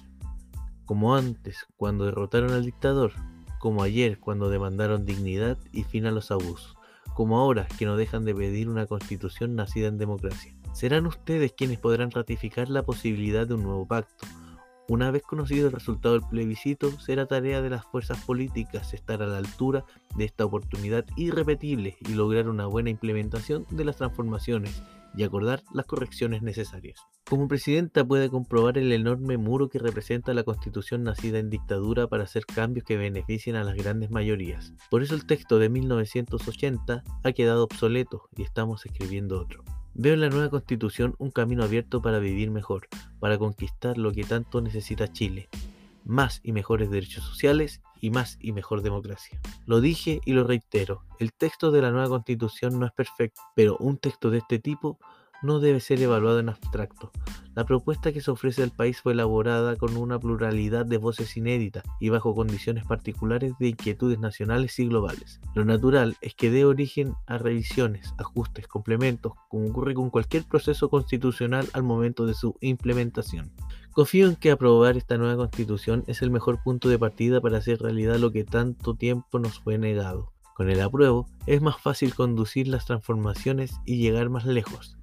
Como 0.86 1.16
antes, 1.16 1.66
cuando 1.78 2.06
derrotaron 2.06 2.52
al 2.52 2.66
dictador, 2.66 3.14
como 3.60 3.84
ayer, 3.84 4.20
cuando 4.20 4.50
demandaron 4.50 5.06
dignidad 5.06 5.58
y 5.72 5.84
fin 5.84 6.06
a 6.08 6.12
los 6.12 6.32
abusos, 6.32 6.76
como 7.14 7.38
ahora, 7.38 7.68
que 7.78 7.86
no 7.86 7.98
dejan 7.98 8.26
de 8.26 8.34
pedir 8.34 8.70
una 8.70 8.88
constitución 8.88 9.56
nacida 9.56 9.88
en 9.88 9.98
democracia. 9.98 10.56
Serán 10.74 11.06
ustedes 11.06 11.52
quienes 11.52 11.78
podrán 11.78 12.12
ratificar 12.12 12.70
la 12.70 12.84
posibilidad 12.84 13.46
de 13.46 13.56
un 13.56 13.64
nuevo 13.64 13.86
pacto. 13.86 14.26
Una 14.90 15.12
vez 15.12 15.22
conocido 15.22 15.68
el 15.68 15.74
resultado 15.74 16.16
del 16.16 16.28
plebiscito, 16.28 17.00
será 17.00 17.28
tarea 17.28 17.62
de 17.62 17.70
las 17.70 17.86
fuerzas 17.86 18.26
políticas 18.26 18.92
estar 18.96 19.22
a 19.22 19.28
la 19.28 19.38
altura 19.38 19.86
de 20.16 20.26
esta 20.26 20.46
oportunidad 20.46 21.06
irrepetible 21.16 21.96
y 22.02 22.16
lograr 22.16 22.50
una 22.50 22.66
buena 22.66 22.90
implementación 22.90 23.68
de 23.70 23.86
las 23.86 23.98
transformaciones 23.98 24.82
y 25.16 25.22
acordar 25.22 25.62
las 25.76 25.86
correcciones 25.86 26.42
necesarias. 26.42 27.00
Como 27.30 27.48
presidenta 27.48 28.04
puede 28.04 28.32
comprobar 28.32 28.80
el 28.80 28.92
enorme 28.92 29.38
muro 29.38 29.70
que 29.70 29.78
representa 29.78 30.34
la 30.34 30.44
constitución 30.44 31.04
nacida 31.04 31.38
en 31.38 31.52
dictadura 31.52 32.08
para 32.08 32.24
hacer 32.24 32.48
cambios 32.48 32.84
que 32.84 32.98
beneficien 32.98 33.58
a 33.58 33.64
las 33.64 33.76
grandes 33.76 34.10
mayorías. 34.10 34.74
Por 34.90 35.04
eso 35.04 35.14
el 35.14 35.28
texto 35.28 35.60
de 35.60 35.70
1980 35.70 37.04
ha 37.24 37.32
quedado 37.32 37.64
obsoleto 37.64 38.24
y 38.36 38.42
estamos 38.42 38.84
escribiendo 38.88 39.40
otro. 39.40 39.64
Veo 39.94 40.14
en 40.14 40.22
la 40.22 40.30
nueva 40.30 40.50
constitución 40.50 41.16
un 41.18 41.32
camino 41.32 41.64
abierto 41.64 42.02
para 42.02 42.20
vivir 42.20 42.52
mejor, 42.52 42.88
para 43.20 43.38
conquistar 43.38 43.98
lo 43.98 44.12
que 44.12 44.24
tanto 44.24 44.62
necesita 44.62 45.12
Chile, 45.12 45.50
más 46.06 46.42
y 46.44 46.52
mejores 46.52 46.90
derechos 46.90 47.24
sociales 47.24 47.82
y 48.00 48.10
más 48.12 48.38
y 48.40 48.52
mejor 48.54 48.82
democracia. 48.82 49.40
Lo 49.66 49.82
dije 49.82 50.22
y 50.26 50.34
lo 50.34 50.44
reitero, 50.44 51.04
el 51.20 51.34
texto 51.34 51.72
de 51.72 51.82
la 51.82 51.92
nueva 51.92 52.10
constitución 52.10 52.80
no 52.80 52.86
es 52.86 52.92
perfecto, 52.92 53.42
pero 53.56 53.78
un 53.78 53.98
texto 53.98 54.30
de 54.30 54.40
este 54.40 54.60
tipo 54.60 55.00
no 55.42 55.60
debe 55.60 55.80
ser 55.80 56.02
evaluado 56.02 56.40
en 56.40 56.50
abstracto. 56.50 57.12
La 57.56 57.66
propuesta 57.66 58.14
que 58.14 58.22
se 58.22 58.32
ofrece 58.32 58.64
al 58.64 58.72
país 58.72 59.02
fue 59.02 59.14
elaborada 59.14 59.76
con 59.76 59.98
una 59.98 60.20
pluralidad 60.20 60.86
de 60.86 60.98
voces 60.98 61.36
inéditas 61.36 61.84
y 62.00 62.10
bajo 62.10 62.34
condiciones 62.34 62.86
particulares 62.86 63.54
de 63.60 63.70
inquietudes 63.70 64.20
nacionales 64.20 64.80
y 64.80 64.88
globales. 64.88 65.42
Lo 65.56 65.66
natural 65.66 66.16
es 66.22 66.36
que 66.36 66.52
dé 66.52 66.64
origen 66.64 67.16
a 67.26 67.38
revisiones, 67.38 68.14
ajustes, 68.18 68.68
complementos, 68.68 69.34
como 69.50 69.68
ocurre 69.68 69.94
con 69.94 70.10
cualquier 70.10 70.44
proceso 70.44 70.90
constitucional 70.90 71.68
al 71.74 71.84
momento 71.84 72.26
de 72.26 72.34
su 72.34 72.56
implementación. 72.62 73.52
Confío 73.92 74.28
en 74.28 74.36
que 74.36 74.52
aprobar 74.52 74.96
esta 74.96 75.18
nueva 75.18 75.36
constitución 75.36 76.04
es 76.08 76.22
el 76.22 76.32
mejor 76.32 76.64
punto 76.64 76.88
de 76.88 77.00
partida 77.00 77.42
para 77.42 77.58
hacer 77.58 77.82
realidad 77.82 78.18
lo 78.18 78.32
que 78.32 78.46
tanto 78.46 78.94
tiempo 78.94 79.40
nos 79.40 79.60
fue 79.60 79.78
negado. 79.78 80.32
Con 80.56 80.70
el 80.70 80.80
apruebo 80.82 81.28
es 81.48 81.62
más 81.62 81.82
fácil 81.82 82.14
conducir 82.14 82.68
las 82.68 82.86
transformaciones 82.86 83.74
y 83.86 83.98
llegar 83.98 84.30
más 84.30 84.46
lejos. 84.46 84.99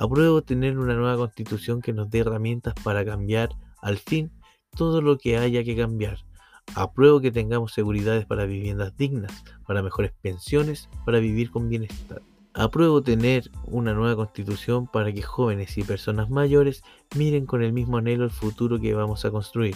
Apruebo 0.00 0.42
tener 0.42 0.78
una 0.78 0.94
nueva 0.94 1.16
constitución 1.16 1.82
que 1.82 1.92
nos 1.92 2.08
dé 2.08 2.20
herramientas 2.20 2.74
para 2.84 3.04
cambiar 3.04 3.50
al 3.82 3.98
fin 3.98 4.30
todo 4.76 5.02
lo 5.02 5.18
que 5.18 5.38
haya 5.38 5.64
que 5.64 5.76
cambiar. 5.76 6.18
Apruebo 6.76 7.20
que 7.20 7.32
tengamos 7.32 7.72
seguridades 7.72 8.24
para 8.24 8.46
viviendas 8.46 8.96
dignas, 8.96 9.32
para 9.66 9.82
mejores 9.82 10.12
pensiones, 10.22 10.88
para 11.04 11.18
vivir 11.18 11.50
con 11.50 11.68
bienestar. 11.68 12.22
Apruebo 12.54 13.02
tener 13.02 13.50
una 13.64 13.92
nueva 13.92 14.14
constitución 14.14 14.86
para 14.86 15.12
que 15.12 15.22
jóvenes 15.22 15.76
y 15.78 15.82
personas 15.82 16.30
mayores 16.30 16.82
miren 17.16 17.46
con 17.46 17.62
el 17.62 17.72
mismo 17.72 17.96
anhelo 17.96 18.24
el 18.24 18.30
futuro 18.30 18.78
que 18.78 18.94
vamos 18.94 19.24
a 19.24 19.30
construir. 19.32 19.74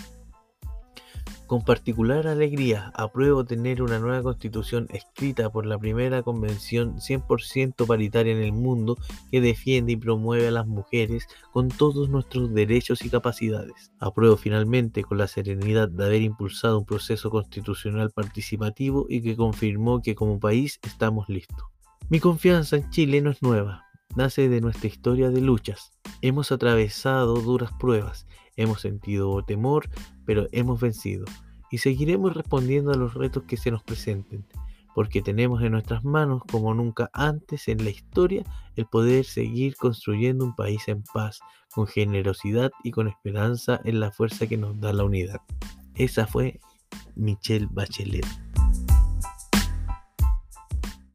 Con 1.52 1.60
particular 1.60 2.28
alegría 2.28 2.90
apruebo 2.94 3.44
tener 3.44 3.82
una 3.82 3.98
nueva 3.98 4.22
constitución 4.22 4.86
escrita 4.88 5.50
por 5.50 5.66
la 5.66 5.76
primera 5.76 6.22
convención 6.22 6.96
100% 6.96 7.86
paritaria 7.86 8.32
en 8.32 8.42
el 8.42 8.54
mundo 8.54 8.96
que 9.30 9.42
defiende 9.42 9.92
y 9.92 9.96
promueve 9.96 10.48
a 10.48 10.50
las 10.50 10.66
mujeres 10.66 11.26
con 11.52 11.68
todos 11.68 12.08
nuestros 12.08 12.54
derechos 12.54 13.04
y 13.04 13.10
capacidades. 13.10 13.92
Apruebo 14.00 14.38
finalmente 14.38 15.02
con 15.02 15.18
la 15.18 15.28
serenidad 15.28 15.90
de 15.90 16.06
haber 16.06 16.22
impulsado 16.22 16.78
un 16.78 16.86
proceso 16.86 17.28
constitucional 17.28 18.10
participativo 18.12 19.04
y 19.10 19.20
que 19.20 19.36
confirmó 19.36 20.00
que 20.00 20.14
como 20.14 20.40
país 20.40 20.80
estamos 20.82 21.28
listos. 21.28 21.66
Mi 22.08 22.18
confianza 22.18 22.76
en 22.76 22.88
Chile 22.88 23.20
no 23.20 23.30
es 23.30 23.42
nueva, 23.42 23.84
nace 24.16 24.48
de 24.48 24.62
nuestra 24.62 24.88
historia 24.88 25.28
de 25.28 25.42
luchas. 25.42 25.92
Hemos 26.22 26.50
atravesado 26.50 27.34
duras 27.42 27.72
pruebas 27.78 28.26
Hemos 28.56 28.82
sentido 28.82 29.42
temor, 29.42 29.88
pero 30.24 30.46
hemos 30.52 30.80
vencido. 30.80 31.24
Y 31.70 31.78
seguiremos 31.78 32.34
respondiendo 32.34 32.92
a 32.92 32.96
los 32.96 33.14
retos 33.14 33.44
que 33.44 33.56
se 33.56 33.70
nos 33.70 33.82
presenten, 33.82 34.44
porque 34.94 35.22
tenemos 35.22 35.62
en 35.62 35.72
nuestras 35.72 36.04
manos, 36.04 36.42
como 36.50 36.74
nunca 36.74 37.10
antes 37.12 37.68
en 37.68 37.82
la 37.84 37.90
historia, 37.90 38.44
el 38.76 38.86
poder 38.86 39.24
seguir 39.24 39.76
construyendo 39.76 40.44
un 40.44 40.54
país 40.54 40.86
en 40.88 41.02
paz, 41.14 41.40
con 41.74 41.86
generosidad 41.86 42.70
y 42.84 42.90
con 42.90 43.08
esperanza 43.08 43.80
en 43.84 44.00
la 44.00 44.12
fuerza 44.12 44.46
que 44.46 44.58
nos 44.58 44.78
da 44.80 44.92
la 44.92 45.04
unidad. 45.04 45.40
Esa 45.94 46.26
fue 46.26 46.60
Michelle 47.16 47.68
Bachelet. 47.70 48.26